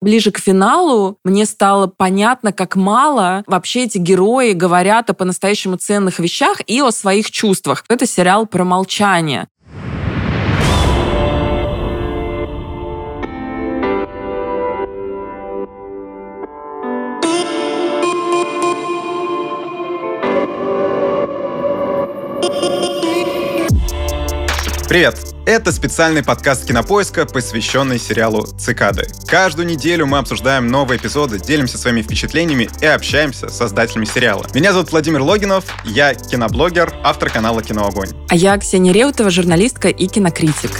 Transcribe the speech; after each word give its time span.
Ближе 0.00 0.30
к 0.30 0.38
финалу 0.38 1.18
мне 1.24 1.44
стало 1.44 1.88
понятно, 1.88 2.52
как 2.52 2.76
мало 2.76 3.42
вообще 3.46 3.84
эти 3.84 3.98
герои 3.98 4.52
говорят 4.52 5.10
о 5.10 5.14
по-настоящему 5.14 5.76
ценных 5.76 6.20
вещах 6.20 6.60
и 6.66 6.80
о 6.80 6.92
своих 6.92 7.30
чувствах. 7.30 7.84
Это 7.88 8.06
сериал 8.06 8.46
про 8.46 8.64
молчание. 8.64 9.48
Привет! 24.88 25.18
Это 25.44 25.70
специальный 25.70 26.24
подкаст 26.24 26.66
Кинопоиска, 26.66 27.26
посвященный 27.26 27.98
сериалу 27.98 28.46
«Цикады». 28.46 29.06
Каждую 29.26 29.68
неделю 29.68 30.06
мы 30.06 30.16
обсуждаем 30.16 30.68
новые 30.68 30.98
эпизоды, 30.98 31.38
делимся 31.38 31.76
своими 31.76 32.00
впечатлениями 32.00 32.70
и 32.80 32.86
общаемся 32.86 33.50
с 33.50 33.56
создателями 33.58 34.06
сериала. 34.06 34.46
Меня 34.54 34.72
зовут 34.72 34.90
Владимир 34.90 35.20
Логинов, 35.20 35.66
я 35.84 36.14
киноблогер, 36.14 36.94
автор 37.04 37.28
канала 37.28 37.62
«Киноогонь». 37.62 38.08
А 38.30 38.34
я 38.34 38.56
Ксения 38.56 38.94
Реутова, 38.94 39.28
журналистка 39.28 39.88
и 39.88 40.06
кинокритик. 40.06 40.70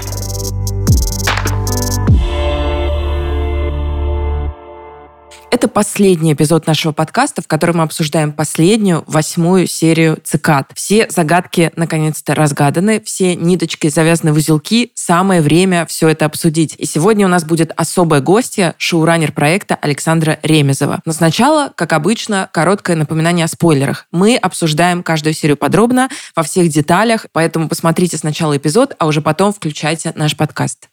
Это 5.51 5.67
последний 5.67 6.35
эпизод 6.35 6.67
нашего 6.67 6.93
подкаста, 6.93 7.41
в 7.41 7.47
котором 7.47 7.79
мы 7.79 7.85
обсуждаем 7.85 8.33
последнюю, 8.33 9.03
восьмую 9.07 9.67
серию 9.67 10.19
«Цикад». 10.23 10.71
Все 10.75 11.07
загадки 11.09 11.73
наконец-то 11.75 12.35
разгаданы, 12.35 13.01
все 13.01 13.35
ниточки 13.35 13.89
завязаны 13.89 14.35
в 14.35 14.37
узелки. 14.37 14.93
Самое 14.95 15.41
время 15.41 15.87
все 15.87 16.09
это 16.09 16.27
обсудить. 16.27 16.75
И 16.77 16.85
сегодня 16.85 17.25
у 17.25 17.31
нас 17.31 17.45
будет 17.45 17.73
особая 17.77 18.21
гостья, 18.21 18.75
шоураннер 18.77 19.33
проекта 19.33 19.75
Александра 19.77 20.39
Ремезова. 20.43 21.01
Но 21.07 21.13
сначала, 21.13 21.73
как 21.75 21.95
обычно, 21.95 22.51
короткое 22.53 22.97
напоминание 22.97 23.47
о 23.47 23.49
спойлерах. 23.49 24.07
Мы 24.13 24.37
обсуждаем 24.37 25.03
каждую 25.03 25.33
серию 25.33 25.57
подробно, 25.57 26.11
во 26.37 26.43
всех 26.43 26.69
деталях, 26.69 27.27
поэтому 27.33 27.69
посмотрите 27.69 28.19
сначала 28.19 28.57
эпизод, 28.59 28.95
а 28.99 29.07
уже 29.07 29.23
потом 29.23 29.55
включайте 29.55 30.13
наш 30.15 30.37
подкаст. 30.37 30.91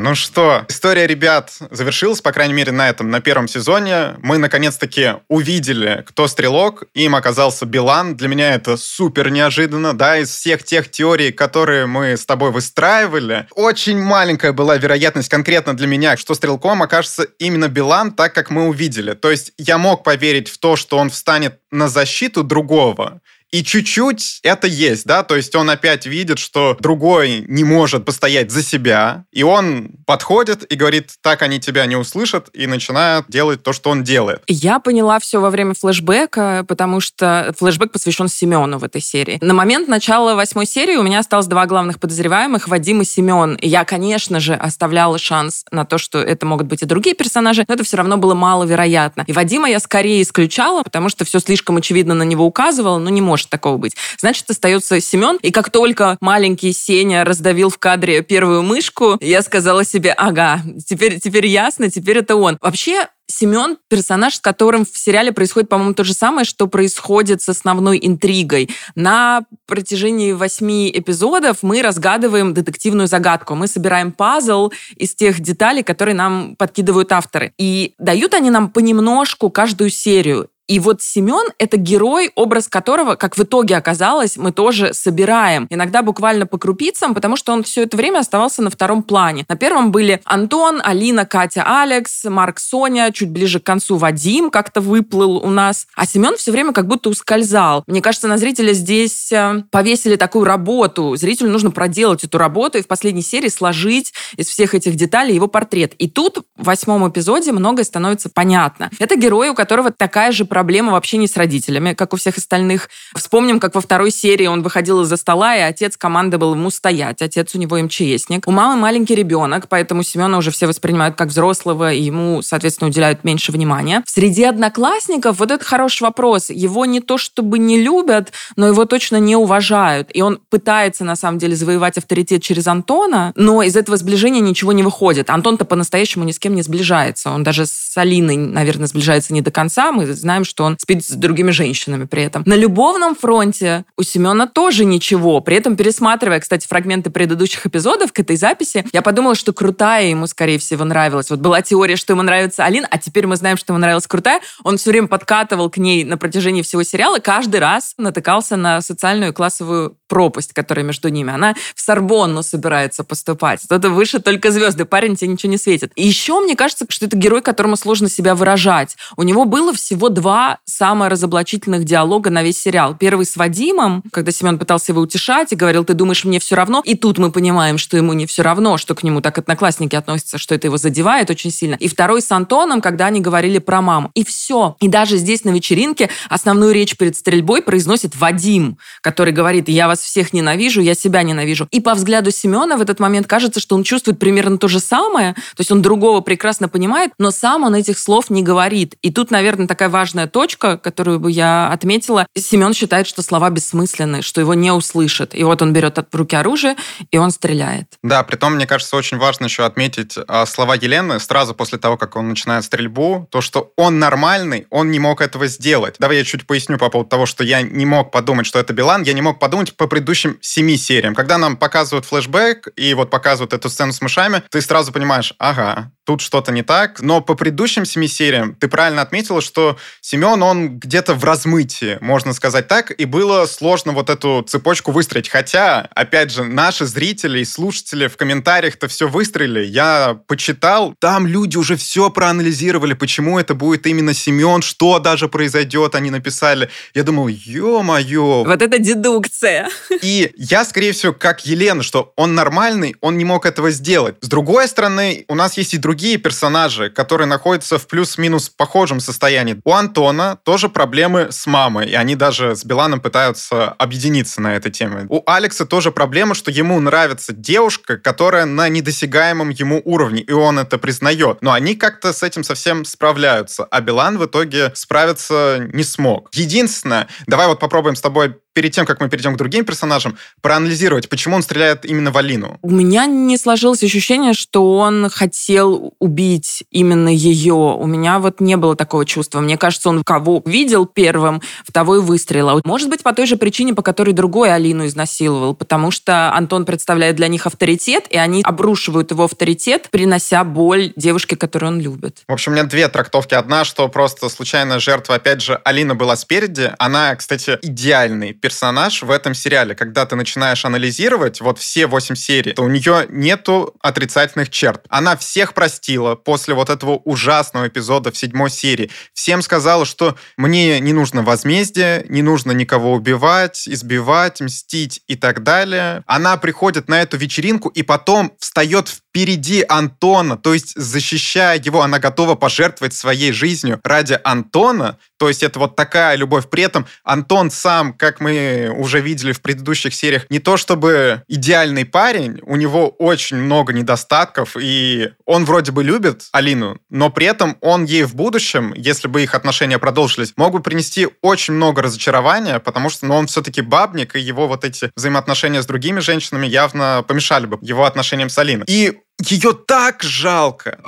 Ну 0.00 0.14
что, 0.14 0.64
история 0.68 1.08
ребят 1.08 1.58
завершилась, 1.72 2.20
по 2.20 2.30
крайней 2.30 2.54
мере, 2.54 2.70
на 2.70 2.88
этом, 2.88 3.10
на 3.10 3.20
первом 3.20 3.48
сезоне. 3.48 4.14
Мы 4.22 4.38
наконец-таки 4.38 5.14
увидели, 5.26 6.04
кто 6.06 6.28
стрелок. 6.28 6.84
Им 6.94 7.16
оказался 7.16 7.66
Билан. 7.66 8.14
Для 8.14 8.28
меня 8.28 8.54
это 8.54 8.76
супер 8.76 9.30
неожиданно, 9.30 9.98
да, 9.98 10.18
из 10.18 10.30
всех 10.30 10.62
тех 10.62 10.88
теорий, 10.88 11.32
которые 11.32 11.86
мы 11.86 12.16
с 12.16 12.24
тобой 12.24 12.52
выстраивали. 12.52 13.48
Очень 13.56 14.00
маленькая 14.00 14.52
была 14.52 14.76
вероятность 14.76 15.28
конкретно 15.28 15.76
для 15.76 15.88
меня, 15.88 16.16
что 16.16 16.34
стрелком 16.34 16.80
окажется 16.80 17.24
именно 17.40 17.66
Билан, 17.66 18.12
так 18.12 18.32
как 18.32 18.50
мы 18.50 18.68
увидели. 18.68 19.14
То 19.14 19.32
есть 19.32 19.52
я 19.58 19.78
мог 19.78 20.04
поверить 20.04 20.48
в 20.48 20.58
то, 20.58 20.76
что 20.76 20.96
он 20.96 21.10
встанет 21.10 21.58
на 21.72 21.88
защиту 21.88 22.44
другого, 22.44 23.20
и 23.50 23.62
чуть-чуть 23.62 24.40
это 24.42 24.66
есть, 24.66 25.06
да, 25.06 25.22
то 25.22 25.36
есть 25.36 25.54
он 25.54 25.70
опять 25.70 26.06
видит, 26.06 26.38
что 26.38 26.76
другой 26.80 27.44
не 27.48 27.64
может 27.64 28.04
постоять 28.04 28.50
за 28.50 28.62
себя, 28.62 29.24
и 29.32 29.42
он 29.42 29.90
подходит 30.06 30.70
и 30.70 30.76
говорит, 30.76 31.12
так 31.22 31.42
они 31.42 31.58
тебя 31.60 31.86
не 31.86 31.96
услышат, 31.96 32.48
и 32.52 32.66
начинает 32.66 33.24
делать 33.28 33.62
то, 33.62 33.72
что 33.72 33.90
он 33.90 34.02
делает. 34.02 34.42
Я 34.46 34.78
поняла 34.80 35.18
все 35.18 35.40
во 35.40 35.50
время 35.50 35.74
флешбека, 35.74 36.64
потому 36.68 37.00
что 37.00 37.54
флешбэк 37.58 37.92
посвящен 37.92 38.28
Семену 38.28 38.78
в 38.78 38.84
этой 38.84 39.00
серии. 39.00 39.38
На 39.40 39.54
момент 39.54 39.88
начала 39.88 40.34
восьмой 40.34 40.66
серии 40.66 40.96
у 40.96 41.02
меня 41.02 41.20
осталось 41.20 41.46
два 41.46 41.66
главных 41.66 41.98
подозреваемых, 42.00 42.68
Вадим 42.68 43.02
и 43.02 43.04
Семен. 43.04 43.54
И 43.56 43.68
я, 43.68 43.84
конечно 43.84 44.40
же, 44.40 44.54
оставляла 44.54 45.18
шанс 45.18 45.64
на 45.70 45.84
то, 45.84 45.98
что 45.98 46.18
это 46.18 46.46
могут 46.46 46.66
быть 46.66 46.82
и 46.82 46.86
другие 46.86 47.14
персонажи, 47.14 47.64
но 47.66 47.74
это 47.74 47.84
все 47.84 47.96
равно 47.96 48.16
было 48.16 48.34
маловероятно. 48.34 49.24
И 49.26 49.32
Вадима 49.32 49.70
я 49.70 49.80
скорее 49.80 50.22
исключала, 50.22 50.82
потому 50.82 51.08
что 51.08 51.24
все 51.24 51.38
слишком 51.38 51.76
очевидно 51.76 52.14
на 52.14 52.24
него 52.24 52.44
указывало, 52.44 52.98
но 52.98 53.10
не 53.10 53.20
может 53.20 53.37
может 53.38 53.50
такого 53.50 53.76
быть. 53.78 53.94
Значит, 54.20 54.50
остается 54.50 55.00
Семен. 55.00 55.38
И 55.42 55.50
как 55.50 55.70
только 55.70 56.18
маленький 56.20 56.72
Сеня 56.72 57.24
раздавил 57.24 57.70
в 57.70 57.78
кадре 57.78 58.22
первую 58.22 58.62
мышку, 58.62 59.16
я 59.20 59.42
сказала 59.42 59.84
себе, 59.84 60.12
ага, 60.12 60.60
теперь, 60.84 61.20
теперь 61.20 61.46
ясно, 61.46 61.90
теперь 61.90 62.18
это 62.18 62.34
он. 62.34 62.58
Вообще, 62.60 63.06
Семен— 63.30 63.76
персонаж, 63.88 64.36
с 64.36 64.40
которым 64.40 64.86
в 64.86 64.96
сериале 64.96 65.32
происходит, 65.32 65.68
по-моему, 65.68 65.92
то 65.92 66.02
же 66.02 66.14
самое, 66.14 66.46
что 66.46 66.66
происходит 66.66 67.42
с 67.42 67.50
основной 67.50 67.98
интригой. 68.02 68.70
На 68.94 69.42
протяжении 69.66 70.32
восьми 70.32 70.90
эпизодов 70.92 71.58
мы 71.62 71.82
разгадываем 71.82 72.54
детективную 72.54 73.06
загадку. 73.06 73.54
Мы 73.54 73.68
собираем 73.68 74.12
пазл 74.12 74.72
из 74.96 75.14
тех 75.14 75.40
деталей, 75.40 75.82
которые 75.82 76.14
нам 76.14 76.56
подкидывают 76.56 77.12
авторы. 77.12 77.52
И 77.58 77.94
дают 77.98 78.32
они 78.32 78.48
нам 78.50 78.70
понемножку 78.70 79.50
каждую 79.50 79.90
серию. 79.90 80.48
И 80.68 80.80
вот 80.80 81.00
Семен— 81.00 81.48
это 81.58 81.78
герой, 81.78 82.30
образ 82.34 82.68
которого, 82.68 83.14
как 83.14 83.38
в 83.38 83.42
итоге 83.42 83.76
оказалось, 83.76 84.36
мы 84.36 84.52
тоже 84.52 84.92
собираем. 84.92 85.66
Иногда 85.70 86.02
буквально 86.02 86.46
по 86.46 86.58
крупицам, 86.58 87.14
потому 87.14 87.36
что 87.36 87.54
он 87.54 87.62
все 87.62 87.84
это 87.84 87.96
время 87.96 88.18
оставался 88.18 88.60
на 88.60 88.68
втором 88.68 89.02
плане. 89.02 89.46
На 89.48 89.56
первом 89.56 89.90
были 89.90 90.20
Антон, 90.24 90.82
Алина, 90.84 91.24
Катя, 91.24 91.64
Алекс, 91.66 92.24
Марк, 92.24 92.58
Соня, 92.58 93.10
чуть 93.12 93.30
ближе 93.30 93.60
к 93.60 93.64
концу 93.64 93.96
Вадим 93.96 94.50
как-то 94.50 94.82
выплыл 94.82 95.38
у 95.38 95.48
нас. 95.48 95.86
А 95.96 96.04
Семен 96.04 96.36
все 96.36 96.52
время 96.52 96.74
как 96.74 96.86
будто 96.86 97.08
ускользал. 97.08 97.82
Мне 97.86 98.02
кажется, 98.02 98.28
на 98.28 98.36
зрителя 98.36 98.74
здесь 98.74 99.32
э, 99.32 99.62
повесили 99.70 100.16
такую 100.16 100.44
работу. 100.44 101.16
Зрителю 101.16 101.48
нужно 101.48 101.70
проделать 101.70 102.24
эту 102.24 102.36
работу 102.36 102.76
и 102.76 102.82
в 102.82 102.86
последней 102.86 103.22
серии 103.22 103.48
сложить 103.48 104.12
из 104.36 104.48
всех 104.48 104.74
этих 104.74 104.96
деталей 104.96 105.34
его 105.34 105.48
портрет. 105.48 105.94
И 105.94 106.10
тут 106.10 106.40
в 106.58 106.64
восьмом 106.64 107.08
эпизоде 107.08 107.52
многое 107.52 107.84
становится 107.84 108.28
понятно. 108.28 108.90
Это 108.98 109.16
герой, 109.16 109.48
у 109.48 109.54
которого 109.54 109.90
такая 109.90 110.30
же 110.30 110.44
проблема 110.44 110.57
в 110.92 110.94
общении 110.94 111.26
с 111.26 111.36
родителями, 111.36 111.94
как 111.94 112.12
у 112.12 112.16
всех 112.16 112.38
остальных. 112.38 112.88
Вспомним, 113.14 113.60
как 113.60 113.74
во 113.74 113.80
второй 113.80 114.10
серии 114.10 114.46
он 114.46 114.62
выходил 114.62 115.02
из-за 115.02 115.16
стола, 115.16 115.56
и 115.56 115.60
отец 115.60 115.96
командовал 115.96 116.54
ему 116.54 116.70
стоять. 116.70 117.22
Отец 117.22 117.54
у 117.54 117.58
него 117.58 117.78
МЧСник. 117.78 118.46
У 118.46 118.50
мамы 118.50 118.80
маленький 118.80 119.14
ребенок, 119.14 119.68
поэтому 119.68 120.02
Семена 120.02 120.38
уже 120.38 120.50
все 120.50 120.66
воспринимают 120.66 121.16
как 121.16 121.28
взрослого, 121.28 121.92
и 121.92 122.02
ему, 122.02 122.42
соответственно, 122.42 122.88
уделяют 122.88 123.24
меньше 123.24 123.52
внимания. 123.52 124.02
Среди 124.06 124.44
одноклассников 124.44 125.38
вот 125.38 125.50
это 125.50 125.64
хороший 125.64 126.02
вопрос. 126.02 126.50
Его 126.50 126.86
не 126.86 127.00
то 127.00 127.18
чтобы 127.18 127.58
не 127.58 127.80
любят, 127.80 128.32
но 128.56 128.66
его 128.66 128.84
точно 128.84 129.16
не 129.16 129.36
уважают. 129.36 130.08
И 130.12 130.22
он 130.22 130.40
пытается, 130.50 131.04
на 131.04 131.16
самом 131.16 131.38
деле, 131.38 131.56
завоевать 131.56 131.98
авторитет 131.98 132.42
через 132.42 132.66
Антона, 132.66 133.32
но 133.36 133.62
из 133.62 133.76
этого 133.76 133.96
сближения 133.96 134.40
ничего 134.40 134.72
не 134.72 134.82
выходит. 134.82 135.30
Антон-то 135.30 135.64
по-настоящему 135.64 136.24
ни 136.24 136.32
с 136.32 136.38
кем 136.38 136.54
не 136.54 136.62
сближается. 136.62 137.30
Он 137.30 137.42
даже 137.42 137.66
с 137.66 137.96
Алиной, 137.96 138.36
наверное, 138.36 138.86
сближается 138.86 139.32
не 139.32 139.40
до 139.40 139.50
конца. 139.50 139.92
Мы 139.92 140.12
знаем, 140.12 140.44
что 140.48 140.64
он 140.64 140.78
спит 140.78 141.04
с 141.04 141.10
другими 141.10 141.50
женщинами 141.50 142.04
при 142.04 142.24
этом. 142.24 142.42
На 142.46 142.54
любовном 142.54 143.14
фронте 143.14 143.84
у 143.96 144.02
Семена 144.02 144.46
тоже 144.46 144.84
ничего. 144.84 145.40
При 145.40 145.56
этом, 145.56 145.76
пересматривая, 145.76 146.40
кстати, 146.40 146.66
фрагменты 146.66 147.10
предыдущих 147.10 147.66
эпизодов 147.66 148.12
к 148.12 148.18
этой 148.18 148.36
записи, 148.36 148.84
я 148.92 149.02
подумала, 149.02 149.34
что 149.34 149.52
крутая 149.52 150.06
ему, 150.06 150.26
скорее 150.26 150.58
всего, 150.58 150.84
нравилась. 150.84 151.30
Вот 151.30 151.40
была 151.40 151.62
теория, 151.62 151.96
что 151.96 152.14
ему 152.14 152.22
нравится 152.22 152.64
Алина, 152.64 152.88
а 152.90 152.98
теперь 152.98 153.26
мы 153.26 153.36
знаем, 153.36 153.56
что 153.56 153.72
ему 153.72 153.80
нравилась 153.80 154.06
крутая. 154.06 154.40
Он 154.64 154.78
все 154.78 154.90
время 154.90 155.08
подкатывал 155.08 155.70
к 155.70 155.76
ней 155.76 156.04
на 156.04 156.18
протяжении 156.18 156.62
всего 156.62 156.82
сериала, 156.82 157.18
каждый 157.18 157.60
раз 157.60 157.94
натыкался 157.98 158.56
на 158.56 158.80
социальную 158.80 159.32
и 159.32 159.34
классовую 159.34 159.96
пропасть, 160.08 160.52
которая 160.52 160.84
между 160.84 161.08
ними. 161.08 161.32
Она 161.32 161.54
в 161.74 161.80
Сорбонну 161.80 162.42
собирается 162.42 163.04
поступать. 163.04 163.62
Кто-то 163.64 163.90
выше 163.90 164.20
только 164.20 164.50
звезды. 164.50 164.84
Парень 164.84 165.16
тебе 165.16 165.28
ничего 165.28 165.52
не 165.52 165.58
светит. 165.58 165.92
И 165.94 166.06
еще 166.06 166.40
мне 166.40 166.56
кажется, 166.56 166.86
что 166.88 167.06
это 167.06 167.16
герой, 167.16 167.42
которому 167.42 167.76
сложно 167.76 168.08
себя 168.08 168.34
выражать. 168.34 168.96
У 169.16 169.22
него 169.22 169.44
было 169.44 169.72
всего 169.72 170.08
два 170.08 170.37
самых 170.64 171.10
разоблачительных 171.10 171.84
диалога 171.84 172.30
на 172.30 172.42
весь 172.42 172.60
сериал. 172.60 172.96
Первый 172.98 173.26
с 173.26 173.36
Вадимом, 173.36 174.02
когда 174.12 174.32
Семен 174.32 174.58
пытался 174.58 174.92
его 174.92 175.00
утешать 175.00 175.52
и 175.52 175.56
говорил, 175.56 175.84
ты 175.84 175.94
думаешь, 175.94 176.24
мне 176.24 176.38
все 176.40 176.54
равно? 176.54 176.82
И 176.84 176.94
тут 176.94 177.18
мы 177.18 177.30
понимаем, 177.30 177.78
что 177.78 177.96
ему 177.96 178.12
не 178.12 178.26
все 178.26 178.42
равно, 178.42 178.76
что 178.76 178.94
к 178.94 179.02
нему 179.02 179.20
так 179.20 179.38
одноклассники 179.38 179.96
относятся, 179.96 180.38
что 180.38 180.54
это 180.54 180.66
его 180.66 180.76
задевает 180.76 181.30
очень 181.30 181.50
сильно. 181.50 181.74
И 181.76 181.88
второй 181.88 182.22
с 182.22 182.30
Антоном, 182.30 182.80
когда 182.80 183.06
они 183.06 183.20
говорили 183.20 183.58
про 183.58 183.80
маму. 183.82 184.10
И 184.14 184.24
все. 184.24 184.76
И 184.80 184.88
даже 184.88 185.16
здесь 185.16 185.44
на 185.44 185.50
вечеринке 185.50 186.10
основную 186.28 186.72
речь 186.72 186.96
перед 186.96 187.16
стрельбой 187.16 187.62
произносит 187.62 188.16
Вадим, 188.16 188.78
который 189.00 189.32
говорит, 189.32 189.68
я 189.68 189.88
вас 189.88 190.00
всех 190.00 190.32
ненавижу, 190.32 190.80
я 190.80 190.94
себя 190.94 191.22
ненавижу. 191.22 191.68
И 191.70 191.80
по 191.80 191.94
взгляду 191.94 192.30
Семена 192.30 192.76
в 192.76 192.80
этот 192.80 193.00
момент 193.00 193.26
кажется, 193.26 193.60
что 193.60 193.74
он 193.74 193.82
чувствует 193.82 194.18
примерно 194.18 194.58
то 194.58 194.68
же 194.68 194.80
самое, 194.80 195.34
то 195.34 195.60
есть 195.60 195.70
он 195.70 195.82
другого 195.82 196.20
прекрасно 196.20 196.68
понимает, 196.68 197.12
но 197.18 197.30
сам 197.30 197.64
он 197.64 197.74
этих 197.74 197.98
слов 197.98 198.30
не 198.30 198.42
говорит. 198.42 198.96
И 199.02 199.10
тут, 199.10 199.30
наверное, 199.30 199.66
такая 199.66 199.88
важная 199.88 200.17
важная 200.18 200.26
точка, 200.26 200.78
которую 200.78 201.20
бы 201.20 201.30
я 201.30 201.70
отметила. 201.70 202.26
Семен 202.36 202.74
считает, 202.74 203.06
что 203.06 203.22
слова 203.22 203.50
бессмысленны, 203.50 204.22
что 204.22 204.40
его 204.40 204.54
не 204.54 204.72
услышат. 204.72 205.34
И 205.34 205.44
вот 205.44 205.62
он 205.62 205.72
берет 205.72 205.98
в 205.98 206.16
руки 206.16 206.34
оружие, 206.34 206.74
и 207.12 207.18
он 207.18 207.30
стреляет. 207.30 207.86
Да, 208.02 208.22
при 208.24 208.36
том, 208.36 208.54
мне 208.54 208.66
кажется, 208.66 208.96
очень 208.96 209.18
важно 209.18 209.44
еще 209.44 209.64
отметить 209.64 210.18
а, 210.26 210.46
слова 210.46 210.74
Елены 210.74 211.20
сразу 211.20 211.54
после 211.54 211.78
того, 211.78 211.96
как 211.96 212.16
он 212.16 212.28
начинает 212.28 212.64
стрельбу, 212.64 213.28
то, 213.30 213.40
что 213.40 213.72
он 213.76 213.98
нормальный, 213.98 214.66
он 214.70 214.90
не 214.90 214.98
мог 214.98 215.20
этого 215.20 215.46
сделать. 215.46 215.96
Давай 215.98 216.18
я 216.18 216.24
чуть 216.24 216.46
поясню 216.46 216.78
по 216.78 216.90
поводу 216.90 217.10
того, 217.10 217.26
что 217.26 217.44
я 217.44 217.62
не 217.62 217.86
мог 217.86 218.10
подумать, 218.10 218.46
что 218.46 218.58
это 218.58 218.72
Билан, 218.72 219.02
я 219.04 219.12
не 219.12 219.22
мог 219.22 219.38
подумать 219.38 219.76
по 219.76 219.86
предыдущим 219.86 220.38
семи 220.40 220.76
сериям. 220.76 221.14
Когда 221.14 221.38
нам 221.38 221.56
показывают 221.56 222.06
флешбэк 222.06 222.68
и 222.76 222.94
вот 222.94 223.10
показывают 223.10 223.52
эту 223.52 223.68
сцену 223.68 223.92
с 223.92 224.00
мышами, 224.00 224.42
ты 224.50 224.60
сразу 224.60 224.92
понимаешь, 224.92 225.34
ага, 225.38 225.92
тут 226.08 226.22
что-то 226.22 226.52
не 226.52 226.62
так. 226.62 227.02
Но 227.02 227.20
по 227.20 227.34
предыдущим 227.34 227.84
семи 227.84 228.08
сериям 228.08 228.54
ты 228.54 228.66
правильно 228.66 229.02
отметила, 229.02 229.42
что 229.42 229.76
Семен, 230.10 230.42
он 230.42 230.78
где-то 230.78 231.12
в 231.12 231.22
размытии, 231.22 231.98
можно 232.00 232.32
сказать 232.32 232.66
так, 232.66 232.98
и 232.98 233.04
было 233.04 233.44
сложно 233.44 233.92
вот 233.92 234.08
эту 234.08 234.42
цепочку 234.48 234.90
выстроить. 234.90 235.28
Хотя, 235.28 235.86
опять 235.94 236.32
же, 236.32 236.44
наши 236.44 236.86
зрители 236.86 237.40
и 237.40 237.44
слушатели 237.44 238.06
в 238.06 238.16
комментариях-то 238.16 238.88
все 238.88 239.06
выстроили. 239.06 239.66
Я 239.66 240.18
почитал, 240.26 240.94
там 240.98 241.26
люди 241.26 241.58
уже 241.58 241.76
все 241.76 242.08
проанализировали, 242.08 242.94
почему 242.94 243.38
это 243.38 243.52
будет 243.52 243.86
именно 243.86 244.14
Семен, 244.14 244.62
что 244.62 244.98
даже 244.98 245.28
произойдет, 245.28 245.94
они 245.94 246.10
написали. 246.10 246.70
Я 246.94 247.02
думал, 247.02 247.28
ё-моё. 247.28 248.44
Вот 248.44 248.62
это 248.62 248.78
дедукция. 248.78 249.68
И 250.00 250.32
я, 250.38 250.64
скорее 250.64 250.92
всего, 250.92 251.12
как 251.12 251.44
Елена, 251.44 251.82
что 251.82 252.14
он 252.16 252.34
нормальный, 252.34 252.96
он 253.02 253.18
не 253.18 253.26
мог 253.26 253.44
этого 253.44 253.70
сделать. 253.70 254.14
С 254.22 254.28
другой 254.28 254.68
стороны, 254.68 255.26
у 255.28 255.34
нас 255.34 255.58
есть 255.58 255.74
и 255.74 255.76
другие 255.76 256.16
персонажи, 256.16 256.88
которые 256.88 257.26
находятся 257.26 257.76
в 257.76 257.86
плюс-минус 257.86 258.48
похожем 258.48 259.00
состоянии. 259.00 259.60
У 259.64 259.72
Антона 259.74 259.97
тоже 260.44 260.68
проблемы 260.68 261.28
с 261.30 261.46
мамой, 261.46 261.88
и 261.88 261.94
они 261.94 262.16
даже 262.16 262.54
с 262.54 262.64
Биланом 262.64 263.00
пытаются 263.00 263.68
объединиться 263.68 264.40
на 264.40 264.56
этой 264.56 264.70
теме. 264.70 265.06
У 265.08 265.22
Алекса 265.26 265.66
тоже 265.66 265.90
проблема, 265.90 266.34
что 266.34 266.50
ему 266.50 266.78
нравится 266.80 267.32
девушка, 267.32 267.96
которая 267.96 268.44
на 268.44 268.68
недосягаемом 268.68 269.50
ему 269.50 269.82
уровне, 269.84 270.20
и 270.20 270.32
он 270.32 270.58
это 270.58 270.78
признает. 270.78 271.42
Но 271.42 271.52
они 271.52 271.74
как-то 271.74 272.12
с 272.12 272.22
этим 272.22 272.44
совсем 272.44 272.84
справляются, 272.84 273.64
а 273.64 273.80
Билан 273.80 274.18
в 274.18 274.26
итоге 274.26 274.72
справиться 274.74 275.68
не 275.72 275.84
смог. 275.84 276.28
Единственное, 276.32 277.08
давай 277.26 277.46
вот 277.46 277.60
попробуем 277.60 277.96
с 277.96 278.00
тобой 278.00 278.36
перед 278.58 278.72
тем, 278.72 278.86
как 278.86 279.00
мы 279.00 279.08
перейдем 279.08 279.34
к 279.34 279.36
другим 279.36 279.64
персонажам, 279.64 280.18
проанализировать, 280.40 281.08
почему 281.08 281.36
он 281.36 281.44
стреляет 281.44 281.84
именно 281.84 282.10
в 282.10 282.16
Алину. 282.16 282.58
У 282.62 282.72
меня 282.72 283.06
не 283.06 283.38
сложилось 283.38 283.84
ощущение, 283.84 284.34
что 284.34 284.78
он 284.78 285.08
хотел 285.10 285.94
убить 286.00 286.64
именно 286.72 287.08
ее. 287.08 287.54
У 287.54 287.86
меня 287.86 288.18
вот 288.18 288.40
не 288.40 288.56
было 288.56 288.74
такого 288.74 289.06
чувства. 289.06 289.38
Мне 289.38 289.56
кажется, 289.56 289.90
он 289.90 290.02
кого 290.02 290.42
видел 290.44 290.86
первым, 290.86 291.40
в 291.64 291.70
того 291.70 291.98
и 291.98 292.00
выстрелил. 292.00 292.60
Может 292.64 292.88
быть, 292.88 293.04
по 293.04 293.12
той 293.12 293.26
же 293.26 293.36
причине, 293.36 293.74
по 293.74 293.82
которой 293.82 294.10
другой 294.10 294.52
Алину 294.52 294.88
изнасиловал, 294.88 295.54
потому 295.54 295.92
что 295.92 296.34
Антон 296.34 296.64
представляет 296.64 297.14
для 297.14 297.28
них 297.28 297.46
авторитет, 297.46 298.06
и 298.10 298.16
они 298.16 298.42
обрушивают 298.42 299.12
его 299.12 299.22
авторитет, 299.22 299.88
принося 299.92 300.42
боль 300.42 300.92
девушке, 300.96 301.36
которую 301.36 301.74
он 301.74 301.80
любит. 301.80 302.24
В 302.26 302.32
общем, 302.32 302.50
у 302.50 302.54
меня 302.56 302.64
две 302.64 302.88
трактовки. 302.88 303.34
Одна, 303.34 303.64
что 303.64 303.86
просто 303.86 304.28
случайная 304.28 304.80
жертва, 304.80 305.14
опять 305.14 305.42
же, 305.42 305.60
Алина 305.62 305.94
была 305.94 306.16
спереди. 306.16 306.72
Она, 306.80 307.14
кстати, 307.14 307.56
идеальный 307.62 308.34
персонаж 308.48 309.02
в 309.02 309.10
этом 309.10 309.34
сериале. 309.34 309.74
Когда 309.74 310.06
ты 310.06 310.16
начинаешь 310.16 310.64
анализировать 310.64 311.42
вот 311.42 311.58
все 311.58 311.86
восемь 311.86 312.14
серий, 312.14 312.52
то 312.54 312.62
у 312.62 312.68
нее 312.70 313.04
нету 313.10 313.74
отрицательных 313.82 314.48
черт. 314.48 314.86
Она 314.88 315.18
всех 315.18 315.52
простила 315.52 316.14
после 316.14 316.54
вот 316.54 316.70
этого 316.70 316.92
ужасного 317.04 317.68
эпизода 317.68 318.10
в 318.10 318.16
седьмой 318.16 318.48
серии. 318.48 318.90
Всем 319.12 319.42
сказала, 319.42 319.84
что 319.84 320.16
мне 320.38 320.80
не 320.80 320.94
нужно 320.94 321.22
возмездие, 321.22 322.06
не 322.08 322.22
нужно 322.22 322.52
никого 322.52 322.94
убивать, 322.94 323.68
избивать, 323.68 324.40
мстить 324.40 325.02
и 325.06 325.14
так 325.14 325.42
далее. 325.42 326.02
Она 326.06 326.38
приходит 326.38 326.88
на 326.88 327.02
эту 327.02 327.18
вечеринку 327.18 327.68
и 327.68 327.82
потом 327.82 328.32
встает 328.38 328.88
впереди 328.88 329.64
Антона, 329.68 330.36
то 330.36 330.54
есть 330.54 330.72
защищая 330.74 331.58
его, 331.58 331.82
она 331.82 331.98
готова 331.98 332.34
пожертвовать 332.34 332.94
своей 332.94 333.32
жизнью 333.32 333.80
ради 333.82 334.18
Антона, 334.22 334.96
то 335.18 335.28
есть 335.28 335.42
это 335.42 335.58
вот 335.58 335.74
такая 335.74 336.14
любовь. 336.14 336.48
При 336.48 336.62
этом 336.62 336.86
Антон 337.02 337.50
сам, 337.50 337.92
как 337.92 338.20
мы 338.20 338.30
уже 338.76 339.00
видели 339.00 339.32
в 339.32 339.40
предыдущих 339.40 339.94
сериях, 339.94 340.26
не 340.30 340.38
то 340.38 340.56
чтобы 340.56 341.22
идеальный 341.28 341.84
парень, 341.84 342.40
у 342.42 342.56
него 342.56 342.88
очень 342.88 343.36
много 343.36 343.72
недостатков, 343.72 344.56
и 344.60 345.10
он 345.24 345.44
вроде 345.44 345.72
бы 345.72 345.82
любит 345.84 346.24
Алину, 346.32 346.78
но 346.90 347.10
при 347.10 347.26
этом 347.26 347.56
он 347.60 347.84
ей 347.84 348.04
в 348.04 348.14
будущем, 348.14 348.72
если 348.76 349.08
бы 349.08 349.22
их 349.22 349.34
отношения 349.34 349.78
продолжились, 349.78 350.32
мог 350.36 350.52
бы 350.52 350.60
принести 350.60 351.08
очень 351.22 351.54
много 351.54 351.82
разочарования, 351.82 352.58
потому 352.58 352.90
что 352.90 353.06
ну, 353.06 353.14
он 353.14 353.26
все-таки 353.26 353.60
бабник, 353.60 354.16
и 354.16 354.20
его 354.20 354.48
вот 354.48 354.64
эти 354.64 354.90
взаимоотношения 354.96 355.62
с 355.62 355.66
другими 355.66 356.00
женщинами 356.00 356.46
явно 356.46 357.04
помешали 357.06 357.46
бы 357.46 357.58
его 357.60 357.84
отношениям 357.84 358.28
с 358.28 358.38
Алиной. 358.38 358.64
И 358.68 358.98
ее 359.20 359.52
так 359.52 360.02
жалко. 360.02 360.78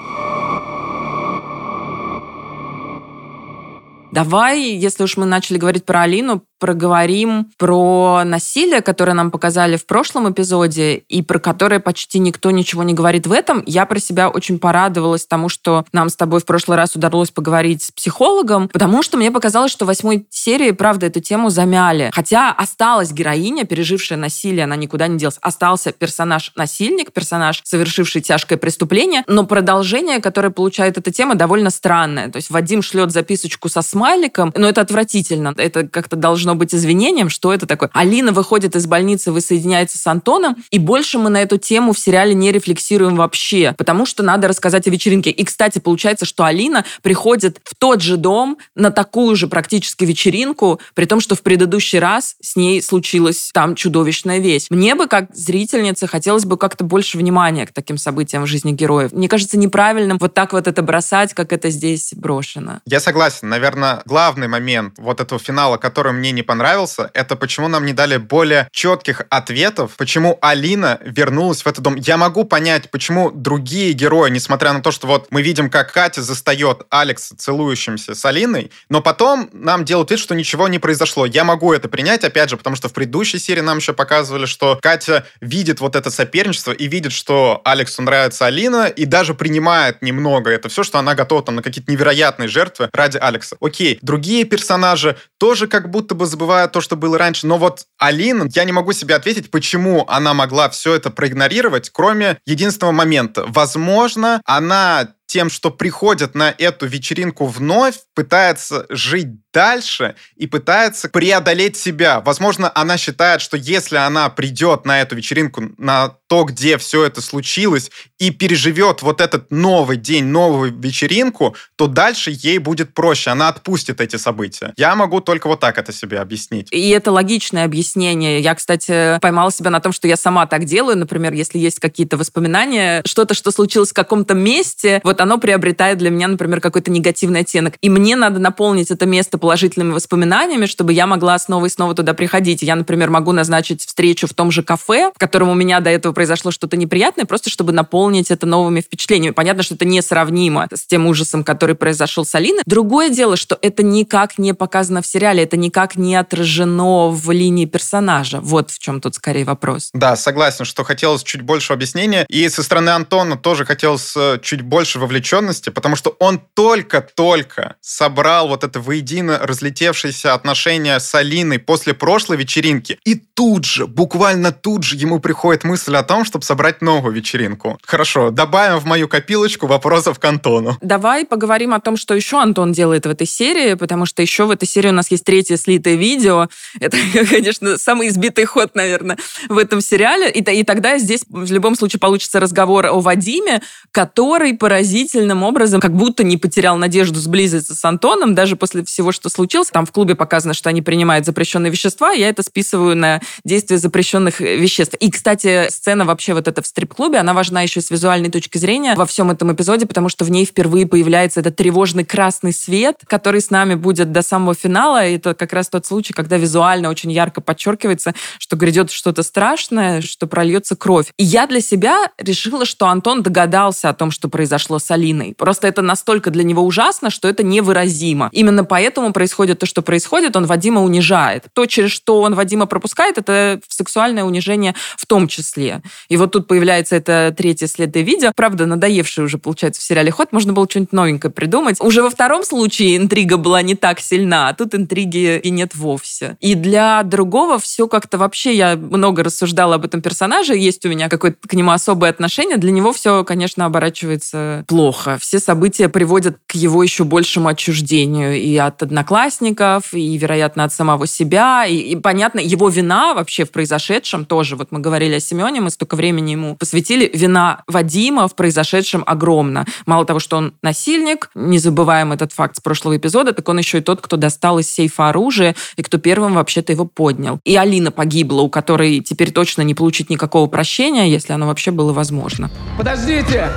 Давай, 4.12 4.60
если 4.60 5.04
уж 5.04 5.16
мы 5.16 5.24
начали 5.24 5.58
говорить 5.58 5.84
про 5.84 6.02
Алину, 6.02 6.44
проговорим 6.60 7.46
про 7.56 8.22
насилие, 8.24 8.82
которое 8.82 9.14
нам 9.14 9.30
показали 9.32 9.76
в 9.76 9.86
прошлом 9.86 10.30
эпизоде 10.30 10.96
и 10.96 11.22
про 11.22 11.40
которое 11.40 11.80
почти 11.80 12.20
никто 12.20 12.52
ничего 12.52 12.84
не 12.84 12.94
говорит 12.94 13.26
в 13.26 13.32
этом. 13.32 13.64
Я 13.66 13.86
про 13.86 13.98
себя 13.98 14.28
очень 14.28 14.60
порадовалась 14.60 15.26
тому, 15.26 15.48
что 15.48 15.84
нам 15.92 16.08
с 16.10 16.16
тобой 16.16 16.40
в 16.40 16.44
прошлый 16.44 16.76
раз 16.76 16.94
удалось 16.94 17.30
поговорить 17.30 17.82
с 17.82 17.90
психологом, 17.90 18.68
потому 18.68 19.02
что 19.02 19.16
мне 19.16 19.30
показалось, 19.32 19.72
что 19.72 19.84
в 19.84 19.88
восьмой 19.88 20.26
серии, 20.30 20.70
правда, 20.70 21.06
эту 21.06 21.20
тему 21.20 21.50
замяли. 21.50 22.10
Хотя 22.12 22.52
осталась 22.52 23.10
героиня, 23.10 23.64
пережившая 23.64 24.18
насилие, 24.18 24.64
она 24.64 24.76
никуда 24.76 25.08
не 25.08 25.18
делась. 25.18 25.38
Остался 25.40 25.92
персонаж-насильник, 25.92 27.12
персонаж, 27.12 27.62
совершивший 27.64 28.20
тяжкое 28.20 28.58
преступление, 28.58 29.24
но 29.26 29.44
продолжение, 29.46 30.20
которое 30.20 30.50
получает 30.50 30.98
эта 30.98 31.10
тема, 31.10 31.34
довольно 31.34 31.70
странное. 31.70 32.28
То 32.28 32.36
есть 32.36 32.50
Вадим 32.50 32.82
шлет 32.82 33.10
записочку 33.10 33.68
со 33.70 33.80
смайликом, 33.80 34.52
но 34.54 34.68
это 34.68 34.82
отвратительно. 34.82 35.54
Это 35.56 35.88
как-то 35.88 36.16
должно 36.16 36.49
должно 36.50 36.54
быть 36.58 36.74
извинением, 36.74 37.28
что 37.28 37.52
это 37.52 37.66
такое. 37.66 37.90
Алина 37.92 38.32
выходит 38.32 38.74
из 38.74 38.86
больницы, 38.86 39.30
воссоединяется 39.30 39.98
с 39.98 40.06
Антоном, 40.06 40.56
и 40.70 40.78
больше 40.78 41.18
мы 41.18 41.30
на 41.30 41.42
эту 41.42 41.58
тему 41.58 41.92
в 41.92 41.98
сериале 41.98 42.34
не 42.34 42.50
рефлексируем 42.50 43.16
вообще, 43.16 43.74
потому 43.78 44.06
что 44.06 44.22
надо 44.22 44.48
рассказать 44.48 44.88
о 44.88 44.90
вечеринке. 44.90 45.30
И, 45.30 45.44
кстати, 45.44 45.78
получается, 45.78 46.24
что 46.26 46.44
Алина 46.44 46.84
приходит 47.02 47.60
в 47.64 47.74
тот 47.76 48.00
же 48.02 48.16
дом 48.16 48.58
на 48.74 48.90
такую 48.90 49.36
же 49.36 49.46
практически 49.46 50.04
вечеринку, 50.04 50.80
при 50.94 51.04
том, 51.04 51.20
что 51.20 51.34
в 51.34 51.42
предыдущий 51.42 51.98
раз 51.98 52.34
с 52.40 52.56
ней 52.56 52.82
случилась 52.82 53.50
там 53.52 53.74
чудовищная 53.74 54.38
вещь. 54.38 54.66
Мне 54.70 54.94
бы, 54.94 55.06
как 55.06 55.34
зрительнице, 55.34 56.06
хотелось 56.06 56.44
бы 56.44 56.56
как-то 56.56 56.84
больше 56.84 57.18
внимания 57.18 57.66
к 57.66 57.72
таким 57.72 57.96
событиям 57.96 58.42
в 58.42 58.46
жизни 58.46 58.72
героев. 58.72 59.12
Мне 59.12 59.28
кажется 59.28 59.56
неправильным 59.56 60.18
вот 60.18 60.34
так 60.34 60.52
вот 60.52 60.66
это 60.66 60.82
бросать, 60.82 61.34
как 61.34 61.52
это 61.52 61.70
здесь 61.70 62.12
брошено. 62.14 62.80
Я 62.86 62.98
согласен. 62.98 63.48
Наверное, 63.48 64.02
главный 64.04 64.48
момент 64.48 64.94
вот 64.98 65.20
этого 65.20 65.40
финала, 65.40 65.76
который 65.76 66.12
мне 66.12 66.32
не 66.32 66.39
не 66.40 66.42
понравился, 66.42 67.10
это 67.12 67.36
почему 67.36 67.68
нам 67.68 67.84
не 67.84 67.92
дали 67.92 68.16
более 68.16 68.68
четких 68.72 69.22
ответов, 69.28 69.92
почему 69.98 70.38
Алина 70.40 70.98
вернулась 71.02 71.62
в 71.62 71.66
этот 71.66 71.84
дом. 71.84 71.96
Я 71.96 72.16
могу 72.16 72.44
понять, 72.44 72.90
почему 72.90 73.30
другие 73.30 73.92
герои, 73.92 74.30
несмотря 74.30 74.72
на 74.72 74.80
то, 74.80 74.90
что 74.90 75.06
вот 75.06 75.26
мы 75.30 75.42
видим, 75.42 75.68
как 75.68 75.92
Катя 75.92 76.22
застает 76.22 76.86
Алекса 76.88 77.36
целующимся 77.36 78.14
с 78.14 78.24
Алиной, 78.24 78.70
но 78.88 79.02
потом 79.02 79.50
нам 79.52 79.84
делают 79.84 80.10
вид, 80.10 80.18
что 80.18 80.34
ничего 80.34 80.66
не 80.68 80.78
произошло. 80.78 81.26
Я 81.26 81.44
могу 81.44 81.74
это 81.74 81.90
принять, 81.90 82.24
опять 82.24 82.48
же, 82.48 82.56
потому 82.56 82.74
что 82.74 82.88
в 82.88 82.94
предыдущей 82.94 83.38
серии 83.38 83.60
нам 83.60 83.78
еще 83.78 83.92
показывали, 83.92 84.46
что 84.46 84.78
Катя 84.80 85.26
видит 85.42 85.80
вот 85.80 85.94
это 85.94 86.10
соперничество 86.10 86.72
и 86.72 86.86
видит, 86.86 87.12
что 87.12 87.60
Алексу 87.64 88.00
нравится 88.00 88.46
Алина, 88.46 88.86
и 88.86 89.04
даже 89.04 89.34
принимает 89.34 90.00
немного 90.00 90.50
это 90.50 90.70
все, 90.70 90.84
что 90.84 90.98
она 90.98 91.14
готова 91.14 91.42
там 91.42 91.56
на 91.56 91.62
какие-то 91.62 91.92
невероятные 91.92 92.48
жертвы 92.48 92.88
ради 92.94 93.18
Алекса. 93.18 93.56
Окей, 93.60 93.98
другие 94.00 94.44
персонажи 94.44 95.18
тоже 95.36 95.66
как 95.66 95.90
будто 95.90 96.14
бы 96.14 96.29
забывая 96.30 96.68
то, 96.68 96.80
что 96.80 96.96
было 96.96 97.18
раньше. 97.18 97.46
Но 97.46 97.58
вот 97.58 97.84
Алина, 97.98 98.48
я 98.54 98.64
не 98.64 98.72
могу 98.72 98.92
себе 98.92 99.14
ответить, 99.14 99.50
почему 99.50 100.04
она 100.08 100.32
могла 100.34 100.70
все 100.70 100.94
это 100.94 101.10
проигнорировать, 101.10 101.90
кроме 101.90 102.38
единственного 102.46 102.92
момента. 102.92 103.44
Возможно, 103.48 104.40
она 104.44 105.14
тем, 105.30 105.48
что 105.48 105.70
приходят 105.70 106.34
на 106.34 106.52
эту 106.58 106.86
вечеринку 106.86 107.46
вновь, 107.46 107.94
пытается 108.14 108.84
жить 108.88 109.28
дальше 109.52 110.16
и 110.36 110.46
пытается 110.46 111.08
преодолеть 111.08 111.76
себя. 111.76 112.20
Возможно, 112.20 112.70
она 112.74 112.96
считает, 112.96 113.40
что 113.40 113.56
если 113.56 113.96
она 113.96 114.28
придет 114.28 114.84
на 114.84 115.00
эту 115.00 115.16
вечеринку 115.16 115.62
на 115.78 116.16
то, 116.28 116.44
где 116.44 116.78
все 116.78 117.04
это 117.04 117.20
случилось, 117.20 117.90
и 118.18 118.30
переживет 118.30 119.02
вот 119.02 119.20
этот 119.20 119.50
новый 119.50 119.96
день, 119.96 120.24
новую 120.24 120.76
вечеринку, 120.78 121.56
то 121.76 121.86
дальше 121.86 122.30
ей 122.32 122.58
будет 122.58 122.94
проще, 122.94 123.30
она 123.30 123.48
отпустит 123.48 124.00
эти 124.00 124.16
события. 124.16 124.72
Я 124.76 124.94
могу 124.94 125.20
только 125.20 125.48
вот 125.48 125.60
так 125.60 125.78
это 125.78 125.92
себе 125.92 126.18
объяснить. 126.18 126.68
И 126.70 126.90
это 126.90 127.10
логичное 127.10 127.64
объяснение. 127.64 128.40
Я, 128.40 128.54
кстати, 128.54 129.18
поймала 129.20 129.50
себя 129.50 129.70
на 129.70 129.80
том, 129.80 129.92
что 129.92 130.06
я 130.06 130.16
сама 130.16 130.46
так 130.46 130.64
делаю. 130.64 130.96
Например, 130.96 131.32
если 131.32 131.58
есть 131.58 131.80
какие-то 131.80 132.16
воспоминания, 132.16 133.02
что-то, 133.06 133.34
что 133.34 133.50
случилось 133.50 133.90
в 133.90 133.94
каком-то 133.94 134.34
месте, 134.34 135.00
вот 135.02 135.19
оно 135.20 135.38
приобретает 135.38 135.98
для 135.98 136.10
меня, 136.10 136.28
например, 136.28 136.60
какой-то 136.60 136.90
негативный 136.90 137.40
оттенок. 137.40 137.74
И 137.80 137.88
мне 137.88 138.16
надо 138.16 138.38
наполнить 138.38 138.90
это 138.90 139.06
место 139.06 139.38
положительными 139.38 139.92
воспоминаниями, 139.92 140.66
чтобы 140.66 140.92
я 140.92 141.06
могла 141.06 141.38
снова 141.38 141.66
и 141.66 141.68
снова 141.68 141.94
туда 141.94 142.14
приходить. 142.14 142.62
Я, 142.62 142.76
например, 142.76 143.10
могу 143.10 143.32
назначить 143.32 143.84
встречу 143.84 144.26
в 144.26 144.34
том 144.34 144.50
же 144.50 144.62
кафе, 144.62 145.12
в 145.14 145.18
котором 145.18 145.50
у 145.50 145.54
меня 145.54 145.80
до 145.80 145.90
этого 145.90 146.12
произошло 146.12 146.50
что-то 146.50 146.76
неприятное, 146.76 147.24
просто 147.24 147.50
чтобы 147.50 147.72
наполнить 147.72 148.30
это 148.30 148.46
новыми 148.46 148.80
впечатлениями. 148.80 149.34
Понятно, 149.34 149.62
что 149.62 149.74
это 149.74 149.84
несравнимо 149.84 150.68
с 150.72 150.86
тем 150.86 151.06
ужасом, 151.06 151.44
который 151.44 151.74
произошел 151.74 152.24
с 152.24 152.34
Алиной. 152.34 152.62
Другое 152.66 153.10
дело, 153.10 153.36
что 153.36 153.58
это 153.60 153.82
никак 153.82 154.38
не 154.38 154.54
показано 154.54 155.02
в 155.02 155.06
сериале, 155.06 155.42
это 155.42 155.56
никак 155.56 155.96
не 155.96 156.16
отражено 156.16 157.08
в 157.10 157.30
линии 157.30 157.66
персонажа. 157.66 158.40
Вот 158.40 158.70
в 158.70 158.78
чем 158.78 159.00
тут 159.00 159.14
скорее 159.14 159.44
вопрос. 159.44 159.90
Да, 159.92 160.16
согласен, 160.16 160.64
что 160.64 160.84
хотелось 160.84 161.22
чуть 161.22 161.42
больше 161.42 161.72
объяснения. 161.72 162.26
И 162.28 162.48
со 162.48 162.62
стороны 162.62 162.90
Антона 162.90 163.36
тоже 163.36 163.64
хотелось 163.64 164.14
э, 164.16 164.38
чуть 164.42 164.62
больше 164.62 164.98
вовлеченности, 165.10 165.70
потому 165.70 165.96
что 165.96 166.16
он 166.20 166.40
только-только 166.54 167.74
собрал 167.80 168.48
вот 168.48 168.62
это 168.62 168.80
воедино 168.80 169.40
разлетевшееся 169.42 170.34
отношение 170.34 171.00
с 171.00 171.12
Алиной 171.14 171.58
после 171.58 171.94
прошлой 171.94 172.36
вечеринки. 172.36 172.98
И 173.04 173.16
тут 173.16 173.64
же, 173.64 173.86
буквально 173.88 174.52
тут 174.52 174.84
же 174.84 174.96
ему 174.96 175.18
приходит 175.18 175.64
мысль 175.64 175.96
о 175.96 176.04
том, 176.04 176.24
чтобы 176.24 176.44
собрать 176.44 176.80
новую 176.80 177.12
вечеринку. 177.12 177.78
Хорошо, 177.84 178.30
добавим 178.30 178.78
в 178.78 178.84
мою 178.84 179.08
копилочку 179.08 179.66
вопросов 179.66 180.20
к 180.20 180.24
Антону. 180.24 180.76
Давай 180.80 181.26
поговорим 181.26 181.74
о 181.74 181.80
том, 181.80 181.96
что 181.96 182.14
еще 182.14 182.40
Антон 182.40 182.72
делает 182.72 183.06
в 183.06 183.10
этой 183.10 183.26
серии, 183.26 183.74
потому 183.74 184.06
что 184.06 184.22
еще 184.22 184.44
в 184.44 184.50
этой 184.50 184.66
серии 184.66 184.90
у 184.90 184.92
нас 184.92 185.10
есть 185.10 185.24
третье 185.24 185.56
слитое 185.56 185.96
видео. 185.96 186.48
Это, 186.80 186.96
конечно, 187.28 187.78
самый 187.78 188.08
избитый 188.08 188.44
ход, 188.44 188.76
наверное, 188.76 189.18
в 189.48 189.58
этом 189.58 189.80
сериале. 189.80 190.30
И, 190.30 190.38
и 190.38 190.62
тогда 190.62 190.98
здесь 190.98 191.24
в 191.28 191.50
любом 191.50 191.74
случае 191.74 191.98
получится 191.98 192.38
разговор 192.38 192.86
о 192.86 193.00
Вадиме, 193.00 193.60
который 193.90 194.56
поразительным 195.00 195.42
образом 195.44 195.80
как 195.80 195.94
будто 195.94 196.24
не 196.24 196.36
потерял 196.36 196.76
надежду 196.76 197.18
сблизиться 197.18 197.74
с 197.74 197.84
Антоном, 197.84 198.34
даже 198.34 198.56
после 198.56 198.84
всего, 198.84 199.12
что 199.12 199.30
случилось. 199.30 199.68
Там 199.68 199.86
в 199.86 199.92
клубе 199.92 200.14
показано, 200.14 200.52
что 200.52 200.68
они 200.68 200.82
принимают 200.82 201.24
запрещенные 201.24 201.70
вещества, 201.70 202.10
я 202.12 202.28
это 202.28 202.42
списываю 202.42 202.96
на 202.96 203.20
действие 203.44 203.78
запрещенных 203.78 204.40
веществ. 204.40 204.94
И, 205.00 205.10
кстати, 205.10 205.70
сцена 205.70 206.04
вообще 206.04 206.34
вот 206.34 206.48
эта 206.48 206.60
в 206.60 206.66
стрип-клубе, 206.66 207.18
она 207.18 207.32
важна 207.32 207.62
еще 207.62 207.80
с 207.80 207.90
визуальной 207.90 208.30
точки 208.30 208.58
зрения 208.58 208.94
во 208.94 209.06
всем 209.06 209.30
этом 209.30 209.52
эпизоде, 209.52 209.86
потому 209.86 210.10
что 210.10 210.24
в 210.24 210.30
ней 210.30 210.44
впервые 210.44 210.86
появляется 210.86 211.40
этот 211.40 211.56
тревожный 211.56 212.04
красный 212.04 212.52
свет, 212.52 212.96
который 213.06 213.40
с 213.40 213.50
нами 213.50 213.76
будет 213.76 214.12
до 214.12 214.22
самого 214.22 214.54
финала. 214.54 215.06
И 215.06 215.16
это 215.16 215.34
как 215.34 215.52
раз 215.52 215.68
тот 215.68 215.86
случай, 215.86 216.12
когда 216.12 216.36
визуально 216.36 216.90
очень 216.90 217.10
ярко 217.10 217.40
подчеркивается, 217.40 218.14
что 218.38 218.56
грядет 218.56 218.90
что-то 218.90 219.22
страшное, 219.22 220.02
что 220.02 220.26
прольется 220.26 220.76
кровь. 220.76 221.06
И 221.16 221.24
я 221.24 221.46
для 221.46 221.60
себя 221.60 222.10
решила, 222.18 222.66
что 222.66 222.86
Антон 222.86 223.22
догадался 223.22 223.88
о 223.88 223.94
том, 223.94 224.10
что 224.10 224.28
произошло 224.28 224.78
с 224.78 224.89
Алиной. 224.90 225.34
Просто 225.36 225.68
это 225.68 225.82
настолько 225.82 226.30
для 226.30 226.44
него 226.44 226.62
ужасно, 226.62 227.10
что 227.10 227.28
это 227.28 227.42
невыразимо. 227.42 228.28
Именно 228.32 228.64
поэтому 228.64 229.12
происходит 229.12 229.58
то, 229.58 229.66
что 229.66 229.82
происходит, 229.82 230.36
он 230.36 230.46
Вадима 230.46 230.82
унижает. 230.82 231.46
То, 231.52 231.66
через 231.66 231.90
что 231.90 232.20
он 232.20 232.34
Вадима 232.34 232.66
пропускает, 232.66 233.18
это 233.18 233.60
сексуальное 233.68 234.24
унижение 234.24 234.74
в 234.96 235.06
том 235.06 235.28
числе. 235.28 235.82
И 236.08 236.16
вот 236.16 236.32
тут 236.32 236.46
появляется 236.46 236.96
это 236.96 237.34
третье 237.36 237.66
следы 237.66 238.02
видео. 238.02 238.32
Правда, 238.34 238.66
надоевший 238.66 239.24
уже, 239.24 239.38
получается, 239.38 239.80
в 239.80 239.84
сериале 239.84 240.10
ход. 240.10 240.32
Можно 240.32 240.52
было 240.52 240.66
что-нибудь 240.68 240.92
новенькое 240.92 241.32
придумать. 241.32 241.80
Уже 241.80 242.02
во 242.02 242.10
втором 242.10 242.44
случае 242.44 242.96
интрига 242.96 243.36
была 243.36 243.62
не 243.62 243.74
так 243.74 244.00
сильна, 244.00 244.48
а 244.48 244.54
тут 244.54 244.74
интриги 244.74 245.38
и 245.38 245.50
нет 245.50 245.74
вовсе. 245.74 246.36
И 246.40 246.54
для 246.54 247.02
другого 247.02 247.58
все 247.58 247.88
как-то 247.88 248.18
вообще... 248.18 248.50
Я 248.60 248.76
много 248.76 249.22
рассуждала 249.22 249.76
об 249.76 249.84
этом 249.84 250.02
персонаже, 250.02 250.56
есть 250.56 250.84
у 250.84 250.88
меня 250.88 251.08
какое-то 251.08 251.38
к 251.46 251.54
нему 251.54 251.70
особое 251.70 252.10
отношение. 252.10 252.56
Для 252.56 252.72
него 252.72 252.92
все, 252.92 253.24
конечно, 253.24 253.64
оборачивается 253.64 254.64
плохо. 254.66 254.79
Все 255.20 255.38
события 255.38 255.88
приводят 255.88 256.38
к 256.46 256.54
его 256.54 256.82
еще 256.82 257.04
большему 257.04 257.48
отчуждению 257.48 258.40
и 258.40 258.56
от 258.56 258.82
одноклассников, 258.82 259.92
и, 259.92 260.16
вероятно, 260.16 260.64
от 260.64 260.72
самого 260.72 261.06
себя. 261.06 261.66
И, 261.66 261.76
и 261.76 261.96
понятно, 261.96 262.40
его 262.40 262.68
вина 262.68 263.14
вообще 263.14 263.44
в 263.44 263.50
произошедшем 263.50 264.24
тоже. 264.24 264.56
Вот 264.56 264.72
мы 264.72 264.80
говорили 264.80 265.14
о 265.14 265.20
Семене, 265.20 265.60
мы 265.60 265.70
столько 265.70 265.96
времени 265.96 266.32
ему 266.32 266.56
посвятили. 266.56 267.10
Вина 267.12 267.62
Вадима 267.66 268.26
в 268.28 268.34
произошедшем 268.34 269.04
огромна. 269.06 269.66
Мало 269.86 270.04
того, 270.04 270.18
что 270.18 270.36
он 270.36 270.54
насильник, 270.62 271.30
не 271.34 271.58
забываем 271.58 272.12
этот 272.12 272.32
факт 272.32 272.56
с 272.56 272.60
прошлого 272.60 272.96
эпизода, 272.96 273.32
так 273.32 273.48
он 273.48 273.58
еще 273.58 273.78
и 273.78 273.82
тот, 273.82 274.00
кто 274.00 274.16
достал 274.16 274.58
из 274.58 274.70
сейфа 274.70 275.10
оружие 275.10 275.54
и 275.76 275.82
кто 275.82 275.98
первым 275.98 276.34
вообще-то 276.34 276.72
его 276.72 276.86
поднял. 276.86 277.40
И 277.44 277.56
Алина 277.56 277.90
погибла, 277.90 278.42
у 278.42 278.48
которой 278.48 279.00
теперь 279.00 279.32
точно 279.32 279.62
не 279.62 279.74
получить 279.74 280.10
никакого 280.10 280.46
прощения, 280.46 281.10
если 281.10 281.32
оно 281.32 281.46
вообще 281.46 281.70
было 281.70 281.92
возможно. 281.92 282.50
Подождите! 282.78 283.50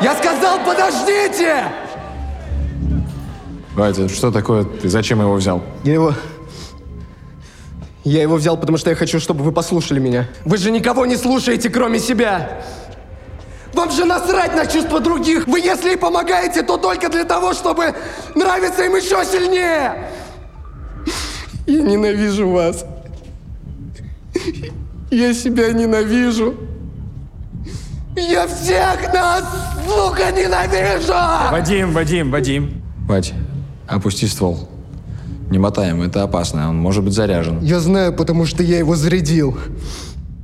Я 0.00 0.14
сказал, 0.16 0.58
подождите! 0.64 1.64
Вадя, 3.74 4.08
что 4.08 4.30
такое? 4.30 4.64
Ты 4.64 4.88
зачем 4.88 5.20
его 5.20 5.34
взял? 5.34 5.62
Я 5.84 5.94
его... 5.94 6.14
Я 8.04 8.22
его 8.22 8.36
взял, 8.36 8.56
потому 8.56 8.78
что 8.78 8.90
я 8.90 8.96
хочу, 8.96 9.20
чтобы 9.20 9.44
вы 9.44 9.52
послушали 9.52 9.98
меня. 9.98 10.28
Вы 10.44 10.56
же 10.56 10.70
никого 10.70 11.04
не 11.04 11.16
слушаете, 11.16 11.68
кроме 11.68 11.98
себя. 11.98 12.62
Вам 13.74 13.90
же 13.90 14.04
насрать 14.04 14.54
на 14.56 14.66
чувства 14.66 15.00
других. 15.00 15.46
Вы 15.46 15.60
если 15.60 15.92
и 15.92 15.96
помогаете, 15.96 16.62
то 16.62 16.78
только 16.78 17.10
для 17.10 17.24
того, 17.24 17.52
чтобы 17.52 17.94
нравиться 18.34 18.84
им 18.84 18.96
еще 18.96 19.22
сильнее. 19.24 20.10
Я 21.66 21.82
ненавижу 21.82 22.48
вас. 22.48 22.86
Я 25.10 25.34
себя 25.34 25.72
ненавижу. 25.72 26.54
Я 28.18 28.46
всех 28.46 29.12
нас, 29.12 29.44
сука, 29.86 30.30
ненавижу! 30.32 31.12
Вадим, 31.50 31.92
Вадим, 31.92 32.30
Вадим. 32.30 32.82
Вадь, 33.06 33.32
опусти 33.86 34.26
ствол. 34.26 34.68
Не 35.50 35.58
мотаем, 35.58 36.02
это 36.02 36.24
опасно, 36.24 36.68
он 36.68 36.76
может 36.76 37.04
быть 37.04 37.14
заряжен. 37.14 37.60
Я 37.62 37.80
знаю, 37.80 38.12
потому 38.12 38.44
что 38.44 38.62
я 38.62 38.78
его 38.78 38.96
зарядил 38.96 39.56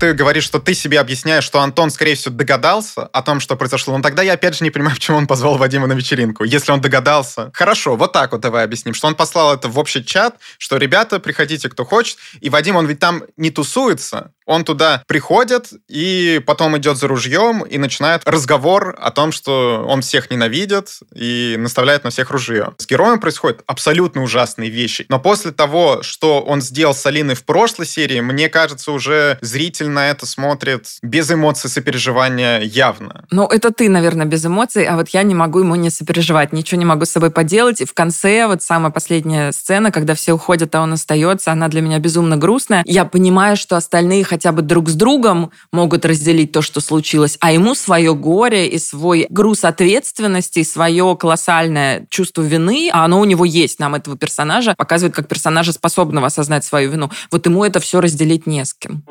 ты 0.05 0.13
говоришь, 0.13 0.45
что 0.45 0.59
ты 0.59 0.75
себе 0.75 1.01
объясняешь, 1.01 1.45
что 1.45 1.61
Антон, 1.61 1.91
скорее 1.91 2.15
всего, 2.15 2.35
догадался 2.35 3.07
о 3.07 3.23
том, 3.23 3.41
что 3.41 3.57
произошло. 3.57 3.97
Но 3.97 4.03
тогда 4.03 4.23
я, 4.23 4.35
опять 4.35 4.55
же, 4.55 4.63
не 4.63 4.71
понимаю, 4.71 4.95
почему 4.97 5.17
он 5.17 5.27
позвал 5.27 5.57
Вадима 5.57 5.87
на 5.87 5.95
вечеринку. 5.95 6.45
Если 6.45 6.73
он 6.73 6.83
догадался. 6.83 7.51
Хорошо, 7.55 7.97
вот 7.97 8.13
так 8.13 8.33
вот 8.33 8.43
давай 8.43 8.65
объясним, 8.65 8.93
что 8.93 9.07
он 9.07 9.15
послал 9.15 9.55
это 9.55 9.69
в 9.69 9.79
общий 9.79 10.05
чат, 10.05 10.37
что, 10.59 10.77
ребята, 10.77 11.21
приходите, 11.21 11.71
кто 11.71 11.87
хочет. 11.87 12.19
И 12.43 12.51
Вадим, 12.51 12.77
он 12.77 12.87
ведь 12.87 12.99
там 12.99 13.23
не 13.39 13.51
тусуется, 13.51 14.33
он 14.47 14.65
туда 14.65 15.03
приходит 15.07 15.73
и 15.89 16.41
потом 16.47 16.77
идет 16.79 16.97
за 16.97 17.09
ружьем 17.09 17.63
и 17.63 17.79
начинает 17.79 18.23
разговор 18.25 18.97
о 18.99 19.11
том, 19.11 19.33
что 19.33 19.85
он 19.89 20.03
всех 20.03 20.31
ненавидит 20.31 21.01
и 21.15 21.57
наставляет 21.59 22.05
на 22.05 22.11
всех 22.11 22.31
ружье. 22.31 22.75
С 22.79 22.87
героем 22.87 23.21
происходят 23.21 23.63
абсолютно 23.67 24.23
ужасные 24.23 24.71
вещи. 24.71 25.07
Но 25.09 25.19
после 25.19 25.51
того, 25.51 26.03
что 26.03 26.41
он 26.41 26.61
сделал 26.61 26.95
с 26.95 27.05
Алиной 27.07 27.35
в 27.35 27.45
прошлой 27.45 27.87
серии, 27.87 28.21
мне 28.21 28.49
кажется, 28.49 28.93
уже 28.93 29.39
зритель 29.41 29.89
на 29.89 30.11
это 30.11 30.27
смотрит 30.27 30.89
без 31.03 31.31
эмоций 31.31 31.71
сопереживания 31.71 32.61
явно. 32.61 33.25
Ну, 33.31 33.47
это 33.47 33.71
ты, 33.71 33.89
наверное, 33.89 34.27
без 34.27 34.45
эмоций, 34.45 34.85
а 34.85 34.97
вот 34.97 35.09
я 35.11 35.23
не 35.23 35.35
могу 35.35 35.61
ему 35.61 35.75
не 35.75 35.91
сопереживать, 35.91 36.53
ничего 36.53 36.79
не 36.79 36.85
могу 36.85 37.05
с 37.05 37.11
собой 37.11 37.31
поделать. 37.31 37.81
И 37.81 37.85
в 37.85 37.95
конце, 37.95 38.47
вот 38.47 38.63
самая 38.63 38.91
последняя 38.91 39.53
сцена, 39.53 39.91
когда 39.91 40.15
все 40.15 40.33
уходят, 40.33 40.75
а 40.75 40.83
он 40.83 40.93
остается, 40.93 41.53
она 41.53 41.69
для 41.69 41.81
меня 41.81 41.99
безумно 41.99 42.37
грустная. 42.37 42.83
Я 42.87 43.05
понимаю, 43.05 43.57
что 43.57 43.77
остальные 43.77 44.25
хотя 44.35 44.51
бы 44.51 44.63
друг 44.63 44.89
с 44.89 44.95
другом 44.95 45.53
могут 45.73 46.05
разделить 46.05 46.51
то, 46.51 46.61
что 46.61 46.81
случилось, 46.81 47.37
а 47.39 47.53
ему 47.53 47.77
свое 47.77 48.17
горе 48.17 48.67
и 48.67 48.81
свой 48.81 49.29
груз 49.31 49.63
ответственности, 49.63 50.59
и 50.59 50.65
свое 50.65 51.17
колоссальное 51.17 52.09
чувство 52.11 52.43
вины, 52.43 52.91
а 52.93 53.05
оно 53.05 53.21
у 53.21 53.25
него 53.25 53.45
есть, 53.45 53.79
нам 53.79 53.95
этого 53.95 54.19
персонажа 54.19 54.75
показывает 54.77 55.15
как 55.15 55.29
персонажа, 55.29 55.73
способного 55.73 56.27
осознать 56.27 56.65
свою 56.65 56.91
вину. 56.91 57.11
Вот 57.31 57.47
ему 57.47 57.65
это 57.65 57.79
все 57.79 58.01
разделить 58.01 58.45
не 58.49 58.65
с 58.65 58.75
кем. 58.75 59.05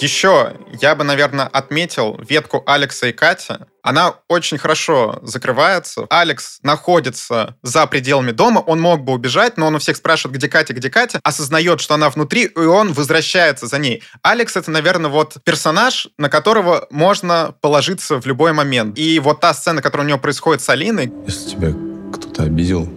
Еще 0.00 0.56
я 0.80 0.94
бы, 0.94 1.04
наверное, 1.04 1.46
отметил 1.46 2.18
ветку 2.26 2.62
Алекса 2.66 3.08
и 3.08 3.12
Катя. 3.12 3.66
Она 3.82 4.14
очень 4.28 4.58
хорошо 4.58 5.20
закрывается. 5.22 6.06
Алекс 6.10 6.58
находится 6.62 7.56
за 7.62 7.86
пределами 7.86 8.32
дома. 8.32 8.60
Он 8.60 8.80
мог 8.80 9.02
бы 9.02 9.12
убежать, 9.12 9.56
но 9.56 9.66
он 9.66 9.74
у 9.74 9.78
всех 9.78 9.96
спрашивает, 9.96 10.36
где 10.36 10.48
Катя, 10.48 10.74
где 10.74 10.90
Катя. 10.90 11.20
Осознает, 11.22 11.80
что 11.80 11.94
она 11.94 12.08
внутри, 12.10 12.44
и 12.44 12.58
он 12.58 12.92
возвращается 12.92 13.66
за 13.66 13.78
ней. 13.78 14.02
Алекс— 14.22 14.56
это, 14.56 14.70
наверное, 14.70 15.10
вот 15.10 15.36
персонаж, 15.44 16.08
на 16.18 16.28
которого 16.28 16.86
можно 16.90 17.54
положиться 17.60 18.20
в 18.20 18.26
любой 18.26 18.52
момент. 18.52 18.98
И 18.98 19.18
вот 19.20 19.40
та 19.40 19.54
сцена, 19.54 19.82
которая 19.82 20.06
у 20.06 20.08
него 20.08 20.18
происходит 20.18 20.62
с 20.62 20.68
Алиной... 20.68 21.12
Если 21.26 21.50
тебя 21.50 21.72
кто-то 22.12 22.44
обидел, 22.44 22.88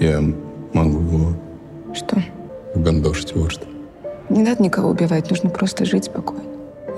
я 0.00 0.20
могу 0.20 1.00
его... 1.00 1.40
Что? 1.94 2.22
гандошить, 2.74 3.32
вот 3.34 3.52
что. 3.52 3.73
Не 4.34 4.42
надо 4.42 4.64
никого 4.64 4.88
убивать, 4.88 5.30
нужно 5.30 5.48
просто 5.48 5.84
жить 5.84 6.06
спокойно. 6.06 6.42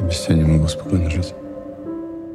Я 0.01 0.07
без 0.07 0.21
тебя 0.21 0.37
не 0.37 0.45
могу 0.45 0.69
спокойно 0.69 1.11
жить. 1.11 1.35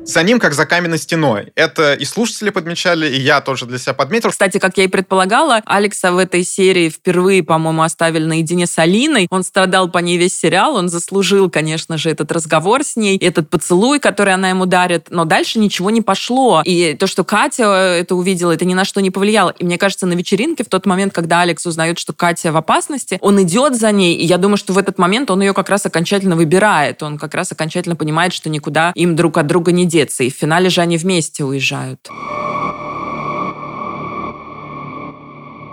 За 0.03 0.23
ним 0.23 0.39
как 0.39 0.53
за 0.53 0.65
каменной 0.65 0.97
стеной. 0.97 1.51
Это 1.55 1.93
и 1.93 2.05
слушатели 2.05 2.49
подмечали, 2.49 3.07
и 3.07 3.19
я 3.21 3.39
тоже 3.39 3.67
для 3.67 3.77
себя 3.77 3.93
подметил. 3.93 4.31
Кстати, 4.31 4.57
как 4.57 4.77
я 4.77 4.85
и 4.85 4.87
предполагала, 4.87 5.61
Алекса 5.65 6.11
в 6.11 6.17
этой 6.17 6.43
серии 6.43 6.89
впервые, 6.89 7.43
по-моему, 7.43 7.83
оставили 7.83 8.25
наедине 8.25 8.65
с 8.65 8.77
Алиной. 8.79 9.27
Он 9.29 9.43
страдал 9.43 9.89
по 9.89 9.99
ней 9.99 10.17
весь 10.17 10.35
сериал, 10.37 10.75
он 10.75 10.89
заслужил, 10.89 11.49
конечно 11.49 11.97
же, 11.97 12.09
этот 12.09 12.31
разговор 12.31 12.83
с 12.83 12.95
ней, 12.95 13.17
этот 13.17 13.49
поцелуй, 13.49 13.99
который 13.99 14.33
она 14.33 14.49
ему 14.49 14.65
дарит, 14.65 15.07
но 15.11 15.25
дальше 15.25 15.59
ничего 15.59 15.91
не 15.91 16.01
пошло. 16.01 16.63
И 16.65 16.95
то, 16.95 17.05
что 17.05 17.23
Катя 17.23 17.63
это 17.99 18.15
увидела, 18.15 18.51
это 18.51 18.65
ни 18.65 18.73
на 18.73 18.85
что 18.85 19.01
не 19.01 19.11
повлияло. 19.11 19.53
И 19.59 19.63
мне 19.63 19.77
кажется, 19.77 20.07
на 20.07 20.13
вечеринке, 20.13 20.63
в 20.63 20.69
тот 20.69 20.85
момент, 20.87 21.13
когда 21.13 21.41
Алекс 21.41 21.65
узнает, 21.65 21.99
что 21.99 22.13
Катя 22.13 22.51
в 22.51 22.57
опасности, 22.57 23.19
он 23.21 23.41
идет 23.43 23.75
за 23.75 23.91
ней, 23.91 24.15
и 24.15 24.25
я 24.25 24.37
думаю, 24.37 24.57
что 24.57 24.73
в 24.73 24.79
этот 24.79 24.97
момент 24.97 25.29
он 25.29 25.41
ее 25.41 25.53
как 25.53 25.69
раз 25.69 25.85
окончательно 25.85 26.35
выбирает. 26.35 27.03
Он 27.03 27.19
как 27.19 27.35
раз 27.35 27.51
окончательно 27.51 27.95
понимает, 27.95 28.33
что 28.33 28.49
никуда 28.49 28.91
им 28.95 29.15
друг 29.15 29.37
от 29.37 29.45
друга 29.45 29.71
не 29.71 29.90
деться. 29.91 30.23
И 30.23 30.31
в 30.31 30.33
финале 30.33 30.69
же 30.69 30.81
они 30.81 30.97
вместе 30.97 31.43
уезжают. 31.43 32.09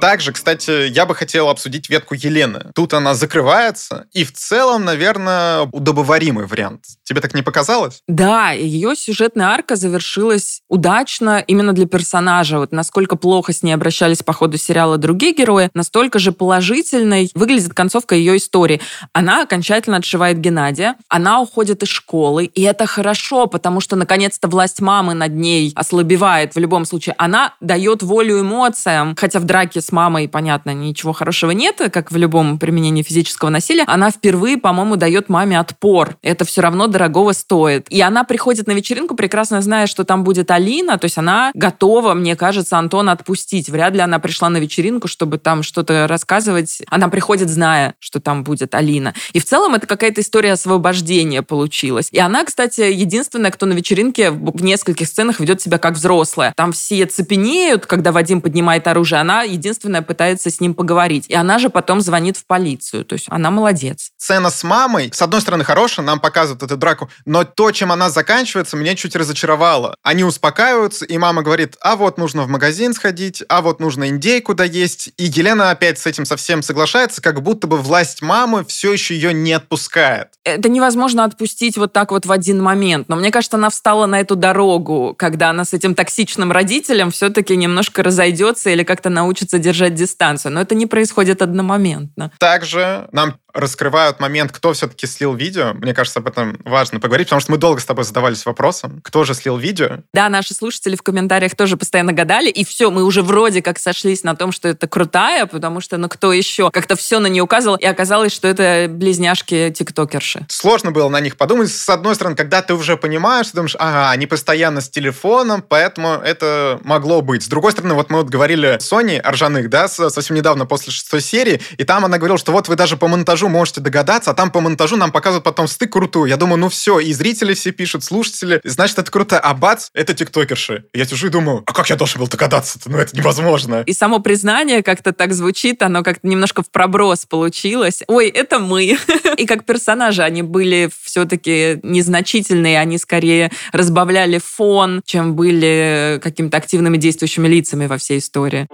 Также, 0.01 0.33
кстати, 0.33 0.89
я 0.89 1.07
бы 1.07 1.15
хотел 1.15 1.49
обсудить 1.49 1.91
ветку 1.91 2.15
Елены. 2.15 2.71
Тут 2.75 2.95
она 2.95 3.15
закрывается, 3.15 4.07
и 4.13 4.25
в 4.25 4.33
целом, 4.33 4.85
наверное, 4.85 5.63
удобоваримый 5.73 6.47
вариант. 6.47 6.85
Тебе 7.09 7.23
так 7.23 7.33
не 7.33 7.41
показалось? 7.41 8.03
Да, 8.07 8.51
ее 8.51 8.95
сюжетная 8.95 9.47
арка 9.47 9.77
завершилась 9.77 10.61
удачно 10.69 11.43
именно 11.47 11.73
для 11.73 11.87
персонажа. 11.87 12.59
Вот 12.59 12.71
насколько 12.71 13.17
плохо 13.17 13.55
с 13.55 13.63
ней 13.63 13.73
обращались 13.73 14.23
по 14.23 14.35
ходу 14.35 14.59
сериала 14.59 14.99
другие 14.99 15.33
герои, 15.33 15.71
настолько 15.73 16.19
же 16.19 16.33
положительной 16.33 17.31
выглядит 17.35 17.73
концовка 17.73 18.15
ее 18.15 18.37
истории. 18.37 18.83
Она 19.15 19.45
окончательно 19.45 19.97
отшивает 19.97 20.39
Геннадия, 20.39 20.97
она 21.09 21.41
уходит 21.41 21.83
из 21.83 21.89
школы, 21.89 22.45
и 22.45 22.61
это 22.61 22.85
хорошо, 22.85 23.47
потому 23.47 23.81
что 23.81 23.97
наконец-то 23.97 24.47
власть 24.47 24.83
мамы 24.83 25.15
над 25.15 25.33
ней 25.33 25.73
ослабевает 25.75 26.57
в 26.57 26.59
любом 26.59 26.85
случае. 26.85 27.15
Она 27.17 27.55
дает 27.63 28.03
волю 28.03 28.43
эмоциям, 28.43 29.17
хотя 29.17 29.41
в 29.41 29.45
драке 29.45 29.81
с 29.81 29.93
мамой, 29.93 30.29
понятно, 30.29 30.75
ничего 30.75 31.15
хорошего 31.15 31.53
нет, 31.53 31.81
как 31.91 32.13
в 32.13 32.17
любом 32.19 32.59
применении 32.59 33.03
физического 33.03 33.49
насилия, 33.49 33.85
она 33.87 34.11
впервые, 34.11 34.59
по-моему, 34.59 34.97
дает 34.97 35.31
маме 35.31 35.59
отпор. 35.59 36.19
Это 36.21 36.45
все 36.45 36.61
равно 36.61 36.87
дорогого 36.99 37.33
стоит. 37.33 37.87
И 37.91 38.01
она 38.01 38.25
приходит 38.25 38.67
на 38.67 38.73
вечеринку, 38.73 39.15
прекрасно 39.15 39.63
зная, 39.63 39.87
что 39.87 40.05
там 40.05 40.25
будет 40.25 40.51
Алина, 40.51 40.99
то 40.99 41.05
есть 41.05 41.17
она 41.17 41.53
готова, 41.55 42.15
мне 42.15 42.35
кажется, 42.35 42.77
Антона 42.77 43.13
отпустить. 43.13 43.69
Вряд 43.69 43.95
ли 43.95 44.01
она 44.01 44.19
пришла 44.19 44.49
на 44.49 44.59
вечеринку, 44.59 45.07
чтобы 45.07 45.39
там 45.39 45.63
что-то 45.63 46.07
рассказывать. 46.09 46.83
Она 46.89 47.09
приходит, 47.09 47.49
зная, 47.49 47.95
что 48.01 48.21
там 48.21 48.43
будет 48.43 48.75
Алина. 48.75 49.15
И 49.33 49.39
в 49.39 49.45
целом 49.45 49.77
это 49.77 49.87
какая-то 49.87 50.21
история 50.21 50.53
освобождения 50.53 51.43
получилась. 51.43 52.09
И 52.11 52.19
она, 52.19 52.45
кстати, 52.45 52.81
единственная, 52.81 53.53
кто 53.53 53.67
на 53.67 53.75
вечеринке 53.75 54.31
в 54.31 54.63
нескольких 54.63 55.07
сценах 55.07 55.39
ведет 55.39 55.61
себя 55.61 55.79
как 55.79 55.95
взрослая. 55.95 56.53
Там 56.57 56.73
все 56.73 57.07
цепенеют, 57.07 57.87
когда 57.87 58.11
Вадим 58.11 58.41
поднимает 58.41 58.89
оружие. 58.89 59.21
Она 59.21 59.43
единственная 59.43 60.03
пытается 60.03 60.51
с 60.51 60.61
ним 60.61 60.75
поговорить. 60.75 61.27
И 61.29 61.35
она 61.35 61.59
же 61.59 61.71
потом 61.71 62.01
звонит 62.01 62.37
в 62.37 62.45
полицию. 62.45 63.05
То 63.05 63.13
есть 63.13 63.27
она 63.29 63.51
молодец. 63.51 64.11
Сцена 64.17 64.51
с 64.51 64.65
мамой, 64.65 65.11
с 65.13 65.23
одной 65.23 65.41
стороны, 65.41 65.63
хорошая, 65.63 66.05
нам 66.05 66.19
показывают 66.19 66.63
эту 66.65 66.77
драку, 66.89 67.11
но 67.25 67.45
то, 67.45 67.71
чем 67.71 67.93
она 67.93 68.11
заканчивается, 68.11 68.77
меня 68.77 68.95
чуть 68.95 69.17
разочаровало. 69.17 69.95
Они 70.03 70.25
успокаиваются, 70.25 71.05
и 71.05 71.19
мама 71.19 71.43
говорит, 71.43 71.77
а 71.81 71.97
вот 71.97 72.19
нужно 72.19 72.43
в 72.43 72.49
магазин 72.49 72.95
сходить, 72.95 73.43
а 73.49 73.61
вот 73.61 73.81
нужно 73.81 74.09
индейку 74.09 74.55
доесть. 74.55 75.11
И 75.19 75.25
Елена 75.25 75.71
опять 75.71 75.99
с 75.99 76.07
этим 76.07 76.25
совсем 76.25 76.63
соглашается, 76.63 77.21
как 77.21 77.43
будто 77.43 77.67
бы 77.67 77.77
власть 77.77 78.23
мамы 78.23 78.65
все 78.65 78.93
еще 78.93 79.15
ее 79.15 79.33
не 79.33 79.53
отпускает. 79.53 80.29
Это 80.45 80.69
невозможно 80.69 81.25
отпустить 81.25 81.77
вот 81.77 81.93
так 81.93 82.11
вот 82.11 82.27
в 82.27 82.33
один 82.33 82.63
момент. 82.63 83.09
Но 83.09 83.17
мне 83.17 83.31
кажется, 83.31 83.57
она 83.57 83.71
встала 83.71 84.07
на 84.07 84.21
эту 84.21 84.37
дорогу, 84.37 85.15
когда 85.19 85.51
она 85.51 85.65
с 85.65 85.75
этим 85.75 85.95
токсичным 85.95 86.53
родителем 86.53 87.11
все-таки 87.11 87.57
немножко 87.57 88.03
разойдется 88.03 88.71
или 88.71 88.83
как-то 88.83 89.11
научится 89.11 89.59
держать 89.59 89.95
дистанцию. 89.95 90.53
Но 90.53 90.61
это 90.63 90.75
не 90.75 90.87
происходит 90.87 91.43
одномоментно. 91.43 92.33
Также 92.39 93.09
нам 93.13 93.37
раскрывают 93.59 94.21
момент, 94.21 94.53
кто 94.53 94.73
все-таки 94.73 95.07
слил 95.07 95.35
видео. 95.35 95.75
Мне 95.75 95.95
кажется, 95.95 96.21
об 96.21 96.29
этом 96.29 96.59
важно 96.65 97.01
поговорить, 97.01 97.29
потому 97.29 97.41
что 97.41 97.53
мы 97.53 97.59
долго 97.59 97.81
с 97.81 97.85
тобой 97.85 98.05
задавались 98.05 98.47
вопросом, 98.47 99.01
кто 99.03 99.25
же 99.25 99.35
слил 99.35 99.57
видео. 99.57 99.99
Да, 100.13 100.29
наши 100.29 100.55
слушатели 100.55 100.97
в 100.97 101.03
комментариях 101.03 101.55
тоже 101.55 101.77
постоянно 101.77 102.13
гадали, 102.13 102.49
и 102.49 102.65
все, 102.65 102.91
мы 102.91 103.05
уже 103.05 103.23
вроде 103.23 103.63
как 103.63 103.79
сошлись 103.79 104.23
на 104.23 104.37
том, 104.37 104.53
что 104.53 104.69
это 104.69 104.87
крутая, 104.87 105.47
потому 105.47 105.81
что, 105.81 105.97
ну, 105.97 106.09
кто 106.09 106.33
еще? 106.33 106.71
Как-то 106.71 106.97
все 106.97 107.19
на 107.19 107.27
нее 107.27 107.43
указывал, 107.43 107.77
и 107.77 107.85
оказалось, 107.85 108.33
что 108.33 108.49
это 108.49 108.87
близняшки-тиктокерши. 108.89 110.47
Сложно 110.49 110.91
было 110.93 111.09
на 111.09 111.21
них 111.21 111.37
подумать. 111.37 111.71
С 111.71 111.89
одной 111.89 112.15
стороны, 112.15 112.37
когда 112.37 112.63
ты 112.63 112.75
уже 112.75 112.97
понимаешь, 112.97 113.49
ты 113.49 113.57
думаешь, 113.57 113.77
ага, 113.79 114.11
они 114.11 114.27
постоянно 114.27 114.81
с 114.81 114.89
телефоном, 114.89 115.63
поэтому 115.63 116.15
это 116.15 116.81
могло 116.85 117.21
быть. 117.23 117.43
С 117.43 117.49
другой 117.49 117.73
стороны, 117.73 117.95
вот 117.95 118.11
мы 118.11 118.19
вот 118.19 118.29
говорили 118.29 118.79
Сони 118.81 119.17
Аржаных, 119.17 119.69
да, 119.71 119.89
совсем 119.89 120.37
недавно 120.37 120.67
после 120.67 120.93
шестой 120.93 121.21
серии, 121.21 121.61
и 121.77 121.85
там 121.85 122.05
она 122.05 122.19
говорила, 122.19 122.39
что 122.39 122.53
вот 122.53 122.69
вы 122.69 122.77
даже 122.77 122.97
по 122.97 123.09
монтажу 123.09 123.48
можете 123.49 123.81
догадаться, 123.81 124.31
а 124.31 124.35
там 124.35 124.51
по 124.51 124.61
монтажу 124.61 124.97
нам 124.97 125.13
показывают 125.13 125.45
потом 125.45 125.69
стык 125.69 125.93
крутую. 125.93 126.29
Я 126.29 126.37
думаю, 126.37 126.59
ну 126.59 126.69
все, 126.69 126.99
и 127.01 127.13
зрители 127.13 127.55
все 127.55 127.73
пишут, 127.73 128.05
слушатели, 128.05 128.61
значит, 128.65 128.99
это 128.99 129.11
круто. 129.11 129.39
А 129.39 129.55
бац, 129.55 129.89
это 129.95 130.15
тиктокерши. 130.15 130.85
Я 130.93 131.05
сижу 131.05 131.29
и 131.29 131.31
думаю, 131.31 131.63
а 131.67 131.73
как 131.73 131.91
я 131.91 131.97
должен 131.97 132.21
был 132.21 132.29
догадаться-то? 132.29 132.91
Ну 132.91 132.99
это 132.99 133.17
невозможно. 133.17 133.83
И 133.87 133.93
само 133.93 134.21
признание 134.21 134.83
как-то 134.83 135.13
так 135.13 135.33
звучит, 135.33 135.83
оно 135.83 136.03
как-то 136.03 136.27
немножко 136.27 136.63
в 136.63 136.71
проброс 136.71 137.27
получилось. 137.27 138.03
Ой, 138.07 138.29
это 138.29 138.59
мы. 138.59 138.99
И 139.37 139.47
как 139.47 139.65
персонажи 139.65 140.23
они 140.23 140.43
были 140.43 140.91
все-таки 141.03 141.81
незначительные, 141.83 142.81
они 142.81 142.99
скорее 142.99 143.51
разбавляли 143.73 144.39
фон, 144.39 145.03
чем 145.05 145.35
были 145.35 146.21
какими-то 146.23 146.57
активными 146.57 146.97
действующими 146.97 147.49
лицами 147.49 147.87
во 147.87 147.99
всей 147.99 148.19
истории. 148.19 148.69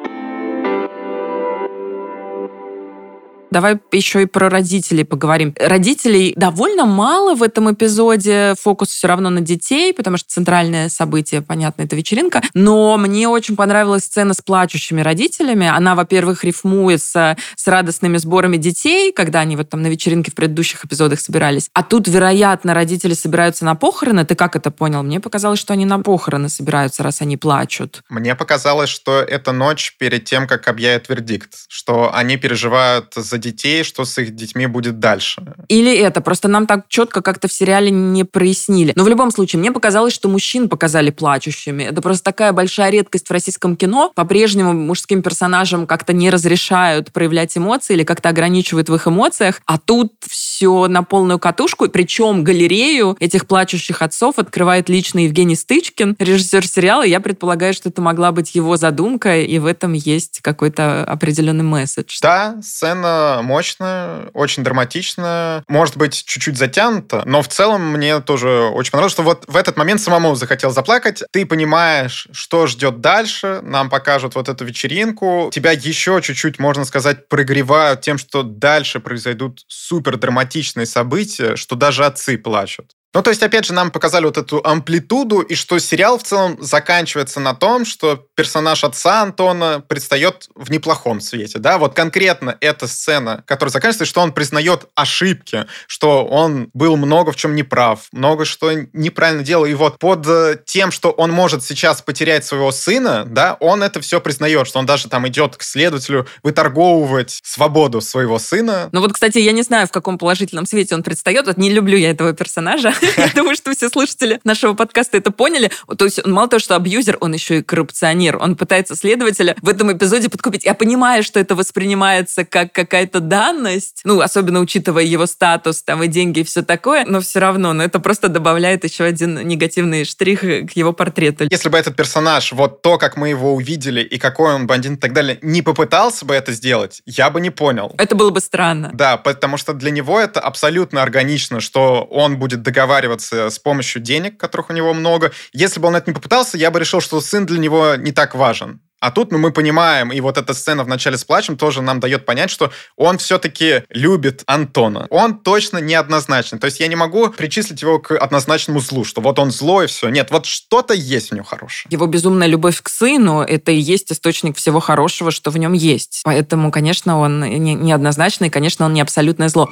Давай 3.51 3.79
еще 3.93 4.23
и 4.23 4.27
про 4.27 4.49
родителей 4.49 5.05
поговорим. 5.05 5.55
Родителей 5.59 6.33
довольно 6.37 6.87
мало 6.87 7.35
в 7.35 7.43
этом 7.43 7.73
эпизоде. 7.73 8.55
Фокус 8.61 8.89
все 8.89 9.07
равно 9.07 9.31
на 9.31 9.41
детей, 9.41 9.95
потому 9.95 10.17
что 10.17 10.29
центральное 10.29 10.89
событие, 10.89 11.41
понятно, 11.41 11.83
это 11.83 11.95
вечеринка. 11.95 12.43
Но 12.55 12.97
мне 12.97 13.29
очень 13.29 13.55
понравилась 13.55 14.05
сцена 14.05 14.35
с 14.35 14.41
плачущими 14.41 15.01
родителями. 15.03 15.69
Она, 15.69 15.95
во-первых, 15.95 16.43
рифмуется 16.43 17.37
с 17.55 17.67
радостными 17.69 18.17
сборами 18.17 18.57
детей, 18.57 19.13
когда 19.13 19.41
они 19.41 19.57
вот 19.57 19.71
там 19.71 19.83
на 19.83 19.87
вечеринке 19.87 20.33
в 20.33 20.35
предыдущих 20.35 20.85
эпизодах 20.85 21.21
собирались. 21.21 21.71
А 21.75 21.85
тут, 21.85 22.09
вероятно, 22.09 22.75
родители 22.75 23.15
собираются 23.15 23.65
на 23.65 23.77
похороны. 23.77 24.25
Ты 24.25 24.35
как 24.35 24.57
это 24.57 24.73
понял? 24.73 25.03
Мне 25.05 25.21
показалось, 25.21 25.61
что 25.61 25.73
они 25.73 25.85
на 25.85 26.01
похороны 26.01 26.49
собираются, 26.49 27.05
раз 27.05 27.21
они 27.21 27.37
плачут. 27.37 28.03
Мне 28.09 28.35
показалось, 28.35 28.91
что 28.91 29.21
это 29.21 29.53
ночь 29.53 29.97
перед 29.99 30.25
тем, 30.25 30.49
как 30.49 30.67
объявят 30.67 31.09
вердикт, 31.09 31.67
что 31.69 32.13
они 32.13 32.37
переживают 32.37 33.13
за 33.15 33.44
детей, 33.45 33.85
что 33.85 34.05
с 34.05 34.19
их 34.19 34.35
детьми 34.35 34.67
будет 34.67 34.99
дальше. 34.99 35.43
Или 35.69 35.95
это, 35.97 36.21
просто 36.21 36.49
нам 36.49 36.67
так 36.67 36.87
четко 36.89 37.21
как-то 37.23 37.49
в 37.49 37.53
сериале 37.53 37.91
не 37.91 38.25
прояснили. 38.25 38.93
Но 38.97 39.05
в 39.05 39.09
любом 39.09 39.31
случае, 39.31 39.61
мне 39.61 39.71
показалось, 39.71 40.13
что 40.13 40.29
мужчин 40.29 40.69
показали 40.69 41.11
плачущими. 41.11 41.85
Это 41.85 42.01
просто 42.01 42.25
такая 42.25 42.53
большая 42.53 42.91
редкость 42.91 43.29
в 43.29 43.33
российском 43.33 43.77
кино. 43.77 44.13
По-прежнему 44.15 44.73
мужским 44.73 45.23
персонажам 45.23 45.87
как-то 45.87 46.13
не 46.13 46.31
разрешают 46.31 47.13
проявлять 47.13 47.57
эмоции 47.57 47.95
или 47.95 48.05
как-то 48.05 48.31
ограничивают 48.31 48.89
в 48.89 48.95
их 48.95 49.07
эмоциях. 49.07 49.61
А 49.67 49.79
тут 49.79 50.13
все 50.27 50.87
на 50.89 51.03
полную 51.03 51.39
катушку. 51.39 51.89
Причем 51.89 52.45
галерею 52.45 53.17
этих 53.21 53.47
плачущих 53.47 54.03
отцов 54.03 54.39
открывает 54.39 54.89
лично 54.89 55.21
Евгений 55.21 55.57
Стычкин, 55.57 56.17
режиссер 56.19 56.67
сериала. 56.67 57.03
Я 57.03 57.21
предполагаю, 57.21 57.75
что 57.75 57.89
это 57.89 58.01
могла 58.01 58.33
быть 58.33 58.55
его 58.55 58.77
задумка, 58.77 59.41
и 59.41 59.59
в 59.59 59.67
этом 59.67 59.93
есть 59.93 60.41
какой-то 60.41 61.05
определенный 61.05 61.65
месседж. 61.65 62.19
Да, 62.23 62.57
сцена 62.63 63.24
мощная, 63.43 64.31
очень 64.33 64.63
драматичная, 64.63 65.65
может 65.69 65.97
быть, 65.97 66.25
чуть-чуть 66.25 66.57
затянута, 66.57 67.23
но 67.27 67.43
в 67.43 67.49
целом 67.49 67.93
мне 67.93 68.21
тоже 68.21 68.49
очень 68.49 68.93
понравилось, 68.93 69.13
что 69.13 69.23
вот 69.23 69.45
в 69.47 69.57
этот 69.57 69.77
момент 69.77 70.01
самому 70.01 70.35
захотел 70.35 70.71
заплакать. 70.71 71.23
Ты 71.33 71.47
понимаешь, 71.47 72.29
что 72.33 72.67
ждет 72.67 73.01
дальше, 73.01 73.61
нам 73.63 73.91
покажут 73.91 74.35
вот 74.35 74.49
эту 74.49 74.65
вечеринку, 74.65 75.51
тебя 75.53 75.73
еще 75.73 76.21
чуть-чуть, 76.23 76.59
можно 76.59 76.85
сказать, 76.85 77.29
прогревают 77.29 78.01
тем, 78.01 78.19
что 78.19 78.43
дальше 78.43 79.01
произойдут 79.01 79.63
супер 79.69 80.17
драматичные 80.17 80.87
события, 80.87 81.57
что 81.57 81.77
даже 81.77 82.05
отцы 82.05 82.39
плачут. 82.39 82.93
Ну, 83.15 83.23
то 83.23 83.31
есть, 83.31 83.43
опять 83.43 83.65
же, 83.65 83.73
нам 83.73 83.93
показали 83.93 84.25
вот 84.25 84.37
эту 84.37 84.61
амплитуду, 84.65 85.41
и 85.41 85.55
что 85.55 85.79
сериал 85.79 86.19
в 86.19 86.25
целом 86.25 86.59
заканчивается 86.61 87.39
на 87.39 87.55
том, 87.55 87.85
что 87.85 88.27
персонаж 88.35 88.83
отца 88.83 89.23
Антона 89.23 89.83
предстает 89.87 90.49
в 90.57 90.71
неплохом 90.71 91.21
свете, 91.21 91.61
да, 91.61 91.79
вот 91.79 91.95
конкретно 91.95 92.57
эта 92.61 92.89
сцена, 92.89 93.45
которая 93.47 93.71
заканчивается, 93.71 94.05
что 94.05 94.21
он 94.21 94.33
признает 94.33 94.87
ошибки, 94.97 95.67
что 95.87 96.25
он 96.25 96.71
был 96.75 96.97
много 96.97 97.31
в 97.31 97.37
чем 97.37 97.55
неправ, 97.55 98.09
много 98.11 98.45
что 98.45 98.73
неправильно 98.93 99.45
делал, 99.45 99.65
и 99.65 99.75
вот 99.75 100.01
под 100.01 100.27
э, 100.27 100.59
тем, 100.67 100.91
что 100.91 101.11
он 101.11 101.31
может 101.31 101.63
сейчас 101.63 102.03
потерять 102.03 102.45
своего 102.45 102.73
сына, 102.73 103.25
да, 103.25 103.57
он 103.61 103.85
это 103.85 104.01
все 104.01 104.21
признает, 104.21 104.67
что 104.67 104.81
он 104.81 104.87
даже 104.87 105.09
там 105.09 105.29
идет 105.29 105.57
к 105.57 105.63
следователю 105.63 106.27
выторговывать 106.43 107.41
свободу 107.45 108.01
своего 108.01 108.41
сына. 108.41 108.89
Ну 108.91 109.01
вот, 109.01 109.13
кстати, 109.13 109.39
я 109.39 109.53
не 109.53 109.63
знаю, 109.63 109.87
в 109.87 109.93
каком 109.93 110.19
положительном 110.19 110.67
свете 110.67 110.97
он 110.97 111.05
предстает, 111.05 111.47
вот 111.47 111.59
не 111.59 111.71
люблю 111.71 111.97
я 111.97 112.11
этого 112.11 112.33
персонажа, 112.33 112.93
я 113.17 113.31
думаю, 113.35 113.57
что 113.57 113.73
все 113.73 113.89
слушатели 113.89 114.41
нашего 114.45 114.75
подкаста 114.75 115.17
это 115.19 115.31
поняли, 115.31 115.71
то 115.97 116.05
есть 116.05 116.25
он 116.25 116.33
мало 116.33 116.49
того, 116.49 116.61
что 116.61 116.77
абьюзер, 116.77 117.19
он 117.21 117.35
еще 117.35 117.59
и 117.59 117.63
коррупционер, 117.63 118.37
он 118.37 118.57
пытается 118.57 118.97
следователя 118.97 119.57
в 119.63 119.69
этом 119.69 119.93
эпизоде 119.93 120.29
подкупить. 120.29 120.65
Я 120.65 120.75
понимаю, 120.75 121.23
что 121.23 121.41
это 121.41 121.55
воспринимается 121.55 122.45
как 122.45 122.73
какая-то 122.73 123.21
данность, 123.21 124.01
ну, 124.05 124.21
особенно 124.21 124.61
учитывая 124.61 125.05
его 125.05 125.27
статус, 125.27 125.83
там, 125.83 126.03
и 126.03 126.09
деньги, 126.09 126.41
и 126.41 126.45
все 126.45 126.63
такое, 126.63 127.05
но 127.07 127.21
все 127.21 127.39
равно, 127.39 127.73
но 127.73 127.83
это 127.83 128.01
просто 128.01 128.29
добавляет 128.29 128.85
еще 128.85 129.05
один 129.05 129.47
негативный 129.47 130.05
штрих 130.05 130.41
к 130.41 130.71
его 130.75 130.93
портрету. 130.93 131.47
Если 131.51 131.69
бы 131.69 131.79
этот 131.79 131.97
персонаж, 131.97 132.53
вот 132.53 132.83
то, 132.83 132.99
как 132.99 133.17
мы 133.17 133.29
его 133.29 133.55
увидели, 133.55 134.01
и 134.01 134.19
какой 134.19 134.55
он 134.55 134.67
бандит 134.67 134.93
и 134.93 134.97
так 134.97 135.13
далее, 135.13 135.39
не 135.43 135.63
попытался 135.63 136.25
бы 136.25 136.35
это 136.35 136.53
сделать, 136.53 137.03
я 137.07 137.31
бы 137.31 137.41
не 137.41 137.51
понял. 137.51 137.95
Это 137.99 138.15
было 138.15 138.31
бы 138.31 138.41
странно. 138.41 138.91
Да, 138.93 139.17
потому 139.17 139.57
что 139.57 139.73
для 139.73 139.91
него 139.91 140.21
это 140.21 140.41
абсолютно 140.41 141.03
органично, 141.03 141.61
что 141.61 142.07
он 142.11 142.39
будет 142.39 142.63
договариваться 142.63 142.94
с 143.03 143.59
помощью 143.59 144.03
денег, 144.03 144.39
которых 144.39 144.71
у 144.71 144.73
него 144.73 144.95
много. 144.95 145.33
Если 145.53 145.81
бы 145.81 145.89
он 145.89 145.97
это 145.97 146.11
не 146.11 146.15
попытался, 146.15 146.57
я 146.57 146.71
бы 146.71 146.81
решил, 146.81 147.01
что 147.01 147.21
сын 147.21 147.47
для 147.47 147.59
него 147.59 147.95
не 147.97 148.13
так 148.13 148.35
важен. 148.35 148.81
А 149.05 149.11
тут 149.11 149.33
ну, 149.33 149.37
мы 149.37 149.53
понимаем, 149.53 150.13
и 150.13 150.21
вот 150.23 150.39
эта 150.39 150.55
сцена 150.55 150.83
в 150.83 150.89
начале 150.89 151.19
с 151.19 151.25
плачем 151.25 151.59
тоже 151.59 151.83
нам 151.83 152.01
дает 152.01 152.25
понять, 152.25 152.49
что 152.49 152.73
он 152.97 153.19
все-таки 153.19 153.83
любит 153.91 154.43
Антона. 154.47 155.07
Он 155.11 155.39
точно 155.41 155.77
неоднозначный. 155.77 156.59
То 156.59 156.65
есть 156.65 156.81
я 156.81 156.87
не 156.87 156.97
могу 156.97 157.29
причислить 157.29 157.83
его 157.83 157.99
к 157.99 158.17
однозначному 158.17 158.81
злу, 158.81 159.05
что 159.05 159.21
вот 159.21 159.39
он 159.39 159.51
злой 159.51 159.85
и 159.85 159.89
все. 159.89 160.09
Нет, 160.09 160.31
вот 160.31 160.47
что-то 160.47 160.95
есть 160.95 161.33
в 161.33 161.35
нем 161.35 161.45
хорошее. 161.45 161.91
Его 161.91 162.07
безумная 162.07 162.47
любовь 162.47 162.81
к 162.81 162.89
сыну— 162.89 163.43
это 163.43 163.73
и 163.73 163.77
есть 163.77 164.11
источник 164.11 164.57
всего 164.57 164.81
хорошего, 164.81 165.31
что 165.31 165.51
в 165.51 165.59
нем 165.59 165.75
есть. 165.75 166.23
Поэтому, 166.25 166.71
конечно, 166.71 167.19
он 167.19 167.41
неоднозначный, 167.41 168.49
конечно, 168.49 168.87
он 168.87 168.95
не 168.95 169.03
абсолютное 169.03 169.51
зло. 169.51 169.69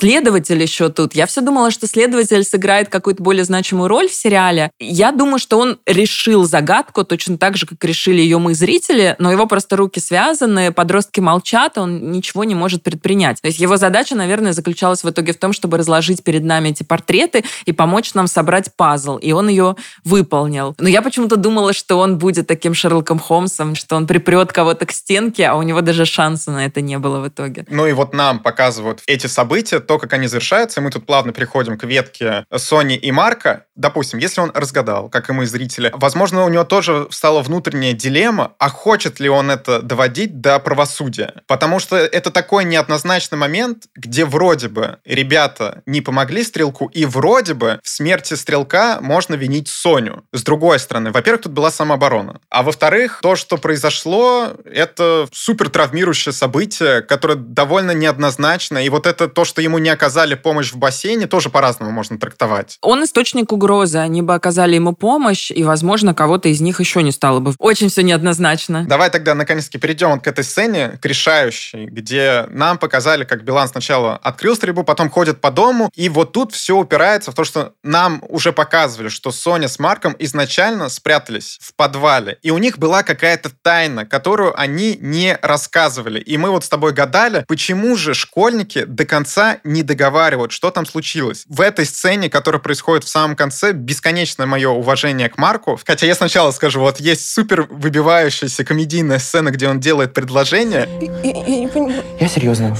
Следователь 0.00 0.62
еще 0.62 0.88
тут. 0.88 1.14
Я 1.14 1.26
все 1.26 1.42
думала, 1.42 1.70
что 1.70 1.86
следователь 1.86 2.42
сыграет 2.42 2.88
какую-то 2.88 3.22
более 3.22 3.44
значимую 3.44 3.86
роль 3.88 4.08
в 4.08 4.14
сериале. 4.14 4.70
Я 4.80 5.12
думаю, 5.12 5.38
что 5.38 5.58
он 5.58 5.78
решил 5.84 6.44
загадку 6.44 7.04
точно 7.04 7.36
так 7.36 7.58
же, 7.58 7.66
как 7.66 7.84
решили 7.84 8.22
ее 8.22 8.38
мы, 8.38 8.54
зрители, 8.54 9.14
но 9.18 9.30
его 9.30 9.46
просто 9.46 9.76
руки 9.76 10.00
связаны, 10.00 10.72
подростки 10.72 11.20
молчат, 11.20 11.76
он 11.76 12.12
ничего 12.12 12.44
не 12.44 12.54
может 12.54 12.82
предпринять. 12.82 13.42
То 13.42 13.48
есть 13.48 13.60
его 13.60 13.76
задача, 13.76 14.14
наверное, 14.14 14.54
заключалась 14.54 15.04
в 15.04 15.10
итоге 15.10 15.34
в 15.34 15.38
том, 15.38 15.52
чтобы 15.52 15.76
разложить 15.76 16.24
перед 16.24 16.44
нами 16.44 16.70
эти 16.70 16.82
портреты 16.82 17.44
и 17.66 17.72
помочь 17.72 18.14
нам 18.14 18.26
собрать 18.26 18.74
пазл. 18.74 19.18
И 19.18 19.32
он 19.32 19.48
ее 19.48 19.76
выполнил. 20.04 20.74
Но 20.78 20.88
я 20.88 21.02
почему-то 21.02 21.36
думала, 21.36 21.74
что 21.74 21.98
он 21.98 22.16
будет 22.16 22.46
таким 22.46 22.72
Шерлоком 22.72 23.18
Холмсом, 23.18 23.74
что 23.74 23.96
он 23.96 24.06
припрет 24.06 24.50
кого-то 24.50 24.86
к 24.86 24.92
стенке, 24.92 25.44
а 25.46 25.56
у 25.56 25.62
него 25.62 25.82
даже 25.82 26.06
шанса 26.06 26.50
на 26.52 26.64
это 26.64 26.80
не 26.80 26.98
было 26.98 27.20
в 27.20 27.28
итоге. 27.28 27.66
Ну 27.68 27.86
и 27.86 27.92
вот 27.92 28.14
нам 28.14 28.38
показывают 28.38 29.02
эти 29.06 29.26
события, 29.26 29.80
то, 29.90 29.98
как 29.98 30.12
они 30.12 30.28
завершаются, 30.28 30.78
и 30.78 30.84
мы 30.84 30.90
тут 30.92 31.04
плавно 31.04 31.32
переходим 31.32 31.76
к 31.76 31.82
ветке 31.82 32.44
Сони 32.56 32.94
и 32.94 33.10
Марка. 33.10 33.66
Допустим, 33.80 34.18
если 34.18 34.42
он 34.42 34.52
разгадал, 34.54 35.08
как 35.08 35.30
и 35.30 35.32
мы, 35.32 35.46
зрители, 35.46 35.90
возможно, 35.94 36.44
у 36.44 36.50
него 36.50 36.64
тоже 36.64 37.08
стала 37.10 37.40
внутренняя 37.40 37.94
дилемма, 37.94 38.52
а 38.58 38.68
хочет 38.68 39.20
ли 39.20 39.28
он 39.30 39.50
это 39.50 39.80
доводить 39.80 40.42
до 40.42 40.58
правосудия. 40.58 41.42
Потому 41.46 41.78
что 41.78 41.96
это 41.96 42.30
такой 42.30 42.64
неоднозначный 42.64 43.38
момент, 43.38 43.84
где 43.94 44.26
вроде 44.26 44.68
бы 44.68 44.98
ребята 45.06 45.82
не 45.86 46.02
помогли 46.02 46.44
Стрелку, 46.44 46.90
и 46.92 47.06
вроде 47.06 47.54
бы 47.54 47.80
в 47.82 47.88
смерти 47.88 48.34
Стрелка 48.34 48.98
можно 49.00 49.34
винить 49.34 49.68
Соню. 49.68 50.24
С 50.30 50.42
другой 50.42 50.78
стороны, 50.78 51.10
во-первых, 51.10 51.44
тут 51.44 51.52
была 51.52 51.70
самооборона. 51.70 52.38
А 52.50 52.62
во-вторых, 52.62 53.20
то, 53.22 53.34
что 53.34 53.56
произошло, 53.56 54.48
это 54.66 55.26
супер 55.32 55.70
травмирующее 55.70 56.34
событие, 56.34 57.00
которое 57.00 57.36
довольно 57.36 57.92
неоднозначно. 57.92 58.84
И 58.84 58.90
вот 58.90 59.06
это 59.06 59.26
то, 59.26 59.46
что 59.46 59.62
ему 59.62 59.78
не 59.78 59.88
оказали 59.88 60.34
помощь 60.34 60.70
в 60.70 60.76
бассейне, 60.76 61.26
тоже 61.26 61.48
по-разному 61.48 61.92
можно 61.92 62.18
трактовать. 62.18 62.76
Он 62.82 63.04
источник 63.04 63.50
угрозы. 63.52 63.69
Они 64.00 64.22
бы 64.22 64.34
оказали 64.34 64.74
ему 64.74 64.94
помощь, 64.94 65.50
и, 65.50 65.64
возможно, 65.64 66.14
кого-то 66.14 66.48
из 66.48 66.60
них 66.60 66.80
еще 66.80 67.02
не 67.02 67.12
стало 67.12 67.40
бы. 67.40 67.54
Очень 67.58 67.88
все 67.88 68.02
неоднозначно. 68.02 68.84
Давай 68.86 69.10
тогда, 69.10 69.34
наконец-таки, 69.34 69.78
перейдем 69.78 70.10
вот 70.10 70.22
к 70.22 70.26
этой 70.26 70.44
сцене, 70.44 70.98
к 71.00 71.06
решающей, 71.06 71.86
где 71.86 72.46
нам 72.50 72.78
показали, 72.78 73.24
как 73.24 73.44
Билан 73.44 73.68
сначала 73.68 74.16
открыл 74.16 74.56
стрельбу, 74.56 74.84
потом 74.84 75.10
ходит 75.10 75.40
по 75.40 75.50
дому, 75.50 75.90
и 75.94 76.08
вот 76.08 76.32
тут 76.32 76.52
все 76.52 76.76
упирается 76.76 77.32
в 77.32 77.34
то, 77.34 77.44
что 77.44 77.74
нам 77.82 78.22
уже 78.28 78.52
показывали, 78.52 79.08
что 79.08 79.30
Соня 79.30 79.68
с 79.68 79.78
Марком 79.78 80.16
изначально 80.18 80.88
спрятались 80.88 81.58
в 81.60 81.74
подвале, 81.74 82.38
и 82.42 82.50
у 82.50 82.58
них 82.58 82.78
была 82.78 83.02
какая-то 83.02 83.50
тайна, 83.62 84.06
которую 84.06 84.58
они 84.58 84.96
не 85.00 85.38
рассказывали. 85.42 86.20
И 86.20 86.36
мы 86.36 86.50
вот 86.50 86.64
с 86.64 86.68
тобой 86.68 86.92
гадали, 86.92 87.44
почему 87.46 87.96
же 87.96 88.14
школьники 88.14 88.84
до 88.84 89.04
конца 89.04 89.58
не 89.64 89.82
договаривают, 89.82 90.52
что 90.52 90.70
там 90.70 90.86
случилось. 90.86 91.44
В 91.48 91.60
этой 91.60 91.86
сцене, 91.86 92.28
которая 92.28 92.60
происходит 92.60 93.04
в 93.04 93.08
самом 93.08 93.36
конце, 93.36 93.59
бесконечное 93.72 94.46
мое 94.46 94.68
уважение 94.68 95.28
к 95.28 95.38
Марку. 95.38 95.78
Хотя 95.86 96.06
я 96.06 96.14
сначала 96.14 96.50
скажу, 96.50 96.80
вот 96.80 97.00
есть 97.00 97.28
супер 97.28 97.66
выбивающаяся 97.70 98.64
комедийная 98.64 99.18
сцена, 99.18 99.50
где 99.50 99.68
он 99.68 99.80
делает 99.80 100.12
предложение. 100.12 100.88
Я, 101.00 101.30
я, 101.30 101.46
я 101.46 101.60
не 101.60 101.68
понимаю. 101.68 102.02
Я 102.18 102.28
серьезно. 102.28 102.76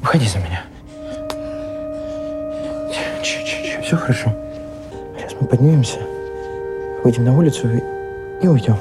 Выходи 0.00 0.26
за 0.26 0.38
меня. 0.38 0.64
Ч 3.22 3.40
-ч 3.40 3.78
-ч 3.78 3.82
Все 3.82 3.96
хорошо. 3.96 4.36
Сейчас 5.18 5.32
мы 5.40 5.46
поднимемся, 5.46 5.98
выйдем 7.04 7.24
на 7.24 7.36
улицу 7.36 7.68
и, 7.68 8.44
и 8.44 8.48
уйдем. 8.48 8.76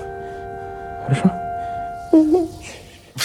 Хорошо? 1.05 1.40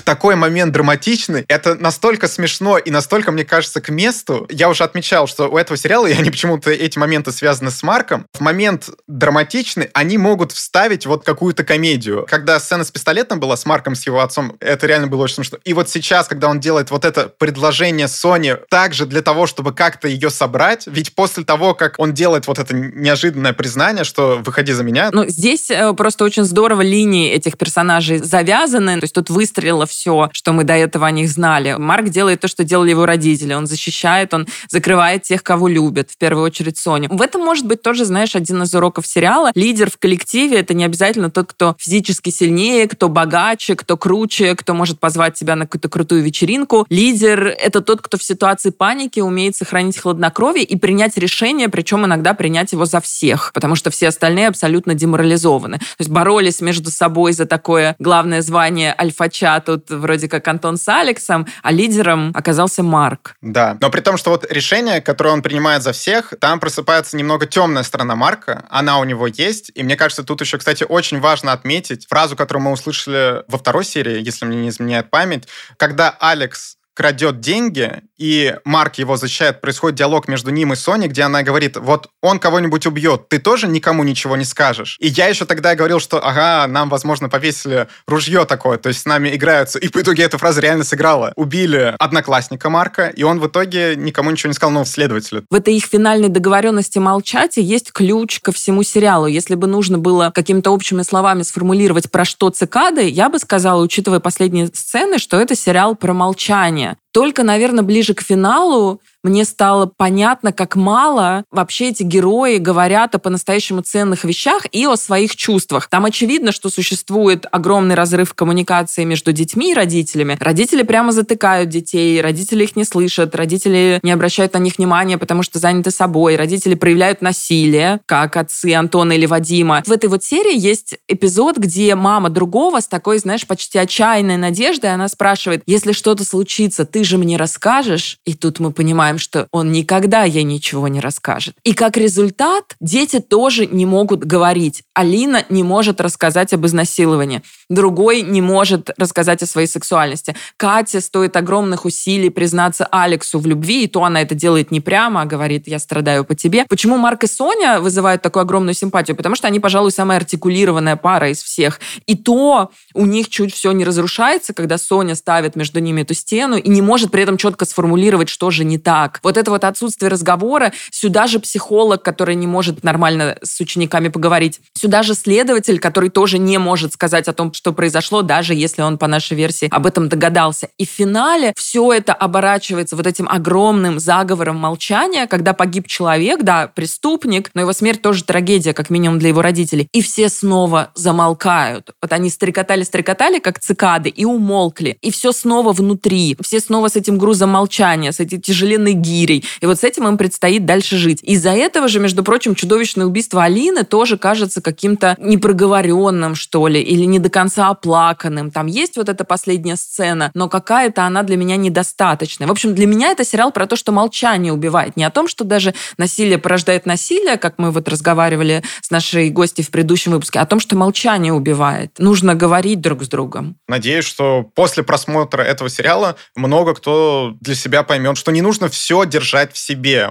Такой 0.07 0.37
момент 0.37 0.73
драматичный. 0.73 1.45
Это 1.49 1.75
настолько 1.75 2.29
смешно 2.29 2.79
и 2.79 2.90
настолько, 2.90 3.33
мне 3.33 3.45
кажется, 3.45 3.81
к 3.81 3.88
месту. 3.88 4.47
Я 4.49 4.71
уже 4.71 4.85
отмечал, 4.85 5.27
что 5.27 5.49
у 5.49 5.59
этого 5.59 5.77
сериала, 5.77 6.07
и 6.07 6.12
они 6.12 6.31
почему-то 6.31 6.71
эти 6.71 6.97
моменты 6.97 7.33
связаны 7.33 7.73
с 7.73 7.83
Марком, 7.83 8.27
в 8.33 8.40
момент 8.40 8.88
драматичный 9.09 9.90
они 9.92 10.16
могут 10.16 10.53
вставить 10.53 11.07
вот 11.07 11.25
какую-то 11.25 11.64
комедию. 11.64 12.25
Когда 12.31 12.61
сцена 12.61 12.85
с 12.85 12.90
пистолетом 12.92 13.40
была 13.40 13.57
с 13.57 13.66
Марком, 13.66 13.97
с 13.97 14.07
его 14.07 14.21
отцом, 14.21 14.57
это 14.61 14.87
реально 14.87 15.09
было 15.09 15.25
очень 15.25 15.37
смешно. 15.37 15.59
И 15.64 15.75
вот 15.75 15.88
сейчас, 15.88 16.29
когда 16.29 16.49
он 16.49 16.61
делает 16.61 16.92
вот 16.92 17.05
это 17.05 17.29
предложение 17.29 18.07
Соне 18.07 18.55
также 18.55 19.07
для 19.07 19.23
того, 19.23 19.49
чтобы 19.49 19.75
как-то 19.75 20.07
ее 20.07 20.31
собрать, 20.31 20.87
ведь 20.87 21.16
после 21.16 21.45
того, 21.45 21.75
как 21.75 21.99
он 21.99 22.14
делает 22.14 22.47
вот 22.47 22.61
это 22.61 22.75
неожиданное 22.75 23.53
признание, 23.53 24.05
что 24.05 24.40
«выходи 24.45 24.73
за 24.73 24.85
меня». 24.85 25.11
Ну, 25.12 25.29
здесь 25.29 25.69
э, 25.69 25.92
просто 25.95 26.25
очень 26.25 26.45
здорово 26.45 26.83
линии 26.83 27.33
этих 27.33 27.59
персонажей 27.59 28.19
завязаны. 28.19 29.01
То 29.01 29.05
есть 29.05 29.14
тут 29.14 29.31
выстрелило 29.31 29.85
все, 29.87 29.95
что 30.32 30.52
мы 30.52 30.64
до 30.64 30.74
этого 30.74 31.06
о 31.06 31.11
них 31.11 31.28
знали. 31.28 31.76
Марк 31.78 32.09
делает 32.09 32.40
то, 32.40 32.48
что 32.48 32.64
делали 32.64 32.90
его 32.90 33.06
родители. 33.06 33.54
Он 33.54 33.66
защищает, 33.66 34.35
он 34.35 34.46
закрывает 34.68 35.22
тех, 35.22 35.42
кого 35.42 35.68
любят, 35.68 36.11
в 36.11 36.18
первую 36.18 36.44
очередь 36.44 36.78
Соню. 36.78 37.09
В 37.11 37.22
этом 37.22 37.42
может 37.42 37.66
быть 37.66 37.82
тоже, 37.82 38.04
знаешь, 38.04 38.37
один 38.37 38.62
из 38.62 38.74
уроков 38.74 39.06
сериала. 39.06 39.50
Лидер 39.54 39.90
в 39.90 39.98
коллективе— 39.98 40.59
это 40.61 40.74
не 40.74 40.85
обязательно 40.85 41.30
тот, 41.30 41.46
кто 41.48 41.76
физически 41.78 42.30
сильнее, 42.30 42.88
кто 42.88 43.09
богаче, 43.09 43.74
кто 43.76 43.96
круче, 43.96 44.54
кто 44.54 44.74
может 44.74 45.00
позвать 45.00 45.35
тебя 45.35 45.56
на 45.56 45.64
какую-то 45.66 45.88
крутую 45.88 46.22
вечеринку. 46.22 46.87
Лидер— 46.90 47.46
это 47.59 47.80
тот, 47.80 48.02
кто 48.02 48.18
в 48.18 48.22
ситуации 48.22 48.70
паники 48.70 49.20
умеет 49.20 49.56
сохранить 49.56 49.98
хладнокровие 49.98 50.64
и 50.64 50.76
принять 50.76 51.16
решение, 51.16 51.68
причем 51.68 52.04
иногда 52.04 52.35
принять 52.35 52.72
его 52.72 52.85
за 52.85 53.00
всех, 53.00 53.52
потому 53.54 53.74
что 53.76 53.90
все 53.90 54.09
остальные 54.09 54.48
абсолютно 54.48 54.94
деморализованы. 54.94 55.78
То 55.78 55.85
есть 55.98 56.11
боролись 56.11 56.61
между 56.61 56.90
собой 56.90 57.32
за 57.32 57.46
такое 57.46 57.96
главное 57.98 58.42
звание 58.42 58.94
альфача 58.98 59.61
тут 59.61 59.86
вроде 59.90 60.29
как 60.29 60.46
Антон 60.49 60.77
с 60.77 60.88
Алексом, 60.88 61.46
а 61.62 61.72
лидером 61.72 62.33
оказался 62.35 62.83
Марк. 62.83 63.37
Да, 63.40 63.77
но 63.81 63.90
при 63.90 64.01
том, 64.01 64.16
что 64.16 64.31
вот 64.31 64.51
решение, 64.51 65.01
которое 65.01 65.31
он 65.31 65.42
принимает 65.42 65.83
за 65.83 65.92
всех, 65.92 66.35
там 66.40 66.61
просыпается 66.61 67.16
немного 67.16 67.46
темная 67.46 67.83
сторона 67.83 68.16
Марка, 68.16 68.64
она 68.70 68.99
у 68.99 69.05
него 69.05 69.27
есть, 69.27 69.70
и 69.75 69.83
мне 69.83 69.96
кажется, 69.96 70.25
тут 70.25 70.40
еще, 70.40 70.59
кстати, 70.59 70.85
очень 70.88 71.20
важно 71.20 71.53
отметить 71.53 72.07
фразу, 72.09 72.37
которую 72.37 72.64
мы 72.64 72.72
услышали 72.72 73.44
во 73.49 73.59
второй 73.59 73.85
серии, 73.85 74.25
если 74.25 74.44
мне 74.44 74.59
не 74.59 74.68
изменяет 74.68 75.11
память, 75.11 75.49
когда 75.77 76.14
Алекс 76.20 76.77
крадет 76.96 77.40
деньги, 77.40 78.01
и 78.18 78.57
Марк 78.64 78.96
его 78.96 79.16
защищает, 79.16 79.61
происходит 79.61 79.98
диалог 79.98 80.29
между 80.29 80.50
ним 80.50 80.72
и 80.72 80.76
Соней, 80.76 81.09
где 81.09 81.22
она 81.22 81.42
говорит, 81.42 81.76
вот 81.76 82.09
он 82.22 82.38
кого-нибудь 82.38 82.87
убьет, 82.87 83.29
ты 83.29 83.38
тоже 83.38 83.68
никому 83.68 84.05
ничего 84.05 84.37
не 84.37 84.44
скажешь. 84.44 84.96
И 85.00 85.09
я 85.09 85.26
еще 85.26 85.44
тогда 85.44 85.74
говорил, 85.74 86.00
что, 86.00 86.24
ага, 86.24 86.66
нам, 86.66 86.88
возможно, 86.88 87.29
повесили 87.29 87.88
ружье 88.07 88.44
такое, 88.44 88.79
то 88.79 88.88
есть 88.88 89.00
с 89.00 89.05
нами 89.05 89.35
играются. 89.35 89.79
И 89.79 89.88
по 89.88 90.00
итоге 90.00 90.24
эта 90.24 90.38
фраза 90.38 90.61
реально 90.61 90.85
сыграла. 90.85 91.33
Убили 91.37 91.94
одноклассника 91.98 92.70
Марка, 92.70 93.09
и 93.09 93.22
он 93.22 93.40
в 93.40 93.46
итоге 93.46 93.96
никому 93.96 94.31
ничего 94.31 94.48
не 94.48 94.55
сказал, 94.55 94.72
ну, 94.72 94.85
следователю. 94.85 95.44
В 95.50 95.55
этой 95.55 95.76
их 95.76 95.85
финальной 95.85 96.29
договоренности 96.29 96.98
молчать 96.98 97.59
и 97.59 97.62
есть 97.62 97.92
ключ 97.92 98.40
ко 98.40 98.52
всему 98.52 98.83
сериалу. 98.83 99.26
Если 99.26 99.55
бы 99.55 99.66
нужно 99.66 99.98
было 99.98 100.31
какими-то 100.35 100.70
общими 100.70 101.02
словами 101.02 101.42
сформулировать, 101.42 102.11
про 102.11 102.24
что 102.24 102.50
цикады, 102.50 103.09
я 103.09 103.29
бы 103.29 103.38
сказала, 103.38 103.83
учитывая 103.83 104.20
последние 104.20 104.66
сцены, 104.68 105.18
что 105.18 105.40
это 105.40 105.55
сериал 105.55 105.94
про 105.96 106.12
молчание. 106.12 106.96
Только, 107.16 107.44
наверное, 107.44 107.83
ближе 107.83 108.12
к 108.12 108.20
финалу 108.20 109.00
мне 109.27 109.45
стало 109.45 109.87
понятно, 109.87 110.53
как 110.53 110.77
мало 110.77 111.45
вообще 111.51 111.89
эти 111.89 112.05
герои 112.05 112.59
говорят 112.59 113.17
о 113.17 113.19
по-настоящему 113.19 113.81
ценных 113.81 114.23
вещах 114.23 114.67
и 114.71 114.87
о 114.87 114.95
своих 114.95 115.35
чувствах. 115.35 115.89
Там 115.89 116.05
очевидно, 116.05 116.53
что 116.53 116.71
существует 116.71 117.45
огромный 117.51 117.97
разрыв 117.97 118.35
коммуникации 118.35 119.03
между 119.03 119.33
детьми 119.33 119.73
и 119.73 119.75
родителями. 119.75 120.37
Родители 120.39 120.85
прямо 120.85 121.11
затыкают 121.11 121.71
детей, 121.71 122.21
родители 122.21 122.62
их 122.62 122.77
не 122.77 122.85
слышат, 122.85 123.35
родители 123.35 123.99
не 124.05 124.12
обращают 124.12 124.53
на 124.53 124.59
них 124.59 124.79
внимания, 124.79 125.19
потому 125.19 125.43
что 125.43 125.59
заняты 125.59 125.91
собой, 125.91 126.37
родители 126.37 126.77
проявляют 126.77 127.21
насилие, 127.21 127.99
как 128.07 128.37
отцы 128.37 128.75
Антона 128.75 129.15
или 129.15 129.27
Вадима. 129.27 129.83
В 129.85 129.91
этой 129.91 130.09
вот 130.09 130.23
серии 130.23 130.57
есть 130.57 130.99
эпизод, 131.09 131.57
где 131.57 131.97
мама 131.97 132.31
другого 132.31 132.79
с 132.79 132.87
такой, 132.87 133.19
знаешь, 133.19 133.45
почти 133.45 133.79
отчаянной 133.79 134.37
надеждой, 134.37 134.95
она 134.95 135.09
спрашивает, 135.09 135.65
если 135.67 135.91
что-то 135.91 136.23
случится, 136.25 136.85
ты 136.85 137.03
же 137.03 137.19
мне 137.19 137.37
расскажешь? 137.37 138.19
И 138.25 138.35
тут 138.35 138.61
мы 138.61 138.71
понимаем, 138.71 139.15
понимаем, 139.16 139.18
что 139.18 139.48
он 139.52 139.72
никогда 139.72 140.24
ей 140.24 140.44
ничего 140.44 140.88
не 140.88 141.00
расскажет. 141.00 141.57
И 141.64 141.72
как 141.72 141.96
результат, 141.96 142.76
дети 142.81 143.20
тоже 143.20 143.66
не 143.66 143.87
могут 143.87 144.24
говорить. 144.24 144.83
Алина 144.94 145.44
не 145.48 145.62
может 145.62 146.00
рассказать 146.00 146.52
об 146.52 146.66
изнасиловании. 146.66 147.42
Другой 147.68 148.22
не 148.22 148.40
может 148.40 148.90
рассказать 148.96 149.42
о 149.42 149.46
своей 149.46 149.66
сексуальности. 149.66 150.37
Катя 150.57 151.00
стоит 151.00 151.37
огромных 151.37 151.85
усилий 151.85 152.31
признаться 152.31 152.87
Алексу 152.92 153.40
в 153.40 153.46
любви, 153.46 153.85
и 153.85 153.88
то 153.88 154.05
она 154.05 154.22
это 154.22 154.37
делает 154.37 154.70
не 154.70 154.81
прямо, 154.81 155.22
а 155.22 155.24
говорит, 155.24 155.66
я 155.66 155.81
страдаю 155.81 156.24
по 156.24 156.37
тебе. 156.37 156.64
Почему 156.68 156.96
Марк 156.96 157.24
и 157.24 157.26
Соня 157.26 157.81
вызывают 157.81 158.22
такую 158.22 158.42
огромную 158.42 158.74
симпатию? 158.74 159.16
Потому 159.16 159.35
что 159.35 159.48
они, 159.48 159.59
пожалуй, 159.59 159.90
самая 159.90 160.18
артикулированная 160.18 160.94
пара 160.96 161.31
из 161.31 161.42
всех. 161.42 161.81
И 162.07 162.16
то 162.16 162.70
у 162.94 163.05
них 163.05 163.29
чуть 163.29 163.52
все 163.52 163.72
не 163.72 163.85
разрушается, 163.85 164.55
когда 164.55 164.79
Соня 164.79 165.16
ставит 165.16 165.57
между 165.57 165.81
ними 165.81 166.02
эту 166.02 166.14
стену 166.14 166.57
и 166.57 166.68
не 166.68 166.83
может 166.83 167.11
при 167.11 167.22
этом 167.22 167.37
четко 167.37 167.64
сформулировать, 167.64 168.29
что 168.29 168.50
же 168.50 168.64
не 168.64 168.79
так. 168.79 169.18
Вот 169.24 169.37
это 169.37 169.50
вот 169.50 169.64
отсутствие 169.64 170.09
разговора, 170.09 170.72
сюда 170.92 171.26
же 171.26 171.40
психолог, 171.40 172.02
который 172.02 172.37
не 172.37 172.46
может 172.46 172.85
нормально 172.85 173.38
с 173.42 173.61
учениками 173.61 174.09
поговорить, 174.09 174.61
сюда 174.74 175.02
же 175.02 175.14
следователь, 175.14 175.81
который 175.81 176.11
тоже 176.11 176.38
не 176.38 176.59
может 176.59 176.92
сказать 176.92 177.26
о 177.26 177.33
том, 177.33 177.52
что 177.57 177.73
произошло, 177.73 178.23
даже 178.23 178.55
если 178.55 178.83
он 178.83 178.99
по 178.99 179.07
нашей 179.07 179.37
версии 179.37 179.69
об 179.71 179.87
этом 179.87 180.09
догадался. 180.09 180.69
И 180.79 180.87
в 180.87 180.90
финале 180.90 181.53
все 181.57 181.92
это 181.92 182.12
оборачивается 182.12 182.97
вот 182.97 183.07
этим 183.07 183.29
огромным 183.29 183.99
заговором 183.99 184.57
молчания, 184.57 185.27
когда 185.27 185.55
погиб 185.55 185.88
человек, 185.88 186.42
да, 186.42 186.69
преступник, 186.69 187.51
но 187.55 187.62
его 187.62 187.73
смерть 187.73 188.03
тоже 188.03 188.23
трагедия, 188.25 188.75
как 188.75 188.90
минимум 188.90 189.19
для 189.19 189.31
его 189.31 189.42
родителей. 189.42 189.88
И 189.92 190.03
все 190.03 190.29
снова 190.29 190.90
замолкают. 190.95 191.90
Вот 192.03 192.12
они 192.12 192.29
стрекотали-стрекотали, 192.29 193.38
как 193.38 193.59
цикады, 193.59 194.11
и 194.11 194.25
умолкли. 194.25 194.99
И 195.01 195.11
все 195.11 195.33
снова 195.33 195.73
внутри. 195.73 196.37
Все 196.42 196.61
снова 196.61 196.88
с 196.88 196.97
этим 196.97 197.19
грузом 197.19 197.51
молчания, 197.51 198.12
с 198.12 198.21
этой 198.21 198.38
тяжеленной 198.38 198.92
гирей. 198.92 199.45
И 199.61 199.66
вот 199.66 199.81
с 199.81 199.85
этим 199.85 200.07
им 200.07 200.19
предстоит 200.19 200.66
дальше 200.66 200.97
жить. 200.99 201.21
Из-за 201.23 201.51
этого 201.51 201.88
же, 201.88 202.01
между 202.01 202.23
прочим, 202.23 202.55
чудовищное 202.55 203.07
убийство 203.07 203.45
Алины 203.45 203.85
тоже 203.85 204.19
кажется 204.19 204.61
каким-то 204.61 205.16
непроговоренным, 205.19 206.35
что 206.35 206.69
ли, 206.69 206.81
или 206.81 207.05
не 207.05 207.19
до 207.19 207.31
конца 207.31 207.45
оплаканным. 207.70 208.50
Там 208.50 208.66
есть 208.66 208.96
вот 208.96 209.09
эта 209.09 209.24
последняя 209.24 209.76
сцена, 209.76 210.30
но 210.35 210.48
какая-то 210.48 211.04
она 211.04 211.22
для 211.22 211.37
меня 211.37 211.56
недостаточная. 211.56 212.46
В 212.46 212.50
общем, 212.50 212.74
для 212.74 212.87
меня 212.87 213.11
это 213.11 213.24
сериал 213.24 213.52
про 213.52 213.66
то, 213.66 213.76
что 213.76 213.92
молчание 213.92 214.52
убивает. 214.52 214.96
Не 214.96 215.04
о 215.04 215.11
том, 215.11 215.28
что 215.28 215.44
даже 215.44 215.74
насилие 215.98 216.38
порождает 216.38 216.87
насилие, 216.87 217.37
как 217.37 217.59
мы 217.59 217.70
вот 217.70 217.88
разговаривали 217.88 218.62
с 218.80 218.90
нашей 218.90 219.30
гостьей 219.30 219.64
в 219.64 219.70
предыдущем 219.70 220.12
выпуске, 220.12 220.38
а 220.38 220.42
о 220.42 220.46
том, 220.46 220.61
что 220.61 220.76
молчание 220.76 221.32
убивает. 221.32 221.92
Нужно 221.98 222.35
говорить 222.35 222.80
друг 222.80 223.02
с 223.02 223.09
другом. 223.09 223.56
Надеюсь, 223.68 224.04
что 224.04 224.44
после 224.54 224.82
просмотра 224.82 225.42
этого 225.42 225.68
сериала 225.68 226.16
много 226.35 226.74
кто 226.74 227.35
для 227.40 227.54
себя 227.54 227.82
поймет, 227.82 228.16
что 228.16 228.32
не 228.32 228.42
нужно 228.42 228.68
все 228.68 229.04
держать 229.04 229.52
в 229.52 229.59
себе. 229.59 230.11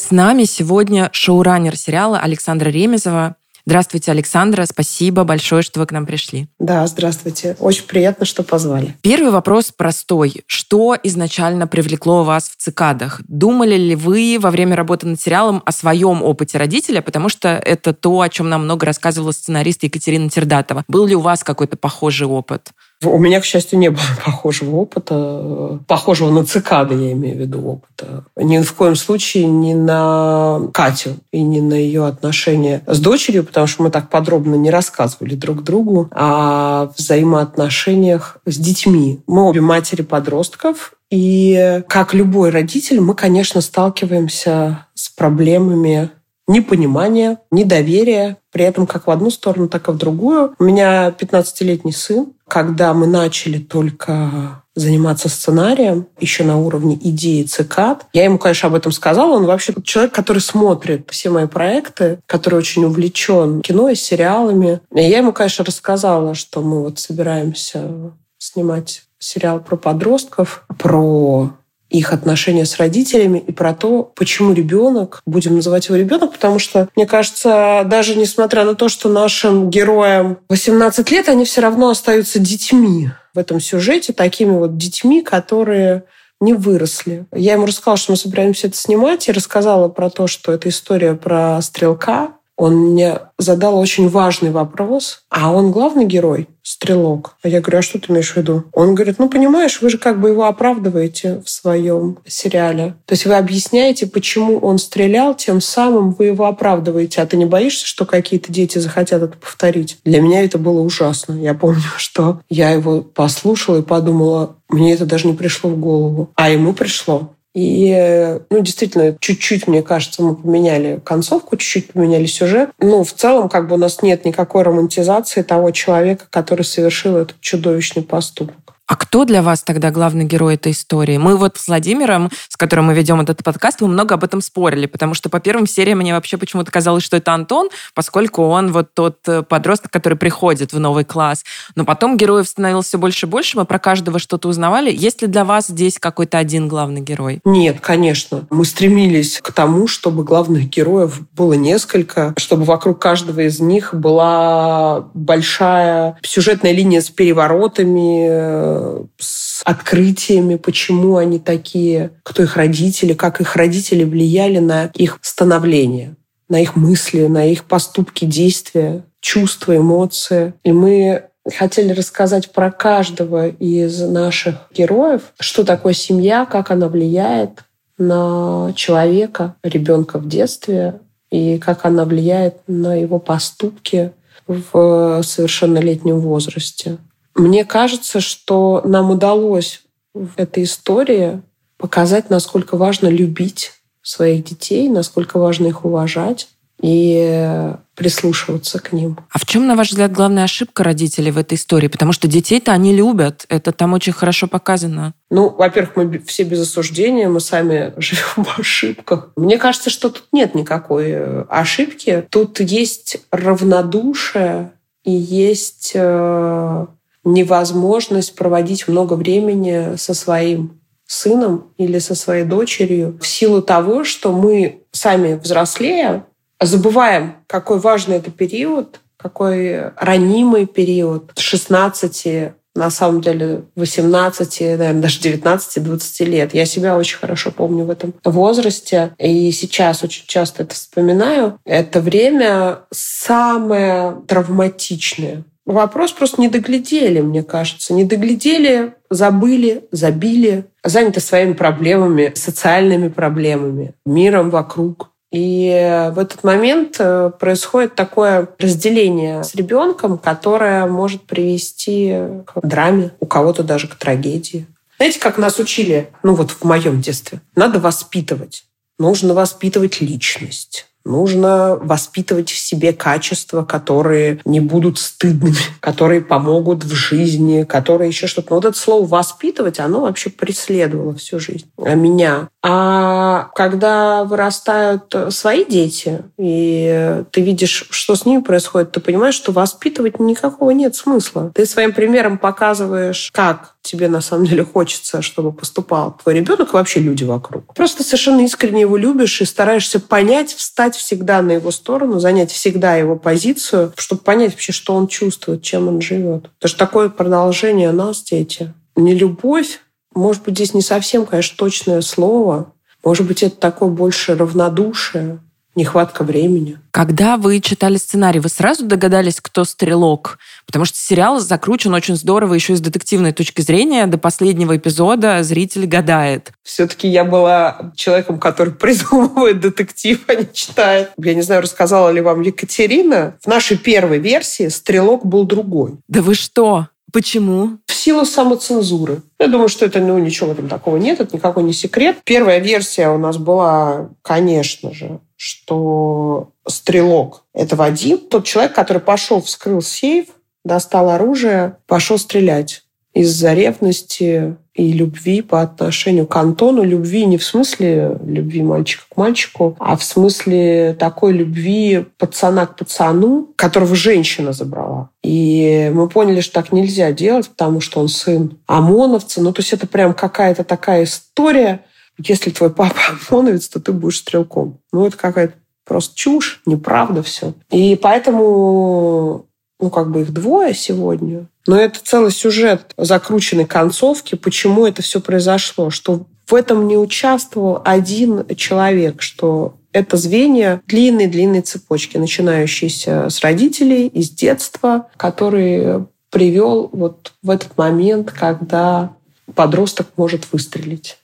С 0.00 0.10
нами 0.10 0.44
сегодня 0.44 1.10
шоураннер 1.12 1.76
сериала 1.76 2.18
Александра 2.18 2.70
Ремезова. 2.70 3.36
Здравствуйте, 3.66 4.10
Александра. 4.10 4.64
Спасибо 4.64 5.24
большое, 5.24 5.60
что 5.60 5.78
вы 5.78 5.84
к 5.84 5.92
нам 5.92 6.06
пришли. 6.06 6.48
Да, 6.58 6.86
здравствуйте. 6.86 7.54
Очень 7.60 7.84
приятно, 7.84 8.24
что 8.24 8.42
позвали. 8.42 8.96
Первый 9.02 9.30
вопрос 9.30 9.72
простой. 9.76 10.42
Что 10.46 10.96
изначально 11.02 11.66
привлекло 11.66 12.24
вас 12.24 12.48
в 12.48 12.56
цикадах? 12.56 13.20
Думали 13.28 13.76
ли 13.76 13.94
вы 13.94 14.38
во 14.40 14.50
время 14.50 14.74
работы 14.74 15.06
над 15.06 15.20
сериалом 15.20 15.62
о 15.66 15.70
своем 15.70 16.22
опыте 16.22 16.56
родителя? 16.56 17.02
Потому 17.02 17.28
что 17.28 17.50
это 17.50 17.92
то, 17.92 18.22
о 18.22 18.28
чем 18.30 18.48
нам 18.48 18.64
много 18.64 18.86
рассказывала 18.86 19.32
сценарист 19.32 19.82
Екатерина 19.82 20.30
Тердатова. 20.30 20.82
Был 20.88 21.04
ли 21.04 21.14
у 21.14 21.20
вас 21.20 21.44
какой-то 21.44 21.76
похожий 21.76 22.26
опыт? 22.26 22.70
У 23.02 23.18
меня, 23.18 23.40
к 23.40 23.44
счастью, 23.44 23.78
не 23.78 23.88
было 23.88 24.02
похожего 24.24 24.76
опыта, 24.76 25.80
похожего 25.86 26.30
на 26.30 26.44
цикады, 26.44 26.94
я 26.94 27.12
имею 27.12 27.36
в 27.36 27.40
виду 27.40 27.66
опыта. 27.66 28.24
Ни 28.36 28.60
в 28.60 28.72
коем 28.74 28.94
случае 28.94 29.46
не 29.46 29.74
на 29.74 30.68
Катю 30.72 31.16
и 31.32 31.42
не 31.42 31.60
на 31.60 31.74
ее 31.74 32.06
отношения 32.06 32.82
с 32.86 33.00
дочерью, 33.00 33.44
потому 33.44 33.66
что 33.66 33.82
мы 33.82 33.90
так 33.90 34.10
подробно 34.10 34.54
не 34.56 34.70
рассказывали 34.70 35.34
друг 35.34 35.62
другу 35.62 36.08
о 36.12 36.90
взаимоотношениях 36.96 38.38
с 38.44 38.58
детьми. 38.58 39.20
Мы 39.26 39.48
обе 39.48 39.60
матери 39.60 40.02
подростков, 40.02 40.94
и 41.10 41.82
как 41.88 42.14
любой 42.14 42.50
родитель, 42.50 43.00
мы, 43.00 43.14
конечно, 43.14 43.60
сталкиваемся 43.60 44.86
с 44.94 45.08
проблемами 45.08 46.10
непонимания, 46.50 47.38
недоверия, 47.50 48.38
при 48.52 48.64
этом 48.64 48.86
как 48.86 49.06
в 49.06 49.10
одну 49.10 49.30
сторону, 49.30 49.68
так 49.68 49.88
и 49.88 49.92
в 49.92 49.96
другую. 49.96 50.54
У 50.58 50.64
меня 50.64 51.08
15-летний 51.08 51.92
сын. 51.92 52.32
Когда 52.48 52.92
мы 52.92 53.06
начали 53.06 53.58
только 53.58 54.62
заниматься 54.74 55.28
сценарием, 55.28 56.06
еще 56.18 56.42
на 56.42 56.58
уровне 56.58 56.98
идеи 57.00 57.44
цикад. 57.44 58.06
Я 58.12 58.24
ему, 58.24 58.38
конечно, 58.38 58.68
об 58.68 58.74
этом 58.74 58.92
сказала. 58.92 59.36
Он 59.36 59.46
вообще 59.46 59.74
человек, 59.84 60.12
который 60.12 60.40
смотрит 60.40 61.08
все 61.10 61.30
мои 61.30 61.46
проекты, 61.46 62.20
который 62.26 62.56
очень 62.56 62.84
увлечен 62.84 63.60
кино 63.60 63.88
и 63.88 63.94
сериалами. 63.94 64.80
И 64.94 65.02
я 65.02 65.18
ему, 65.18 65.32
конечно, 65.32 65.64
рассказала, 65.64 66.34
что 66.34 66.62
мы 66.62 66.82
вот 66.82 66.98
собираемся 66.98 68.12
снимать 68.38 69.02
сериал 69.18 69.60
про 69.60 69.76
подростков, 69.76 70.64
про 70.78 71.50
их 71.90 72.12
отношения 72.12 72.64
с 72.64 72.76
родителями 72.78 73.42
и 73.46 73.52
про 73.52 73.74
то, 73.74 74.04
почему 74.14 74.52
ребенок, 74.52 75.20
будем 75.26 75.56
называть 75.56 75.88
его 75.88 75.96
ребенок, 75.96 76.32
потому 76.32 76.58
что, 76.58 76.88
мне 76.96 77.06
кажется, 77.06 77.82
даже 77.86 78.14
несмотря 78.14 78.64
на 78.64 78.74
то, 78.74 78.88
что 78.88 79.08
нашим 79.08 79.70
героям 79.70 80.38
18 80.48 81.10
лет, 81.10 81.28
они 81.28 81.44
все 81.44 81.60
равно 81.60 81.90
остаются 81.90 82.38
детьми 82.38 83.10
в 83.34 83.38
этом 83.38 83.60
сюжете, 83.60 84.12
такими 84.12 84.52
вот 84.52 84.76
детьми, 84.76 85.22
которые 85.22 86.04
не 86.40 86.54
выросли. 86.54 87.26
Я 87.32 87.52
ему 87.54 87.66
рассказала, 87.66 87.96
что 87.96 88.12
мы 88.12 88.16
собираемся 88.16 88.68
это 88.68 88.76
снимать, 88.76 89.28
и 89.28 89.32
рассказала 89.32 89.88
про 89.88 90.08
то, 90.08 90.26
что 90.26 90.52
это 90.52 90.68
история 90.68 91.14
про 91.14 91.60
стрелка, 91.60 92.32
он 92.60 92.76
мне 92.76 93.20
задал 93.38 93.78
очень 93.78 94.10
важный 94.10 94.50
вопрос. 94.50 95.22
А 95.30 95.50
он 95.50 95.72
главный 95.72 96.04
герой? 96.04 96.46
Стрелок. 96.62 97.36
А 97.42 97.48
я 97.48 97.62
говорю, 97.62 97.78
а 97.78 97.82
что 97.82 97.98
ты 97.98 98.12
имеешь 98.12 98.34
в 98.34 98.36
виду? 98.36 98.64
Он 98.74 98.94
говорит, 98.94 99.18
ну, 99.18 99.30
понимаешь, 99.30 99.80
вы 99.80 99.88
же 99.88 99.96
как 99.96 100.20
бы 100.20 100.28
его 100.28 100.44
оправдываете 100.44 101.40
в 101.42 101.48
своем 101.48 102.18
сериале. 102.26 102.96
То 103.06 103.14
есть 103.14 103.24
вы 103.24 103.34
объясняете, 103.36 104.06
почему 104.06 104.58
он 104.58 104.78
стрелял, 104.78 105.34
тем 105.34 105.62
самым 105.62 106.10
вы 106.10 106.26
его 106.26 106.44
оправдываете. 106.44 107.22
А 107.22 107.26
ты 107.26 107.38
не 107.38 107.46
боишься, 107.46 107.86
что 107.86 108.04
какие-то 108.04 108.52
дети 108.52 108.76
захотят 108.76 109.22
это 109.22 109.38
повторить? 109.38 109.96
Для 110.04 110.20
меня 110.20 110.44
это 110.44 110.58
было 110.58 110.82
ужасно. 110.82 111.32
Я 111.32 111.54
помню, 111.54 111.80
что 111.96 112.42
я 112.50 112.72
его 112.72 113.00
послушала 113.00 113.78
и 113.78 113.82
подумала, 113.82 114.56
мне 114.68 114.92
это 114.92 115.06
даже 115.06 115.26
не 115.26 115.32
пришло 115.32 115.70
в 115.70 115.80
голову. 115.80 116.28
А 116.34 116.50
ему 116.50 116.74
пришло. 116.74 117.30
И, 117.54 118.38
ну, 118.48 118.60
действительно, 118.60 119.16
чуть-чуть, 119.18 119.66
мне 119.66 119.82
кажется, 119.82 120.22
мы 120.22 120.36
поменяли 120.36 121.00
концовку, 121.04 121.56
чуть-чуть 121.56 121.92
поменяли 121.92 122.26
сюжет. 122.26 122.70
Ну, 122.78 123.02
в 123.02 123.12
целом, 123.12 123.48
как 123.48 123.66
бы 123.68 123.74
у 123.74 123.78
нас 123.78 124.02
нет 124.02 124.24
никакой 124.24 124.62
романтизации 124.62 125.42
того 125.42 125.72
человека, 125.72 126.26
который 126.30 126.62
совершил 126.62 127.16
этот 127.16 127.40
чудовищный 127.40 128.02
поступок. 128.02 128.56
А 128.90 128.96
кто 128.96 129.24
для 129.24 129.40
вас 129.40 129.62
тогда 129.62 129.92
главный 129.92 130.24
герой 130.24 130.56
этой 130.56 130.72
истории? 130.72 131.16
Мы 131.16 131.36
вот 131.36 131.56
с 131.56 131.68
Владимиром, 131.68 132.28
с 132.48 132.56
которым 132.56 132.86
мы 132.86 132.94
ведем 132.94 133.20
этот 133.20 133.44
подкаст, 133.44 133.80
мы 133.80 133.86
много 133.86 134.16
об 134.16 134.24
этом 134.24 134.40
спорили, 134.40 134.86
потому 134.86 135.14
что 135.14 135.28
по 135.28 135.38
первым 135.38 135.68
сериям 135.68 135.98
мне 135.98 136.12
вообще 136.12 136.36
почему-то 136.38 136.72
казалось, 136.72 137.04
что 137.04 137.16
это 137.16 137.32
Антон, 137.32 137.68
поскольку 137.94 138.42
он 138.42 138.72
вот 138.72 138.92
тот 138.92 139.18
э, 139.28 139.42
подросток, 139.42 139.92
который 139.92 140.18
приходит 140.18 140.72
в 140.72 140.80
новый 140.80 141.04
класс. 141.04 141.44
Но 141.76 141.84
потом 141.84 142.16
героев 142.16 142.48
становилось 142.48 142.86
все 142.86 142.98
больше 142.98 143.26
и 143.26 143.28
больше, 143.28 143.58
мы 143.58 143.64
про 143.64 143.78
каждого 143.78 144.18
что-то 144.18 144.48
узнавали. 144.48 144.92
Есть 144.92 145.22
ли 145.22 145.28
для 145.28 145.44
вас 145.44 145.68
здесь 145.68 146.00
какой-то 146.00 146.38
один 146.38 146.66
главный 146.66 147.00
герой? 147.00 147.38
Нет, 147.44 147.78
конечно. 147.80 148.48
Мы 148.50 148.64
стремились 148.64 149.38
к 149.40 149.52
тому, 149.52 149.86
чтобы 149.86 150.24
главных 150.24 150.68
героев 150.68 151.20
было 151.36 151.52
несколько, 151.52 152.34
чтобы 152.36 152.64
вокруг 152.64 152.98
каждого 152.98 153.38
из 153.38 153.60
них 153.60 153.94
была 153.94 155.08
большая 155.14 156.18
сюжетная 156.22 156.72
линия 156.72 157.00
с 157.00 157.08
переворотами, 157.08 158.26
э, 158.28 158.79
с 159.18 159.62
открытиями, 159.64 160.56
почему 160.56 161.16
они 161.16 161.38
такие, 161.38 162.12
кто 162.22 162.42
их 162.42 162.56
родители, 162.56 163.14
как 163.14 163.40
их 163.40 163.56
родители 163.56 164.04
влияли 164.04 164.58
на 164.58 164.86
их 164.94 165.18
становление, 165.22 166.16
на 166.48 166.60
их 166.60 166.76
мысли, 166.76 167.26
на 167.26 167.46
их 167.46 167.64
поступки, 167.64 168.24
действия, 168.24 169.04
чувства, 169.20 169.76
эмоции. 169.76 170.54
И 170.64 170.72
мы 170.72 171.24
хотели 171.54 171.92
рассказать 171.92 172.52
про 172.52 172.70
каждого 172.70 173.48
из 173.48 174.00
наших 174.00 174.56
героев, 174.72 175.32
что 175.38 175.64
такое 175.64 175.92
семья, 175.92 176.46
как 176.46 176.70
она 176.70 176.88
влияет 176.88 177.64
на 177.98 178.72
человека, 178.74 179.56
ребенка 179.62 180.18
в 180.18 180.28
детстве, 180.28 181.00
и 181.30 181.58
как 181.58 181.84
она 181.84 182.04
влияет 182.04 182.56
на 182.66 182.94
его 182.94 183.18
поступки 183.18 184.12
в 184.46 185.22
совершеннолетнем 185.22 186.18
возрасте. 186.18 186.98
Мне 187.40 187.64
кажется, 187.64 188.20
что 188.20 188.82
нам 188.84 189.10
удалось 189.10 189.82
в 190.12 190.32
этой 190.36 190.64
истории 190.64 191.40
показать, 191.78 192.28
насколько 192.28 192.76
важно 192.76 193.08
любить 193.08 193.72
своих 194.02 194.44
детей, 194.44 194.90
насколько 194.90 195.38
важно 195.38 195.68
их 195.68 195.86
уважать, 195.86 196.48
и 196.82 197.72
прислушиваться 197.94 198.78
к 198.78 198.92
ним. 198.92 199.18
А 199.30 199.38
в 199.38 199.46
чем, 199.46 199.66
на 199.66 199.74
ваш 199.74 199.90
взгляд, 199.90 200.12
главная 200.12 200.44
ошибка 200.44 200.84
родителей 200.84 201.30
в 201.30 201.38
этой 201.38 201.54
истории? 201.54 201.88
Потому 201.88 202.12
что 202.12 202.28
детей-то 202.28 202.72
они 202.72 202.94
любят. 202.94 203.46
Это 203.48 203.72
там 203.72 203.94
очень 203.94 204.12
хорошо 204.12 204.46
показано. 204.46 205.14
Ну, 205.30 205.48
во-первых, 205.48 205.96
мы 205.96 206.18
все 206.20 206.44
без 206.44 206.60
осуждения, 206.60 207.28
мы 207.28 207.40
сами 207.40 207.94
живем 208.00 208.44
в 208.44 208.58
ошибках. 208.58 209.30
Мне 209.36 209.56
кажется, 209.56 209.88
что 209.88 210.10
тут 210.10 210.24
нет 210.32 210.54
никакой 210.54 211.10
э, 211.10 211.44
ошибки. 211.48 212.26
Тут 212.28 212.60
есть 212.60 213.18
равнодушие 213.30 214.72
и 215.04 215.12
есть 215.12 215.92
э, 215.94 216.86
невозможность 217.24 218.34
проводить 218.34 218.88
много 218.88 219.14
времени 219.14 219.96
со 219.96 220.14
своим 220.14 220.80
сыном 221.06 221.72
или 221.76 221.98
со 221.98 222.14
своей 222.14 222.44
дочерью 222.44 223.18
в 223.20 223.26
силу 223.26 223.62
того, 223.62 224.04
что 224.04 224.32
мы 224.32 224.84
сами 224.92 225.34
взрослея, 225.34 226.26
забываем, 226.60 227.34
какой 227.46 227.78
важный 227.78 228.16
это 228.16 228.30
период, 228.30 229.00
какой 229.16 229.90
ранимый 229.96 230.66
период. 230.66 231.32
16 231.36 232.52
на 232.74 232.90
самом 232.90 233.20
деле 233.20 233.64
18, 233.74 234.60
наверное, 234.60 235.02
даже 235.02 235.20
19-20 235.20 236.24
лет. 236.24 236.54
Я 236.54 236.64
себя 236.64 236.96
очень 236.96 237.18
хорошо 237.18 237.50
помню 237.50 237.84
в 237.84 237.90
этом 237.90 238.14
возрасте. 238.24 239.12
И 239.18 239.50
сейчас 239.50 240.04
очень 240.04 240.24
часто 240.26 240.62
это 240.62 240.74
вспоминаю. 240.74 241.58
Это 241.64 242.00
время 242.00 242.80
самое 242.92 244.18
травматичное. 244.26 245.44
Вопрос 245.70 246.10
просто 246.10 246.40
не 246.40 246.48
доглядели, 246.48 247.20
мне 247.20 247.44
кажется. 247.44 247.94
Не 247.94 248.04
доглядели, 248.04 248.94
забыли, 249.08 249.84
забили, 249.92 250.64
заняты 250.82 251.20
своими 251.20 251.52
проблемами, 251.52 252.32
социальными 252.34 253.06
проблемами, 253.06 253.94
миром 254.04 254.50
вокруг. 254.50 255.10
И 255.30 255.68
в 256.12 256.18
этот 256.18 256.42
момент 256.42 256.96
э, 256.98 257.30
происходит 257.38 257.94
такое 257.94 258.48
разделение 258.58 259.44
с 259.44 259.54
ребенком, 259.54 260.18
которое 260.18 260.86
может 260.86 261.22
привести 261.22 262.16
к 262.46 262.66
драме, 262.66 263.12
у 263.20 263.26
кого-то 263.26 263.62
даже 263.62 263.86
к 263.86 263.94
трагедии. 263.94 264.66
Знаете, 264.96 265.20
как 265.20 265.38
нас 265.38 265.60
учили, 265.60 266.10
ну 266.24 266.34
вот 266.34 266.50
в 266.50 266.64
моем 266.64 267.00
детстве, 267.00 267.42
надо 267.54 267.78
воспитывать. 267.78 268.64
Нужно 268.98 269.34
воспитывать 269.34 270.00
личность 270.00 270.89
Нужно 271.04 271.76
воспитывать 271.80 272.50
в 272.50 272.58
себе 272.58 272.92
качества, 272.92 273.64
которые 273.64 274.40
не 274.44 274.60
будут 274.60 274.98
стыдными, 274.98 275.56
которые 275.80 276.20
помогут 276.20 276.84
в 276.84 276.94
жизни, 276.94 277.64
которые 277.64 278.08
еще 278.08 278.26
что-то. 278.26 278.50
Но 278.50 278.56
вот 278.56 278.64
это 278.64 278.78
слово 278.78 279.06
«воспитывать», 279.06 279.80
оно 279.80 280.02
вообще 280.02 280.30
преследовало 280.30 281.14
всю 281.14 281.38
жизнь 281.40 281.70
а 281.78 281.94
меня. 281.94 282.48
А 282.62 283.48
когда 283.54 284.24
вырастают 284.24 285.14
свои 285.30 285.64
дети, 285.64 286.22
и 286.38 287.24
ты 287.30 287.40
видишь, 287.40 287.86
что 287.90 288.14
с 288.14 288.26
ними 288.26 288.42
происходит, 288.42 288.92
ты 288.92 289.00
понимаешь, 289.00 289.34
что 289.34 289.52
воспитывать 289.52 290.20
никакого 290.20 290.70
нет 290.70 290.94
смысла. 290.94 291.50
Ты 291.54 291.64
своим 291.64 291.92
примером 291.92 292.36
показываешь, 292.38 293.30
как 293.32 293.74
тебе 293.82 294.08
на 294.08 294.20
самом 294.20 294.46
деле 294.46 294.64
хочется, 294.64 295.22
чтобы 295.22 295.52
поступал 295.52 296.16
твой 296.22 296.34
ребенок 296.34 296.70
и 296.70 296.72
вообще 296.72 297.00
люди 297.00 297.24
вокруг. 297.24 297.74
Просто 297.74 298.04
совершенно 298.04 298.42
искренне 298.42 298.82
его 298.82 298.96
любишь 298.96 299.40
и 299.40 299.44
стараешься 299.44 300.00
понять, 300.00 300.52
встать 300.52 300.89
всегда 300.96 301.42
на 301.42 301.52
его 301.52 301.70
сторону, 301.70 302.18
занять 302.18 302.50
всегда 302.50 302.96
его 302.96 303.16
позицию, 303.16 303.92
чтобы 303.96 304.22
понять 304.22 304.52
вообще, 304.52 304.72
что 304.72 304.94
он 304.94 305.08
чувствует, 305.08 305.62
чем 305.62 305.88
он 305.88 306.00
живет. 306.00 306.50
Потому 306.58 306.68
что 306.68 306.78
такое 306.78 307.08
продолжение 307.08 307.92
нас, 307.92 308.22
дети. 308.22 308.72
Не 308.96 309.14
любовь, 309.14 309.80
может 310.14 310.42
быть, 310.42 310.54
здесь 310.54 310.74
не 310.74 310.82
совсем, 310.82 311.26
конечно, 311.26 311.56
точное 311.56 312.00
слово. 312.00 312.72
Может 313.04 313.26
быть, 313.26 313.42
это 313.42 313.56
такое 313.56 313.88
больше 313.88 314.34
равнодушие, 314.34 315.40
нехватка 315.76 316.24
времени. 316.24 316.78
Когда 316.90 317.36
вы 317.36 317.60
читали 317.60 317.96
сценарий, 317.96 318.40
вы 318.40 318.48
сразу 318.48 318.84
догадались, 318.84 319.40
кто 319.40 319.64
стрелок? 319.64 320.38
Потому 320.66 320.84
что 320.84 320.98
сериал 320.98 321.40
закручен 321.40 321.94
очень 321.94 322.16
здорово 322.16 322.54
еще 322.54 322.72
и 322.72 322.76
с 322.76 322.80
детективной 322.80 323.32
точки 323.32 323.60
зрения. 323.60 324.06
До 324.06 324.18
последнего 324.18 324.76
эпизода 324.76 325.42
зритель 325.42 325.86
гадает. 325.86 326.52
Все-таки 326.62 327.08
я 327.08 327.24
была 327.24 327.92
человеком, 327.94 328.38
который 328.38 328.72
придумывает 328.74 329.60
детектив, 329.60 330.20
а 330.26 330.34
не 330.34 330.48
читает. 330.52 331.10
Я 331.16 331.34
не 331.34 331.42
знаю, 331.42 331.62
рассказала 331.62 332.10
ли 332.10 332.20
вам 332.20 332.42
Екатерина. 332.42 333.36
В 333.40 333.46
нашей 333.46 333.78
первой 333.78 334.18
версии 334.18 334.68
стрелок 334.68 335.24
был 335.24 335.44
другой. 335.44 335.98
Да 336.08 336.22
вы 336.22 336.34
что? 336.34 336.88
Почему? 337.12 337.78
В 337.86 337.92
силу 337.92 338.24
самоцензуры. 338.24 339.22
Я 339.38 339.48
думаю, 339.48 339.68
что 339.68 339.86
это, 339.86 340.00
ну, 340.00 340.18
ничего 340.18 340.48
в 340.48 340.52
этом 340.52 340.68
такого 340.68 340.96
нет, 340.96 341.20
это 341.20 341.36
никакой 341.36 341.62
не 341.62 341.72
секрет. 341.72 342.18
Первая 342.24 342.58
версия 342.58 343.08
у 343.08 343.18
нас 343.18 343.36
была, 343.36 344.10
конечно 344.22 344.92
же, 344.92 345.20
что 345.36 346.52
стрелок– 346.66 347.44
это 347.54 347.76
Вадим, 347.76 348.18
тот 348.18 348.44
человек, 348.44 348.74
который 348.74 349.00
пошел, 349.00 349.40
вскрыл 349.42 349.82
сейф, 349.82 350.26
достал 350.64 351.10
оружие, 351.10 351.76
пошел 351.86 352.18
стрелять 352.18 352.84
из-за 353.12 353.54
ревности 353.54 354.56
и 354.74 354.92
любви 354.92 355.42
по 355.42 355.62
отношению 355.62 356.26
к 356.26 356.36
Антону. 356.36 356.82
Любви 356.82 357.26
не 357.26 357.38
в 357.38 357.44
смысле 357.44 358.18
любви 358.24 358.62
мальчика 358.62 359.04
к 359.08 359.16
мальчику, 359.16 359.76
а 359.78 359.96
в 359.96 360.04
смысле 360.04 360.96
такой 360.98 361.32
любви 361.32 362.06
пацана 362.18 362.66
к 362.66 362.76
пацану, 362.76 363.52
которого 363.56 363.94
женщина 363.96 364.52
забрала. 364.52 365.10
И 365.22 365.90
мы 365.92 366.08
поняли, 366.08 366.40
что 366.40 366.54
так 366.54 366.72
нельзя 366.72 367.12
делать, 367.12 367.48
потому 367.48 367.80
что 367.80 368.00
он 368.00 368.08
сын 368.08 368.58
ОМОНовца. 368.66 369.42
Ну, 369.42 369.52
то 369.52 369.60
есть 369.60 369.72
это 369.72 369.86
прям 369.86 370.14
какая-то 370.14 370.64
такая 370.64 371.04
история, 371.04 371.84
если 372.18 372.50
твой 372.50 372.70
папа 372.70 372.96
ОМОНовец, 373.30 373.68
то 373.68 373.80
ты 373.80 373.92
будешь 373.92 374.18
стрелком. 374.18 374.78
Ну, 374.92 375.06
это 375.06 375.16
какая-то 375.16 375.54
просто 375.84 376.16
чушь, 376.16 376.62
неправда 376.66 377.22
все. 377.22 377.54
И 377.70 377.98
поэтому, 378.00 379.46
ну, 379.80 379.90
как 379.90 380.10
бы 380.12 380.20
их 380.20 380.32
двое 380.32 380.72
сегодня. 380.72 381.46
Но 381.70 381.78
это 381.78 382.00
целый 382.02 382.32
сюжет 382.32 382.92
закрученной 382.96 383.64
концовки, 383.64 384.34
почему 384.34 384.86
это 384.86 385.02
все 385.02 385.20
произошло, 385.20 385.90
что 385.90 386.26
в 386.48 386.54
этом 386.56 386.88
не 386.88 386.96
участвовал 386.96 387.80
один 387.84 388.44
человек, 388.56 389.22
что 389.22 389.76
это 389.92 390.16
звенья 390.16 390.82
длинной-длинной 390.88 391.60
цепочки, 391.60 392.16
начинающиеся 392.16 393.30
с 393.30 393.38
родителей, 393.42 394.08
из 394.08 394.30
детства, 394.30 395.06
который 395.16 396.06
привел 396.30 396.90
вот 396.92 397.34
в 397.40 397.50
этот 397.50 397.78
момент, 397.78 398.32
когда 398.32 399.12
подросток 399.54 400.08
может 400.16 400.48
выстрелить. 400.50 401.18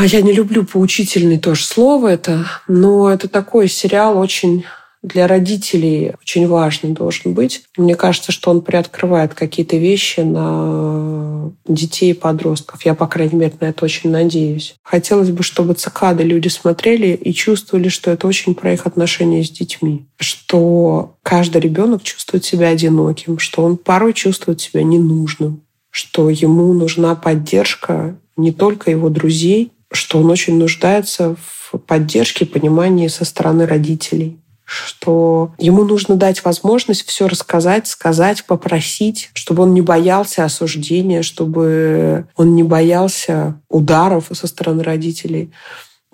Я 0.00 0.20
не 0.20 0.32
люблю 0.32 0.64
поучительное 0.64 1.38
тоже 1.38 1.62
слово 1.62 2.08
это, 2.08 2.44
но 2.66 3.08
это 3.08 3.28
такой 3.28 3.68
сериал 3.68 4.18
очень 4.18 4.64
для 5.02 5.26
родителей 5.26 6.14
очень 6.20 6.46
важный 6.46 6.90
должен 6.90 7.34
быть. 7.34 7.64
Мне 7.76 7.94
кажется, 7.96 8.30
что 8.30 8.50
он 8.50 8.62
приоткрывает 8.62 9.34
какие-то 9.34 9.76
вещи 9.76 10.20
на 10.20 11.52
детей 11.66 12.12
и 12.12 12.14
подростков. 12.14 12.84
Я, 12.84 12.94
по 12.94 13.06
крайней 13.06 13.36
мере, 13.36 13.52
на 13.60 13.66
это 13.66 13.84
очень 13.84 14.10
надеюсь. 14.10 14.76
Хотелось 14.82 15.30
бы, 15.30 15.42
чтобы 15.42 15.74
цикады 15.74 16.22
люди 16.22 16.48
смотрели 16.48 17.14
и 17.14 17.32
чувствовали, 17.32 17.88
что 17.88 18.10
это 18.10 18.26
очень 18.26 18.54
про 18.54 18.72
их 18.72 18.86
отношения 18.86 19.42
с 19.42 19.50
детьми. 19.50 20.06
Что 20.18 21.16
каждый 21.22 21.60
ребенок 21.60 22.02
чувствует 22.02 22.44
себя 22.44 22.68
одиноким, 22.68 23.38
что 23.38 23.64
он 23.64 23.76
порой 23.76 24.12
чувствует 24.12 24.60
себя 24.60 24.82
ненужным 24.82 25.62
что 25.92 26.30
ему 26.30 26.72
нужна 26.72 27.14
поддержка 27.14 28.16
не 28.36 28.50
только 28.50 28.90
его 28.90 29.10
друзей, 29.10 29.72
что 29.92 30.18
он 30.18 30.30
очень 30.30 30.56
нуждается 30.56 31.36
в 31.36 31.76
поддержке 31.78 32.46
понимании 32.46 33.08
со 33.08 33.26
стороны 33.26 33.66
родителей 33.66 34.38
что 34.64 35.52
ему 35.58 35.84
нужно 35.84 36.16
дать 36.16 36.44
возможность 36.44 37.06
все 37.06 37.26
рассказать, 37.26 37.86
сказать, 37.86 38.44
попросить, 38.44 39.30
чтобы 39.34 39.64
он 39.64 39.74
не 39.74 39.80
боялся 39.80 40.44
осуждения, 40.44 41.22
чтобы 41.22 42.26
он 42.36 42.54
не 42.54 42.62
боялся 42.62 43.60
ударов 43.68 44.28
со 44.32 44.46
стороны 44.46 44.82
родителей, 44.82 45.52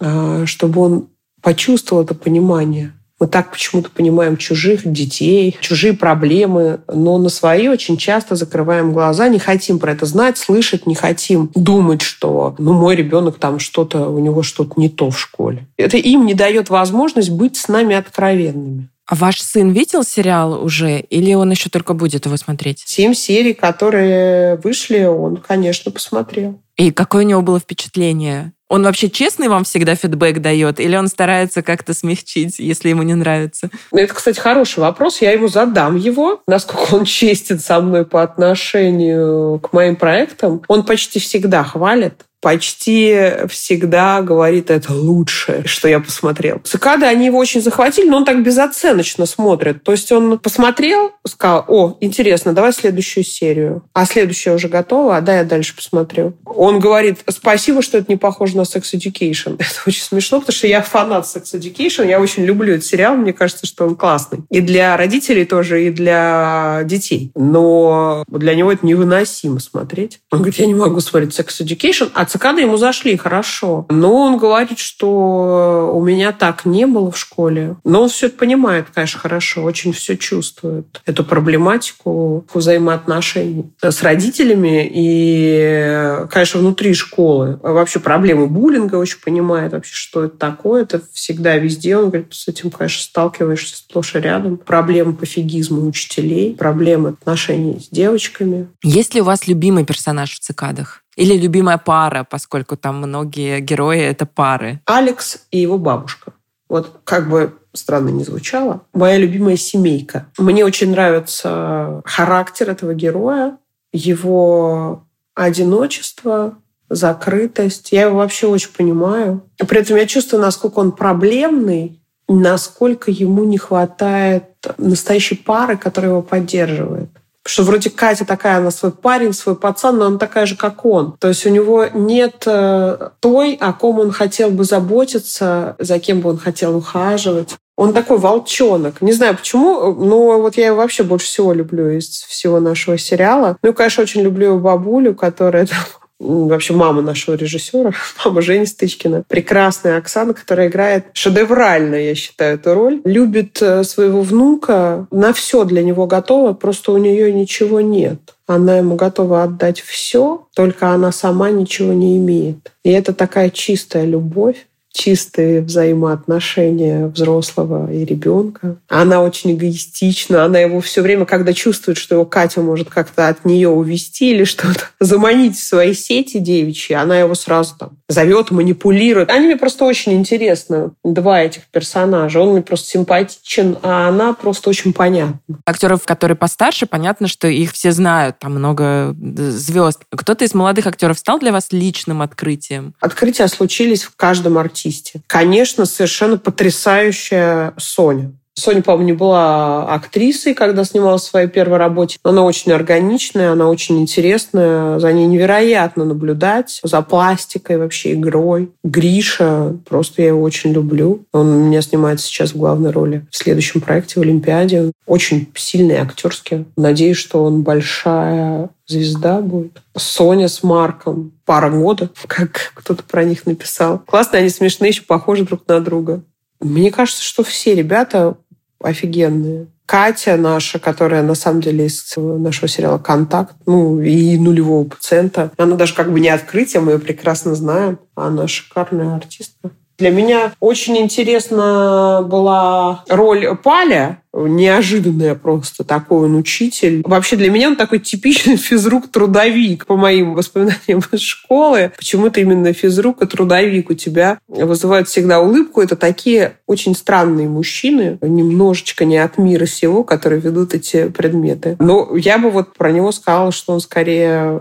а, 0.01 0.47
чтобы 0.47 0.81
он 0.81 1.09
почувствовал 1.43 2.03
это 2.03 2.15
понимание. 2.15 2.98
Мы 3.21 3.27
так 3.27 3.51
почему-то 3.51 3.91
понимаем 3.91 4.37
чужих 4.37 4.91
детей, 4.91 5.57
чужие 5.61 5.93
проблемы, 5.93 6.81
но 6.87 7.19
на 7.19 7.29
свои 7.29 7.69
очень 7.69 7.97
часто 7.97 8.37
закрываем 8.37 8.93
глаза, 8.93 9.29
не 9.29 9.39
хотим 9.39 9.79
про 9.79 9.93
это 9.93 10.07
знать, 10.07 10.39
слышать, 10.39 10.87
не 10.87 10.95
хотим 10.95 11.51
думать, 11.55 12.03
что 12.03 12.55
ну, 12.59 12.73
мой 12.73 12.95
ребенок 12.95 13.39
там 13.39 13.59
что-то, 13.59 14.09
у 14.09 14.19
него 14.19 14.43
что-то 14.43 14.75
не 14.77 14.89
то 14.89 15.11
в 15.11 15.19
школе. 15.19 15.67
Это 15.77 15.97
им 15.97 16.27
не 16.27 16.35
дает 16.35 16.71
возможность 16.71 17.31
быть 17.31 17.57
с 17.57 17.69
нами 17.69 17.97
откровенными. 17.97 18.89
А 19.09 19.15
ваш 19.15 19.41
сын 19.41 19.71
видел 19.71 20.05
сериал 20.05 20.63
уже 20.63 21.01
или 21.01 21.33
он 21.33 21.51
еще 21.51 21.71
только 21.71 21.95
будет 21.95 22.27
его 22.27 22.37
смотреть? 22.37 22.83
Семь 22.85 23.15
серий, 23.15 23.55
которые 23.55 24.57
вышли, 24.57 25.05
он, 25.05 25.39
конечно, 25.39 25.91
посмотрел. 25.91 26.61
И 26.77 26.91
какое 26.91 27.25
у 27.25 27.27
него 27.27 27.41
было 27.41 27.59
впечатление? 27.59 28.53
Он 28.69 28.83
вообще 28.83 29.09
честный 29.09 29.49
вам 29.49 29.64
всегда 29.64 29.95
фидбэк 29.95 30.41
дает? 30.41 30.79
Или 30.79 30.97
он 30.97 31.09
старается 31.09 31.62
как-то 31.62 31.95
смягчить, 31.95 32.59
если 32.59 32.91
ему 32.91 33.03
не 33.03 33.14
нравится? 33.14 33.71
Ну, 33.93 33.99
это, 33.99 34.14
кстати, 34.14 34.39
хороший 34.39 34.81
вопрос. 34.81 35.21
Я 35.23 35.33
ему 35.33 35.49
задам 35.49 35.97
его, 35.97 36.43
насколько 36.47 36.95
он 36.95 37.05
честен 37.07 37.59
со 37.59 37.81
мной 37.81 38.05
по 38.05 38.23
отношению 38.23 39.59
к 39.61 39.73
моим 39.73 39.97
проектам. 39.97 40.62
Он 40.69 40.85
почти 40.85 41.19
всегда 41.19 41.64
хвалит 41.64 42.25
почти 42.41 43.32
всегда 43.49 44.22
говорит, 44.22 44.70
это 44.70 44.93
лучшее, 44.93 45.66
что 45.66 45.89
я 45.89 46.01
посмотрел. 46.01 46.61
Цикады, 46.64 47.07
они 47.07 47.26
его 47.26 47.39
очень 47.39 47.61
захватили, 47.61 48.09
но 48.09 48.18
он 48.18 48.24
так 48.24 48.43
безоценочно 48.43 49.26
смотрит. 49.26 49.82
То 49.82 49.93
есть 49.93 50.12
он 50.12 50.39
посмотрел, 50.39 51.12
сказал, 51.26 51.64
о, 51.68 51.97
интересно, 52.01 52.53
давай 52.53 52.72
следующую 52.72 53.24
серию. 53.24 53.82
А 53.93 54.07
следующая 54.07 54.53
уже 54.53 54.68
готова, 54.68 55.16
а 55.16 55.20
да, 55.20 55.39
я 55.39 55.45
дальше 55.45 55.74
посмотрю. 55.74 56.34
Он 56.45 56.78
говорит, 56.78 57.18
спасибо, 57.28 57.82
что 57.82 57.99
это 57.99 58.11
не 58.11 58.16
похоже 58.16 58.57
на 58.57 58.62
Sex 58.62 58.82
Education. 58.95 59.57
Это 59.59 59.82
очень 59.86 60.03
смешно, 60.03 60.41
потому 60.41 60.55
что 60.55 60.66
я 60.66 60.82
фанат 60.82 61.24
Sex 61.24 61.55
Education, 61.55 62.09
я 62.09 62.20
очень 62.20 62.45
люблю 62.45 62.74
этот 62.74 62.84
сериал, 62.84 63.16
мне 63.16 63.32
кажется, 63.32 63.66
что 63.66 63.86
он 63.86 63.97
классный. 63.97 64.41
И 64.51 64.61
для 64.61 64.97
родителей 64.97 65.45
тоже, 65.45 65.86
и 65.86 65.91
для 65.91 66.82
детей. 66.84 67.32
Но 67.34 68.24
для 68.28 68.55
него 68.55 68.72
это 68.72 68.86
невыносимо 68.86 69.61
смотреть. 69.61 70.20
Он 70.30 70.39
говорит, 70.39 70.59
я 70.59 70.66
не 70.66 70.74
могу 70.74 71.01
смотреть 71.01 71.39
Sex 71.39 71.61
Education, 71.61 72.11
а 72.14 72.28
цикады 72.29 72.62
ему 72.62 72.76
зашли 72.76 73.16
хорошо. 73.16 73.87
Но 73.89 74.14
он 74.22 74.39
говорит, 74.39 74.79
что 74.79 75.93
у 75.95 76.05
меня 76.05 76.33
так 76.33 76.64
не 76.64 76.87
было 76.87 77.11
в 77.11 77.18
школе. 77.18 77.76
Но 77.85 78.03
он 78.03 78.09
все 78.09 78.26
это 78.26 78.39
понимает, 78.39 78.87
конечно, 78.93 79.20
хорошо, 79.20 79.62
очень 79.62 79.93
все 79.93 80.16
чувствует. 80.16 81.01
Эту 81.07 81.24
проблематику 81.24 82.47
взаимоотношений 82.53 83.72
с 83.83 84.03
родителями 84.03 84.91
и, 84.93 86.26
конечно, 86.31 86.61
внутри 86.61 86.95
школы. 86.95 87.59
Вообще 87.62 88.01
проблемы 88.01 88.47
буллинга 88.47 88.97
очень 88.97 89.20
понимает 89.20 89.72
вообще, 89.72 89.95
что 89.95 90.24
это 90.24 90.37
такое. 90.37 90.83
Это 90.83 91.03
всегда 91.12 91.57
везде. 91.57 91.97
Он 91.97 92.11
говорит, 92.11 92.33
с 92.33 92.49
этим, 92.49 92.70
конечно, 92.70 93.03
сталкиваешься 93.03 93.76
сплошь 93.76 94.14
и 94.14 94.20
рядом. 94.20 94.59
Проблемы 94.59 95.14
пофигизма 95.14 95.85
учителей, 95.85 96.55
проблемы 96.55 97.11
отношений 97.11 97.81
с 97.81 97.89
девочками. 97.89 98.68
Есть 98.83 99.14
ли 99.14 99.20
у 99.20 99.24
вас 99.24 99.47
любимый 99.47 99.85
персонаж 99.85 100.33
в 100.33 100.41
цикадах? 100.41 101.03
Или 101.19 101.37
любимая 101.37 101.79
пара, 101.79 102.25
поскольку 102.31 102.77
там 102.77 102.99
многие 102.99 103.59
герои— 103.59 103.99
это 104.01 104.25
пары? 104.25 104.81
Алекс 104.87 105.47
и 105.51 105.59
его 105.59 105.77
бабушка. 105.77 106.33
Вот 106.69 107.01
как 107.03 107.29
бы 107.29 107.59
странно 107.73 108.11
не 108.11 108.23
звучало. 108.23 108.83
Моя 108.95 109.16
любимая 109.16 109.57
семейка. 109.57 110.27
Мне 110.39 110.64
очень 110.64 110.93
нравится 110.93 112.03
характер 112.05 112.71
этого 112.71 112.95
героя, 112.95 113.59
его 113.93 115.07
одиночество, 115.35 116.55
закрытость. 116.89 117.91
Я 117.91 118.03
его 118.03 118.19
вообще 118.19 118.47
очень 118.47 118.71
понимаю. 118.71 119.43
При 119.57 119.81
этом 119.81 119.97
я 119.97 120.07
чувствую, 120.07 120.41
насколько 120.41 120.79
он 120.79 120.93
проблемный, 120.93 122.01
насколько 122.29 123.11
ему 123.11 123.43
не 123.43 123.59
хватает 123.59 124.45
настоящей 124.77 125.35
пары, 125.35 125.77
которая 125.77 126.12
его 126.12 126.23
поддерживает 126.23 127.11
что 127.49 127.62
вроде 127.62 127.90
Катя 127.90 128.24
такая, 128.24 128.59
она 128.59 128.70
свой 128.70 128.92
парень, 128.92 129.32
свой 129.32 129.57
пацан, 129.57 129.99
но 129.99 130.07
она 130.07 130.18
такая 130.18 130.46
же, 130.46 130.57
как 130.57 130.84
он. 130.84 131.16
То 131.18 131.28
есть 131.28 131.46
у 131.46 131.51
него 131.51 131.86
нет 131.92 132.42
э, 132.46 133.11
той, 133.20 133.55
о 133.55 133.72
ком 133.72 134.01
он 134.01 134.11
хотел 134.12 134.51
бы 134.51 134.64
заботиться, 134.64 135.76
за 135.78 135.99
кем 135.99 136.20
бы 136.20 136.30
он 136.30 136.38
хотел 136.38 136.76
ухаживать. 136.76 137.57
Он 137.76 137.92
такой 137.92 138.18
волчонок. 138.18 139.01
Не 139.01 139.12
знаю 139.12 139.36
почему, 139.36 139.94
но 139.94 140.40
вот 140.40 140.57
я 140.57 140.66
его 140.66 140.76
вообще 140.78 141.05
больше 141.05 141.26
всего 141.26 141.53
люблю 141.53 141.90
из 141.90 142.09
всего 142.09 142.59
нашего 142.59 142.99
сериала. 142.99 143.57
Ну 143.62 143.72
конечно, 143.72 144.03
очень 144.03 144.22
люблю 144.22 144.59
бабулю, 144.59 145.14
которая 145.14 145.66
там 145.66 145.78
вообще 146.19 146.75
мама 146.75 147.03
нашего 147.03 147.35
режиссера, 147.35 147.93
мама 148.25 148.43
Жени 148.43 148.66
Стычкина. 148.66 149.25
Прекрасная 149.29 149.99
Оксана, 149.99 150.35
которая 150.35 150.69
играет 150.69 151.07
шедеврально, 151.12 151.97
я 151.97 152.14
считаю, 152.14 152.55
эту 152.57 152.75
роль. 152.75 153.01
Любит 153.05 153.61
э, 153.62 153.85
своего 153.85 154.23
внука, 154.23 155.07
на 155.11 155.33
все 155.33 155.64
для 155.64 155.83
него 155.83 156.07
готова, 156.07 156.53
просто 156.53 156.93
у 156.93 156.99
нее 156.99 157.33
ничего 157.33 157.81
нет. 157.81 158.35
Она 158.47 158.79
ему 158.79 158.97
готова 158.97 159.43
отдать 159.43 159.81
все, 159.81 160.47
только 160.55 160.89
она 160.89 161.12
сама 161.12 161.51
ничего 161.51 161.93
не 161.93 162.16
имеет. 162.16 162.73
И 162.83 162.91
это 162.91 163.12
такая 163.12 163.51
чистая 163.51 164.07
любовь 164.07 164.68
чистые 164.99 165.61
взаимоотношения 165.61 167.07
взрослого 167.07 167.90
и 167.92 168.05
ребенка. 168.05 168.78
Она 168.88 169.22
очень 169.22 169.53
эгоистична, 169.53 170.44
она 170.44 170.59
его 170.59 170.80
все 170.80 171.03
время, 171.03 171.24
когда 171.24 171.53
чувствует, 171.53 171.96
что 171.96 172.16
его 172.16 172.24
Катя 172.24 172.62
может 172.62 172.90
как-то 172.90 173.28
от 173.28 173.44
нее 173.44 173.68
увести 173.68 174.32
или 174.32 174.42
что-то, 174.42 174.86
заманить 175.01 175.57
в 175.57 175.62
свои 175.62 175.94
сети 175.94 176.38
девичьи, 176.38 176.96
она 176.96 177.16
его 177.16 177.36
сразу 177.36 177.76
там 177.78 177.90
зовет, 178.09 178.51
манипулирует. 178.51 179.30
Они 179.30 179.46
мне 179.46 179.57
просто 179.57 179.84
очень 179.84 180.14
интересны, 180.14 180.90
два 181.05 181.42
этих 181.42 181.66
персонажа. 181.68 182.40
Он 182.40 182.53
мне 182.53 182.62
просто 182.62 182.88
симпатичен, 182.88 183.78
а 183.82 184.09
она 184.09 184.32
просто 184.32 184.68
очень 184.70 184.92
понятна. 184.92 185.38
Актеров, 185.64 186.05
которые 186.07 186.36
постарше, 186.36 186.86
понятно, 186.86 187.28
что 187.28 187.46
их 187.46 187.72
все 187.72 187.92
знают, 187.92 188.40
там 188.40 188.55
много 188.55 189.14
звезд. 189.20 190.01
Кто-то 190.11 190.44
из 190.44 190.55
молодых 190.55 190.86
актеров 190.86 191.18
стал 191.18 191.38
для 191.38 191.53
вас 191.53 191.68
личным 191.70 192.20
открытием? 192.20 192.94
Открытия 192.99 193.46
случились 193.46 194.03
в 194.03 194.16
каждом 194.16 194.59
артисте 194.59 194.88
артисте. 194.89 195.22
Конечно, 195.26 195.86
совершенно 195.86 196.39
потрясающая 196.39 197.74
Соня. 197.78 198.32
Соня, 198.59 198.83
по-моему, 198.83 199.07
не 199.07 199.13
была 199.13 199.87
актрисой, 199.95 200.55
когда 200.55 200.85
снималась 200.85 201.23
в 201.23 201.27
своей 201.27 201.49
первой 201.49 201.79
работе. 201.79 202.19
Она 202.23 202.43
очень 202.43 202.73
органичная, 202.73 203.53
она 203.53 203.69
очень 203.69 204.01
интересная. 204.01 204.99
За 204.99 205.13
ней 205.13 205.27
невероятно 205.27 206.05
наблюдать. 206.05 206.81
За 206.83 207.03
пластикой, 207.03 207.79
вообще 207.79 208.15
игрой. 208.15 208.71
Гриша, 208.83 209.77
просто 209.89 210.23
я 210.23 210.29
его 210.29 210.43
очень 210.43 210.73
люблю. 210.73 211.25
Он 211.33 211.69
меня 211.69 211.83
снимается 211.83 212.27
сейчас 212.27 212.53
в 212.53 212.59
главной 212.59 212.91
роли 212.91 213.27
в 213.31 213.37
следующем 213.37 213.81
проекте 213.81 214.19
в 214.19 214.23
Олимпиаде. 214.23 214.93
Очень 215.07 215.49
сильный 215.55 215.97
актерский. 215.97 216.67
Надеюсь, 216.77 217.17
что 217.17 217.45
он 217.45 217.63
большая 217.63 218.71
звезда 218.87 219.41
будет. 219.41 219.83
Соня 219.97 220.49
с 220.49 220.63
Марком. 220.63 221.33
Пара 221.45 221.71
года, 221.71 222.11
как 222.27 222.73
кто-то 222.75 223.03
про 223.05 223.25
них 223.25 223.47
написал. 223.47 224.01
Классно, 224.01 224.39
они 224.39 224.49
смешные, 224.49 224.91
еще 224.91 225.03
похожи 225.03 225.45
друг 225.45 225.63
на 225.69 225.81
друга. 225.81 226.23
Мне 226.61 226.91
кажется, 226.91 227.23
что 227.23 227.45
все 227.45 227.75
ребята 227.75 228.37
офигенные. 228.81 229.66
Катя 229.87 230.37
наша, 230.37 230.79
которая 230.79 231.22
на 231.22 231.35
самом 231.35 231.62
деле 231.62 231.87
из 231.87 232.14
нашего 232.16 232.68
сериала 232.68 232.99
«Контакт», 232.99 233.55
ну, 233.64 234.01
и 234.01 234.37
нулевого 234.37 234.85
пациента. 234.85 235.51
Она 235.57 235.76
даже 235.76 235.95
как 235.95 236.12
бы 236.12 236.20
не 236.20 236.29
открытие, 236.29 236.83
мы 236.83 236.93
ее 236.93 236.99
прекрасно 236.99 237.55
знаем. 237.55 237.99
Она 238.14 238.47
шикарная 238.47 239.16
артистка. 239.16 239.70
Для 239.99 240.11
меня 240.11 240.53
очень 240.61 240.96
интересна 240.99 242.24
была 242.24 243.03
роль 243.09 243.57
Паля, 243.57 244.22
неожиданная 244.32 245.34
просто. 245.34 245.82
Такой 245.82 246.26
он 246.26 246.36
учитель. 246.36 247.03
Вообще 247.05 247.34
для 247.34 247.51
меня 247.51 247.68
он 247.68 247.76
такой 247.76 247.99
типичный 247.99 248.57
физрук-трудовик, 248.57 249.86
по 249.86 249.96
моим 249.96 250.34
воспоминаниям 250.34 251.03
из 251.11 251.20
школы. 251.20 251.92
Почему-то 251.96 252.40
именно 252.40 252.72
физрук 252.72 253.22
и 253.22 253.26
трудовик 253.26 253.90
у 253.90 253.94
тебя 253.94 254.38
вызывают 254.46 255.09
всегда 255.09 255.40
улыбку. 255.40 255.80
Это 255.80 255.96
такие 255.96 256.59
очень 256.66 256.94
странные 256.94 257.49
мужчины, 257.49 258.18
немножечко 258.22 259.05
не 259.05 259.18
от 259.18 259.36
мира 259.36 259.66
сего, 259.66 260.05
которые 260.05 260.40
ведут 260.40 260.74
эти 260.74 261.09
предметы. 261.09 261.76
Но 261.80 262.16
я 262.16 262.38
бы 262.38 262.51
вот 262.51 262.74
про 262.74 262.92
него 262.92 263.11
сказала, 263.11 263.51
что 263.51 263.72
он 263.72 263.80
скорее 263.80 264.61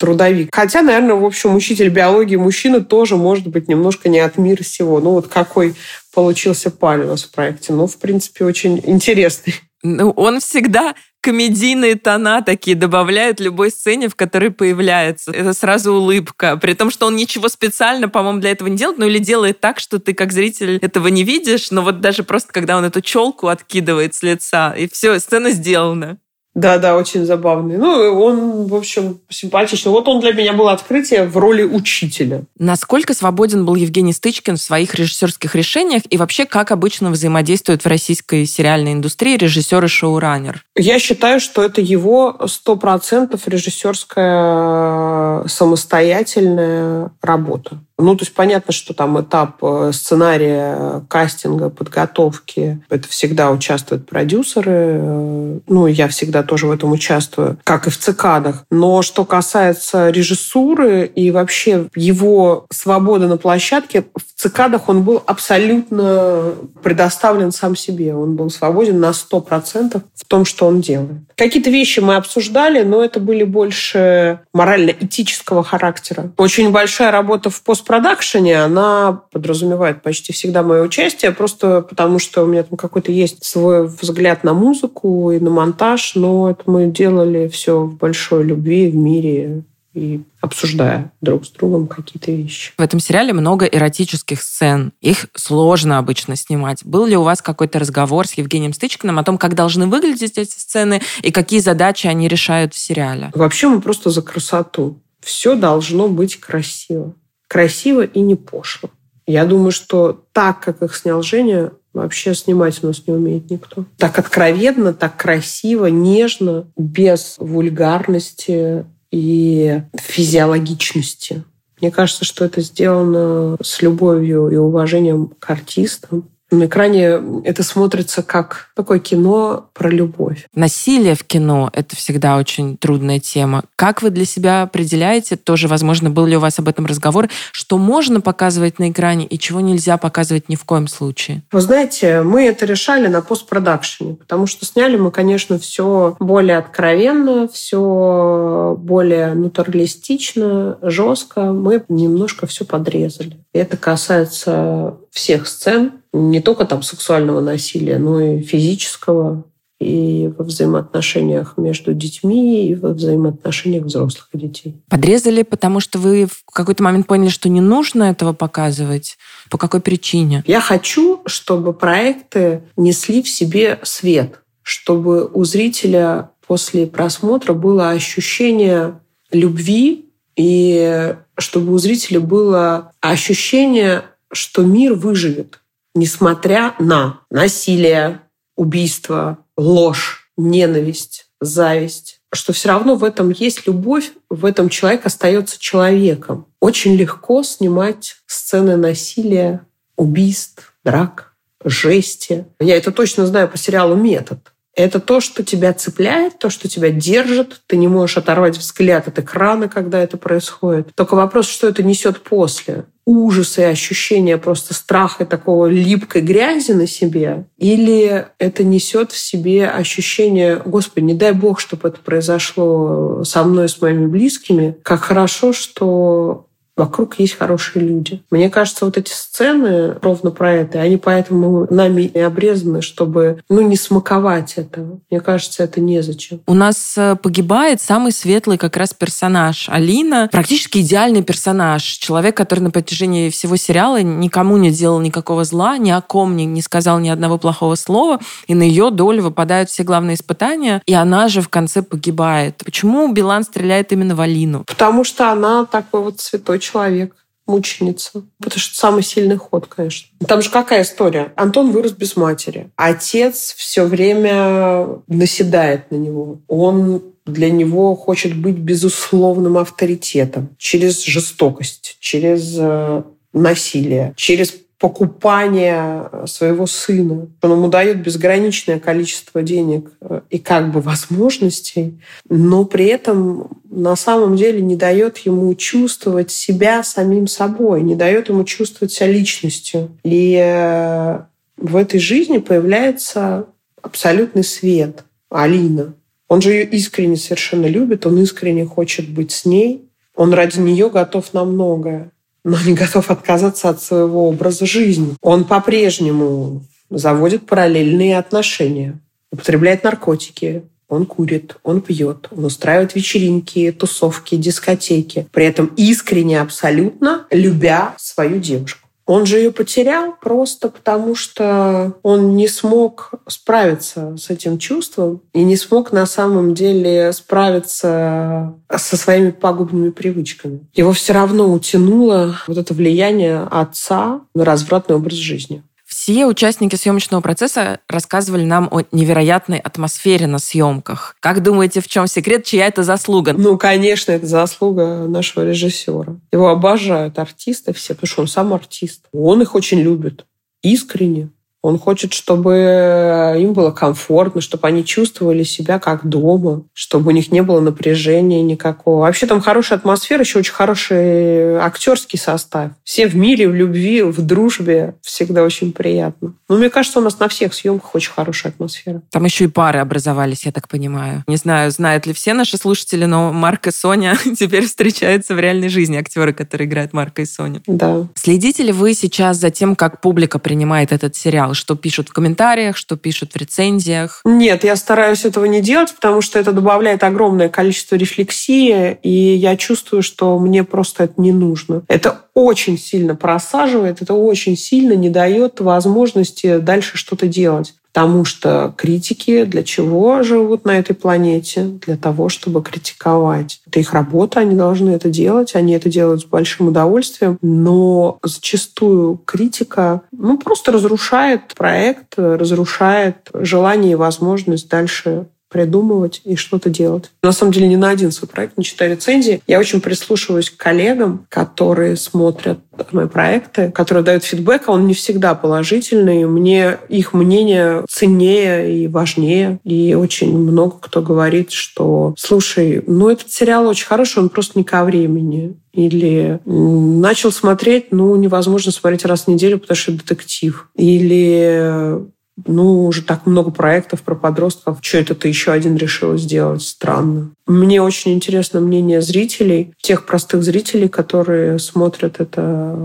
трудовик. 0.00 0.48
Хотя, 0.52 0.80
наверное, 0.80 1.14
в 1.14 1.24
общем, 1.24 1.54
учитель 1.54 1.90
биологии 1.90 2.36
мужчина 2.36 2.80
тоже 2.80 3.16
может 3.16 3.46
быть 3.46 3.68
немножко 3.68 4.08
не 4.08 4.18
от 4.18 4.38
мира 4.38 4.64
сего. 4.64 4.98
Ну, 4.98 5.10
вот 5.10 5.28
какой 5.28 5.74
получился 6.14 6.70
Паль 6.70 7.02
у 7.02 7.06
нас 7.06 7.24
в 7.24 7.30
проекте. 7.30 7.74
Ну, 7.74 7.86
в 7.86 7.98
принципе, 7.98 8.46
очень 8.46 8.80
интересный 8.84 9.54
Ну, 9.82 10.10
он 10.10 10.40
всегда 10.40 10.94
комедийные 11.20 11.96
тона 11.96 12.42
такие 12.42 12.74
добавляет 12.74 13.40
любой 13.40 13.70
сцене, 13.70 14.08
в 14.08 14.14
которой 14.14 14.50
появляется. 14.50 15.32
Это 15.32 15.52
сразу 15.52 15.92
улыбка. 15.92 16.56
При 16.56 16.72
том, 16.72 16.90
что 16.90 17.06
он 17.06 17.14
ничего 17.14 17.48
специально, 17.48 18.08
по-моему, 18.08 18.40
для 18.40 18.52
этого 18.52 18.68
не 18.68 18.78
делает, 18.78 18.98
ну 18.98 19.06
или 19.06 19.18
делает 19.18 19.60
так, 19.60 19.80
что 19.80 19.98
ты 19.98 20.14
как 20.14 20.32
зритель 20.32 20.78
этого 20.80 21.08
не 21.08 21.24
видишь, 21.24 21.70
но 21.70 21.82
вот 21.82 22.00
даже 22.00 22.24
просто 22.24 22.54
когда 22.54 22.78
он 22.78 22.86
эту 22.86 23.02
челку 23.02 23.48
откидывает 23.48 24.14
с 24.14 24.22
лица, 24.22 24.72
и 24.72 24.88
все, 24.88 25.18
сцена 25.18 25.50
сделана. 25.50 26.18
Да, 26.54 26.78
да, 26.78 26.96
очень 26.96 27.24
забавный. 27.24 27.78
Ну, 27.78 27.88
он, 28.20 28.66
в 28.66 28.74
общем, 28.74 29.20
симпатичный. 29.28 29.92
Вот 29.92 30.08
он 30.08 30.20
для 30.20 30.32
меня 30.32 30.52
был 30.52 30.68
открытие 30.68 31.24
в 31.24 31.36
роли 31.36 31.62
учителя. 31.62 32.42
Насколько 32.58 33.14
свободен 33.14 33.64
был 33.64 33.76
Евгений 33.76 34.12
Стычкин 34.12 34.56
в 34.56 34.60
своих 34.60 34.96
режиссерских 34.96 35.54
решениях 35.54 36.02
и 36.10 36.16
вообще 36.16 36.46
как 36.46 36.72
обычно 36.72 37.10
взаимодействуют 37.10 37.84
в 37.84 37.86
российской 37.86 38.46
сериальной 38.46 38.94
индустрии 38.94 39.36
режиссер 39.36 39.84
и 39.84 39.88
шоураннер? 39.88 40.64
Я 40.76 40.98
считаю, 40.98 41.38
что 41.38 41.62
это 41.62 41.80
его 41.80 42.36
сто 42.46 42.74
процентов 42.74 43.46
режиссерская 43.46 45.46
самостоятельная 45.46 47.12
работа. 47.22 47.78
Ну, 48.00 48.16
то 48.16 48.22
есть 48.22 48.34
понятно, 48.34 48.72
что 48.72 48.94
там 48.94 49.20
этап 49.20 49.56
э, 49.62 49.90
сценария, 49.92 51.02
кастинга, 51.08 51.70
подготовки, 51.70 52.82
это 52.88 53.08
всегда 53.08 53.50
участвуют 53.50 54.06
продюсеры. 54.06 54.72
Э, 54.72 55.58
ну, 55.66 55.86
я 55.86 56.08
всегда 56.08 56.42
тоже 56.42 56.66
в 56.66 56.70
этом 56.70 56.92
участвую, 56.92 57.58
как 57.64 57.86
и 57.86 57.90
в 57.90 57.98
цикадах. 57.98 58.64
Но 58.70 59.02
что 59.02 59.24
касается 59.24 60.10
режиссуры 60.10 61.06
и 61.06 61.30
вообще 61.30 61.88
его 61.94 62.66
свободы 62.70 63.26
на 63.26 63.36
площадке, 63.36 64.04
в 64.14 64.40
цикадах 64.40 64.88
он 64.88 65.02
был 65.02 65.22
абсолютно 65.26 66.54
предоставлен 66.82 67.52
сам 67.52 67.76
себе. 67.76 68.14
Он 68.14 68.36
был 68.36 68.50
свободен 68.50 69.00
на 69.00 69.10
100% 69.10 70.02
в 70.14 70.24
том, 70.26 70.44
что 70.44 70.66
он 70.66 70.80
делает. 70.80 71.22
Какие-то 71.40 71.70
вещи 71.70 72.00
мы 72.00 72.16
обсуждали, 72.16 72.82
но 72.82 73.02
это 73.02 73.18
были 73.18 73.44
больше 73.44 74.40
морально-этического 74.52 75.64
характера. 75.64 76.30
Очень 76.36 76.70
большая 76.70 77.10
работа 77.10 77.48
в 77.48 77.62
пост 77.62 77.80
постпродакшене 77.80 78.62
она 78.62 79.22
подразумевает 79.32 80.02
почти 80.02 80.34
всегда 80.34 80.62
мое 80.62 80.82
участие, 80.82 81.32
просто 81.32 81.80
потому 81.80 82.18
что 82.18 82.42
у 82.42 82.46
меня 82.46 82.62
там 82.62 82.76
какой-то 82.76 83.10
есть 83.10 83.42
свой 83.42 83.86
взгляд 83.86 84.44
на 84.44 84.52
музыку 84.52 85.30
и 85.30 85.40
на 85.40 85.48
монтаж, 85.48 86.14
но 86.14 86.50
это 86.50 86.62
мы 86.66 86.86
делали 86.86 87.48
все 87.48 87.80
в 87.80 87.96
большой 87.96 88.44
любви, 88.44 88.90
в 88.90 88.96
мире 88.96 89.62
и 89.94 90.22
обсуждая 90.40 91.12
друг 91.20 91.46
с 91.46 91.50
другом 91.50 91.86
какие-то 91.86 92.30
вещи. 92.30 92.72
В 92.76 92.80
этом 92.80 93.00
сериале 93.00 93.32
много 93.32 93.66
эротических 93.66 94.40
сцен. 94.40 94.92
Их 95.00 95.26
сложно 95.34 95.98
обычно 95.98 96.36
снимать. 96.36 96.84
Был 96.84 97.06
ли 97.06 97.16
у 97.16 97.22
вас 97.22 97.42
какой-то 97.42 97.78
разговор 97.78 98.26
с 98.26 98.34
Евгением 98.34 98.72
Стычкиным 98.72 99.18
о 99.18 99.24
том, 99.24 99.38
как 99.38 99.54
должны 99.54 99.86
выглядеть 99.86 100.38
эти 100.38 100.50
сцены 100.50 101.00
и 101.22 101.30
какие 101.32 101.60
задачи 101.60 102.06
они 102.06 102.28
решают 102.28 102.74
в 102.74 102.78
сериале? 102.78 103.30
Вообще 103.34 103.68
мы 103.68 103.80
просто 103.80 104.10
за 104.10 104.22
красоту. 104.22 105.02
Все 105.20 105.54
должно 105.54 106.08
быть 106.08 106.38
красиво 106.38 107.14
красиво 107.50 108.02
и 108.02 108.20
не 108.20 108.36
пошло. 108.36 108.90
Я 109.26 109.44
думаю, 109.44 109.72
что 109.72 110.24
так, 110.32 110.60
как 110.60 110.82
их 110.82 110.96
снял 110.96 111.20
Женя, 111.22 111.72
вообще 111.92 112.34
снимать 112.34 112.82
у 112.82 112.86
нас 112.86 113.06
не 113.06 113.12
умеет 113.12 113.50
никто. 113.50 113.84
Так 113.98 114.18
откровенно, 114.20 114.94
так 114.94 115.16
красиво, 115.16 115.86
нежно, 115.86 116.68
без 116.76 117.34
вульгарности 117.38 118.86
и 119.10 119.82
физиологичности. 119.94 121.44
Мне 121.80 121.90
кажется, 121.90 122.24
что 122.24 122.44
это 122.44 122.60
сделано 122.60 123.56
с 123.62 123.80
любовью 123.82 124.48
и 124.48 124.56
уважением 124.56 125.32
к 125.38 125.50
артистам. 125.50 126.28
На 126.50 126.66
экране 126.66 127.20
это 127.44 127.62
смотрится 127.62 128.22
как 128.22 128.70
такое 128.74 128.98
кино 128.98 129.68
про 129.72 129.88
любовь. 129.88 130.46
Насилие 130.54 131.14
в 131.14 131.24
кино— 131.24 131.70
это 131.72 131.94
всегда 131.94 132.36
очень 132.36 132.76
трудная 132.76 133.20
тема. 133.20 133.62
Как 133.76 134.02
вы 134.02 134.10
для 134.10 134.24
себя 134.24 134.62
определяете, 134.62 135.36
тоже, 135.36 135.68
возможно, 135.68 136.10
был 136.10 136.26
ли 136.26 136.36
у 136.36 136.40
вас 136.40 136.58
об 136.58 136.68
этом 136.68 136.86
разговор, 136.86 137.28
что 137.52 137.78
можно 137.78 138.20
показывать 138.20 138.78
на 138.78 138.90
экране 138.90 139.26
и 139.26 139.38
чего 139.38 139.60
нельзя 139.60 139.96
показывать 139.96 140.48
ни 140.48 140.56
в 140.56 140.64
коем 140.64 140.88
случае? 140.88 141.42
Вы 141.52 141.60
знаете, 141.60 142.22
мы 142.22 142.44
это 142.44 142.66
решали 142.66 143.06
на 143.06 143.22
постпродакшене, 143.22 144.14
потому 144.14 144.46
что 144.46 144.66
сняли 144.66 144.96
мы, 144.96 145.10
конечно, 145.10 145.58
все 145.58 146.16
более 146.18 146.58
откровенно, 146.58 147.48
все 147.48 148.76
более 148.78 149.34
натуралистично, 149.34 150.78
жестко. 150.82 151.52
Мы 151.52 151.84
немножко 151.88 152.46
все 152.46 152.64
подрезали. 152.64 153.36
Это 153.52 153.76
касается 153.76 154.96
всех 155.10 155.46
сцен, 155.46 155.92
не 156.12 156.40
только 156.40 156.64
там 156.64 156.82
сексуального 156.82 157.40
насилия, 157.40 157.98
но 157.98 158.20
и 158.20 158.42
физического, 158.42 159.44
и 159.80 160.30
во 160.36 160.44
взаимоотношениях 160.44 161.54
между 161.56 161.94
детьми, 161.94 162.68
и 162.68 162.74
во 162.74 162.90
взаимоотношениях 162.90 163.84
взрослых 163.84 164.28
и 164.34 164.38
детей. 164.38 164.82
Подрезали, 164.90 165.42
потому 165.42 165.80
что 165.80 165.98
вы 165.98 166.26
в 166.26 166.44
какой-то 166.52 166.82
момент 166.82 167.06
поняли, 167.06 167.30
что 167.30 167.48
не 167.48 167.62
нужно 167.62 168.04
этого 168.04 168.34
показывать? 168.34 169.16
По 169.48 169.56
какой 169.56 169.80
причине? 169.80 170.44
Я 170.46 170.60
хочу, 170.60 171.22
чтобы 171.24 171.72
проекты 171.72 172.62
несли 172.76 173.22
в 173.22 173.28
себе 173.28 173.80
свет, 173.82 174.42
чтобы 174.62 175.26
у 175.26 175.44
зрителя 175.44 176.30
после 176.46 176.86
просмотра 176.86 177.54
было 177.54 177.90
ощущение 177.90 179.00
любви, 179.32 180.10
и 180.36 181.14
чтобы 181.38 181.72
у 181.72 181.78
зрителя 181.78 182.20
было 182.20 182.92
ощущение, 183.00 184.04
что 184.32 184.62
мир 184.62 184.94
выживет 184.94 185.60
несмотря 185.94 186.74
на 186.78 187.20
насилие, 187.30 188.22
убийство, 188.56 189.38
ложь, 189.56 190.30
ненависть, 190.36 191.26
зависть, 191.40 192.20
что 192.32 192.52
все 192.52 192.68
равно 192.68 192.94
в 192.94 193.04
этом 193.04 193.30
есть 193.30 193.66
любовь, 193.66 194.12
в 194.28 194.44
этом 194.44 194.68
человек 194.68 195.06
остается 195.06 195.58
человеком. 195.58 196.46
Очень 196.60 196.94
легко 196.94 197.42
снимать 197.42 198.16
сцены 198.26 198.76
насилия, 198.76 199.66
убийств, 199.96 200.74
драк, 200.84 201.34
жести. 201.64 202.46
Я 202.58 202.76
это 202.76 202.92
точно 202.92 203.26
знаю 203.26 203.48
по 203.48 203.58
сериалу 203.58 203.96
«Метод». 203.96 204.52
Это 204.74 205.00
то, 205.00 205.20
что 205.20 205.42
тебя 205.42 205.72
цепляет, 205.72 206.38
то, 206.38 206.48
что 206.48 206.68
тебя 206.68 206.90
держит. 206.90 207.60
Ты 207.66 207.76
не 207.76 207.88
можешь 207.88 208.16
оторвать 208.16 208.56
взгляд 208.56 209.08
от 209.08 209.18
экрана, 209.18 209.68
когда 209.68 210.00
это 210.00 210.16
происходит. 210.16 210.94
Только 210.94 211.14
вопрос, 211.14 211.48
что 211.48 211.68
это 211.68 211.82
несет 211.82 212.22
после 212.22 212.84
ужас 213.10 213.58
и 213.58 213.62
ощущение 213.62 214.36
просто 214.36 214.72
страха 214.72 215.24
и 215.24 215.26
такого 215.26 215.66
липкой 215.66 216.22
грязи 216.22 216.72
на 216.72 216.86
себе, 216.86 217.46
или 217.58 218.26
это 218.38 218.62
несет 218.62 219.10
в 219.10 219.18
себе 219.18 219.68
ощущение, 219.68 220.62
Господи, 220.64 221.04
не 221.04 221.14
дай 221.14 221.32
Бог, 221.32 221.58
чтобы 221.58 221.88
это 221.88 221.98
произошло 221.98 223.24
со 223.24 223.42
мной, 223.42 223.68
с 223.68 223.80
моими 223.80 224.06
близкими, 224.06 224.76
как 224.82 225.00
хорошо, 225.00 225.52
что 225.52 226.46
вокруг 226.80 227.18
есть 227.18 227.36
хорошие 227.36 227.84
люди. 227.84 228.22
Мне 228.30 228.48
кажется, 228.48 228.86
вот 228.86 228.96
эти 228.96 229.10
сцены 229.12 229.96
ровно 230.00 230.30
про 230.30 230.52
это, 230.52 230.80
они 230.80 230.96
поэтому 230.96 231.66
нами 231.68 232.02
и 232.02 232.18
обрезаны, 232.18 232.80
чтобы 232.80 233.42
ну, 233.50 233.60
не 233.60 233.76
смаковать 233.76 234.54
этого. 234.56 234.98
Мне 235.10 235.20
кажется, 235.20 235.62
это 235.62 235.80
незачем. 235.80 236.40
У 236.46 236.54
нас 236.54 236.94
э, 236.96 237.16
погибает 237.16 237.82
самый 237.82 238.12
светлый 238.12 238.56
как 238.56 238.78
раз 238.78 238.94
персонаж. 238.94 239.68
Алина 239.68 240.30
практически 240.32 240.78
идеальный 240.78 241.22
персонаж. 241.22 241.82
Человек, 241.82 242.34
который 242.34 242.60
на 242.60 242.70
протяжении 242.70 243.28
всего 243.28 243.56
сериала 243.56 244.02
никому 244.02 244.56
не 244.56 244.70
делал 244.70 245.00
никакого 245.00 245.44
зла, 245.44 245.76
ни 245.76 245.90
о 245.90 246.00
ком 246.00 246.34
не, 246.34 246.46
не 246.46 246.62
сказал 246.62 246.98
ни 246.98 247.10
одного 247.10 247.36
плохого 247.36 247.74
слова, 247.74 248.20
и 248.46 248.54
на 248.54 248.62
ее 248.62 248.90
долю 248.90 249.22
выпадают 249.22 249.68
все 249.68 249.82
главные 249.82 250.14
испытания, 250.14 250.80
и 250.86 250.94
она 250.94 251.28
же 251.28 251.42
в 251.42 251.50
конце 251.50 251.82
погибает. 251.82 252.62
Почему 252.64 253.12
Билан 253.12 253.44
стреляет 253.44 253.92
именно 253.92 254.14
в 254.14 254.20
Алину? 254.22 254.64
Потому 254.64 255.04
что 255.04 255.30
она 255.30 255.66
такой 255.66 256.00
вот 256.00 256.20
святой 256.20 256.58
человек 256.70 257.14
мученица. 257.46 258.22
Потому 258.38 258.60
что 258.60 258.76
самый 258.76 259.02
сильный 259.02 259.36
ход, 259.36 259.66
конечно. 259.66 260.08
Там 260.26 260.42
же 260.42 260.50
какая 260.50 260.82
история? 260.82 261.32
Антон 261.36 261.72
вырос 261.72 261.92
без 261.92 262.16
матери. 262.16 262.70
Отец 262.76 263.54
все 263.56 263.84
время 263.84 265.02
наседает 265.08 265.90
на 265.90 265.96
него. 265.96 266.40
Он 266.48 267.02
для 267.26 267.50
него 267.50 267.94
хочет 267.96 268.36
быть 268.36 268.56
безусловным 268.56 269.58
авторитетом 269.58 270.54
через 270.58 271.04
жестокость, 271.04 271.96
через 272.00 272.56
э, 272.58 273.02
насилие, 273.32 274.14
через 274.16 274.54
покупания 274.80 276.10
своего 276.24 276.66
сына. 276.66 277.28
Он 277.42 277.52
ему 277.52 277.68
дает 277.68 278.02
безграничное 278.02 278.80
количество 278.80 279.42
денег 279.42 279.92
э, 280.00 280.22
и 280.30 280.38
как 280.38 280.72
бы 280.72 280.80
возможностей, 280.80 282.00
но 282.30 282.64
при 282.64 282.86
этом 282.86 283.60
на 283.70 283.94
самом 283.94 284.36
деле 284.36 284.62
не 284.62 284.76
дает 284.76 285.18
ему 285.18 285.54
чувствовать 285.54 286.30
себя 286.30 286.82
самим 286.82 287.26
собой, 287.26 287.82
не 287.82 287.94
дает 287.94 288.30
ему 288.30 288.44
чувствовать 288.44 288.90
себя 288.90 289.08
личностью. 289.08 289.90
И 290.02 290.34
э, 290.42 291.20
в 291.58 291.76
этой 291.76 292.00
жизни 292.00 292.38
появляется 292.38 293.46
абсолютный 293.82 294.44
свет. 294.44 295.04
Алина. 295.28 295.94
Он 296.26 296.40
же 296.40 296.52
ее 296.52 296.64
искренне 296.64 297.16
совершенно 297.16 297.66
любит, 297.66 298.06
он 298.06 298.18
искренне 298.18 298.64
хочет 298.64 299.08
быть 299.10 299.30
с 299.30 299.44
ней, 299.44 299.90
он 300.16 300.32
ради 300.32 300.58
нее 300.58 300.88
готов 300.88 301.34
на 301.34 301.44
многое 301.44 302.12
но 302.44 302.56
не 302.64 302.74
готов 302.74 303.10
отказаться 303.10 303.68
от 303.68 303.82
своего 303.82 304.28
образа 304.28 304.66
жизни. 304.66 305.16
Он 305.20 305.44
по-прежнему 305.44 306.62
заводит 306.90 307.46
параллельные 307.46 308.18
отношения. 308.18 308.98
употребляет 309.32 309.84
наркотики, 309.84 310.64
он 310.88 311.06
курит, 311.06 311.56
он 311.62 311.82
пьет, 311.82 312.28
он 312.32 312.44
устраивает 312.44 312.96
вечеринки, 312.96 313.70
тусовки, 313.70 314.34
дискотеки. 314.34 315.28
При 315.32 315.46
этом 315.46 315.66
искренне 315.76 316.40
абсолютно 316.40 317.26
любя 317.30 317.94
свою 317.96 318.40
девушку. 318.40 318.89
Он 319.10 319.26
же 319.26 319.38
ее 319.38 319.50
потерял 319.50 320.14
просто 320.20 320.68
потому, 320.68 321.16
что 321.16 321.94
он 322.04 322.36
не 322.36 322.46
смог 322.46 323.10
справиться 323.26 324.16
с 324.16 324.30
этим 324.30 324.56
чувством 324.56 325.22
и 325.32 325.42
не 325.42 325.56
смог 325.56 325.90
на 325.90 326.06
самом 326.06 326.54
деле 326.54 327.12
справиться 327.12 328.54
со 328.72 328.96
своими 328.96 329.32
пагубными 329.32 329.90
привычками. 329.90 330.60
Его 330.74 330.92
все 330.92 331.12
равно 331.12 331.52
утянуло 331.52 332.36
вот 332.46 332.56
это 332.56 332.72
влияние 332.72 333.48
отца 333.50 334.20
на 334.32 334.44
развратный 334.44 334.94
образ 334.94 335.14
жизни. 335.14 335.64
Все 335.90 336.24
участники 336.24 336.76
съемочного 336.76 337.20
процесса 337.20 337.80
рассказывали 337.88 338.44
нам 338.44 338.68
о 338.70 338.82
невероятной 338.92 339.58
атмосфере 339.58 340.28
на 340.28 340.38
съемках. 340.38 341.16
Как 341.18 341.42
думаете, 341.42 341.80
в 341.80 341.88
чем 341.88 342.06
секрет, 342.06 342.44
чья 342.44 342.68
это 342.68 342.84
заслуга? 342.84 343.32
Ну, 343.32 343.58
конечно, 343.58 344.12
это 344.12 344.24
заслуга 344.24 345.06
нашего 345.08 345.44
режиссера. 345.44 346.16
Его 346.30 346.48
обожают 346.48 347.18
артисты 347.18 347.72
все, 347.72 347.94
потому 347.94 348.06
что 348.08 348.22
он 348.22 348.28
сам 348.28 348.54
артист. 348.54 349.06
Он 349.12 349.42
их 349.42 349.56
очень 349.56 349.80
любит. 349.80 350.26
Искренне. 350.62 351.30
Он 351.62 351.78
хочет, 351.78 352.14
чтобы 352.14 353.36
им 353.38 353.52
было 353.52 353.70
комфортно, 353.70 354.40
чтобы 354.40 354.66
они 354.68 354.84
чувствовали 354.84 355.42
себя 355.42 355.78
как 355.78 356.06
дома, 356.06 356.62
чтобы 356.72 357.08
у 357.08 357.10
них 357.10 357.30
не 357.30 357.42
было 357.42 357.60
напряжения 357.60 358.42
никакого. 358.42 359.00
Вообще 359.00 359.26
там 359.26 359.40
хорошая 359.40 359.78
атмосфера, 359.78 360.22
еще 360.22 360.38
очень 360.38 360.52
хороший 360.52 361.56
актерский 361.58 362.18
состав. 362.18 362.72
Все 362.84 363.06
в 363.06 363.14
мире, 363.14 363.48
в 363.48 363.54
любви, 363.54 364.02
в 364.02 364.22
дружбе. 364.22 364.94
Всегда 365.02 365.42
очень 365.42 365.72
приятно. 365.72 366.34
Ну, 366.48 366.56
мне 366.56 366.70
кажется, 366.70 366.98
у 366.98 367.02
нас 367.02 367.18
на 367.18 367.28
всех 367.28 367.52
съемках 367.52 367.94
очень 367.94 368.12
хорошая 368.12 368.52
атмосфера. 368.52 369.02
Там 369.10 369.24
еще 369.24 369.44
и 369.44 369.48
пары 369.48 369.80
образовались, 369.80 370.46
я 370.46 370.52
так 370.52 370.68
понимаю. 370.68 371.24
Не 371.26 371.36
знаю, 371.36 371.70
знают 371.70 372.06
ли 372.06 372.12
все 372.12 372.32
наши 372.32 372.56
слушатели, 372.56 373.04
но 373.04 373.32
Марк 373.32 373.66
и 373.66 373.70
Соня 373.70 374.16
теперь 374.38 374.66
встречаются 374.66 375.34
в 375.34 375.40
реальной 375.40 375.68
жизни, 375.68 375.96
актеры, 375.96 376.32
которые 376.32 376.68
играют 376.68 376.92
Марка 376.92 377.22
и 377.22 377.26
Соню. 377.26 377.62
Да. 377.66 378.06
Следите 378.14 378.62
ли 378.62 378.72
вы 378.72 378.94
сейчас 378.94 379.36
за 379.36 379.50
тем, 379.50 379.76
как 379.76 380.00
публика 380.00 380.38
принимает 380.38 380.92
этот 380.92 381.14
сериал? 381.16 381.49
Читала, 381.50 381.54
что 381.54 381.76
пишут 381.76 382.08
в 382.08 382.12
комментариях, 382.12 382.76
что 382.76 382.96
пишут 382.96 383.32
в 383.32 383.36
рецензиях? 383.36 384.20
Нет, 384.24 384.64
я 384.64 384.76
стараюсь 384.76 385.24
этого 385.24 385.44
не 385.46 385.60
делать, 385.60 385.94
потому 385.94 386.22
что 386.22 386.38
это 386.38 386.52
добавляет 386.52 387.04
огромное 387.04 387.48
количество 387.48 387.96
рефлексии, 387.96 388.98
и 389.02 389.34
я 389.34 389.56
чувствую, 389.56 390.02
что 390.02 390.38
мне 390.38 390.64
просто 390.64 391.04
это 391.04 391.20
не 391.20 391.32
нужно. 391.32 391.82
Это 391.88 392.22
очень 392.34 392.78
сильно 392.78 393.14
просаживает, 393.14 394.02
это 394.02 394.14
очень 394.14 394.56
сильно 394.56 394.94
не 394.94 395.10
дает 395.10 395.60
возможности 395.60 396.58
дальше 396.58 396.96
что-то 396.96 397.26
делать. 397.26 397.74
Потому 397.92 398.24
что 398.24 398.72
критики 398.76 399.44
для 399.44 399.62
чего 399.62 400.22
живут 400.22 400.64
на 400.64 400.78
этой 400.78 400.94
планете? 400.94 401.64
Для 401.64 401.96
того, 401.96 402.28
чтобы 402.28 402.62
критиковать. 402.62 403.60
Это 403.66 403.80
их 403.80 403.92
работа, 403.92 404.40
они 404.40 404.54
должны 404.54 404.90
это 404.90 405.10
делать, 405.10 405.54
они 405.54 405.72
это 405.72 405.88
делают 405.88 406.22
с 406.22 406.24
большим 406.24 406.68
удовольствием, 406.68 407.38
но 407.42 408.18
зачастую 408.22 409.20
критика 409.24 410.02
ну, 410.12 410.38
просто 410.38 410.72
разрушает 410.72 411.54
проект, 411.56 412.14
разрушает 412.16 413.28
желание 413.34 413.92
и 413.92 413.96
возможность 413.96 414.68
дальше 414.68 415.26
придумывать 415.50 416.22
и 416.24 416.36
что-то 416.36 416.70
делать. 416.70 417.10
На 417.22 417.32
самом 417.32 417.52
деле, 417.52 417.68
ни 417.68 417.76
на 417.76 417.90
один 417.90 418.12
свой 418.12 418.28
проект 418.28 418.56
не 418.56 418.64
читаю 418.64 418.92
рецензии. 418.92 419.42
Я 419.46 419.58
очень 419.58 419.80
прислушиваюсь 419.80 420.50
к 420.50 420.56
коллегам, 420.56 421.26
которые 421.28 421.96
смотрят 421.96 422.60
мои 422.92 423.06
проекты, 423.06 423.70
которые 423.70 424.02
дают 424.04 424.24
фидбэк, 424.24 424.62
а 424.66 424.72
он 424.72 424.86
не 424.86 424.94
всегда 424.94 425.34
положительный. 425.34 426.24
Мне 426.24 426.78
их 426.88 427.12
мнение 427.12 427.84
ценнее 427.90 428.84
и 428.84 428.88
важнее. 428.88 429.60
И 429.64 429.94
очень 429.94 430.36
много 430.36 430.76
кто 430.80 431.02
говорит, 431.02 431.50
что, 431.50 432.14
слушай, 432.16 432.82
ну 432.86 433.10
этот 433.10 433.30
сериал 433.30 433.66
очень 433.66 433.86
хороший, 433.86 434.20
он 434.20 434.28
просто 434.28 434.58
не 434.58 434.64
ко 434.64 434.84
времени. 434.84 435.56
Или 435.72 436.40
начал 436.46 437.30
смотреть, 437.30 437.92
ну, 437.92 438.16
невозможно 438.16 438.72
смотреть 438.72 439.04
раз 439.04 439.24
в 439.24 439.28
неделю, 439.28 439.58
потому 439.58 439.76
что 439.76 439.92
детектив. 439.92 440.68
Или 440.74 442.00
ну, 442.46 442.84
уже 442.86 443.02
так 443.02 443.26
много 443.26 443.50
проектов 443.50 444.02
про 444.02 444.14
подростков. 444.14 444.78
Что 444.80 444.98
это 444.98 445.14
ты 445.14 445.28
еще 445.28 445.52
один 445.52 445.76
решила 445.76 446.16
сделать? 446.16 446.62
Странно. 446.62 447.30
Мне 447.50 447.82
очень 447.82 448.12
интересно 448.12 448.60
мнение 448.60 449.02
зрителей, 449.02 449.74
тех 449.80 450.06
простых 450.06 450.44
зрителей, 450.44 450.88
которые 450.88 451.58
смотрят 451.58 452.20
это 452.20 452.78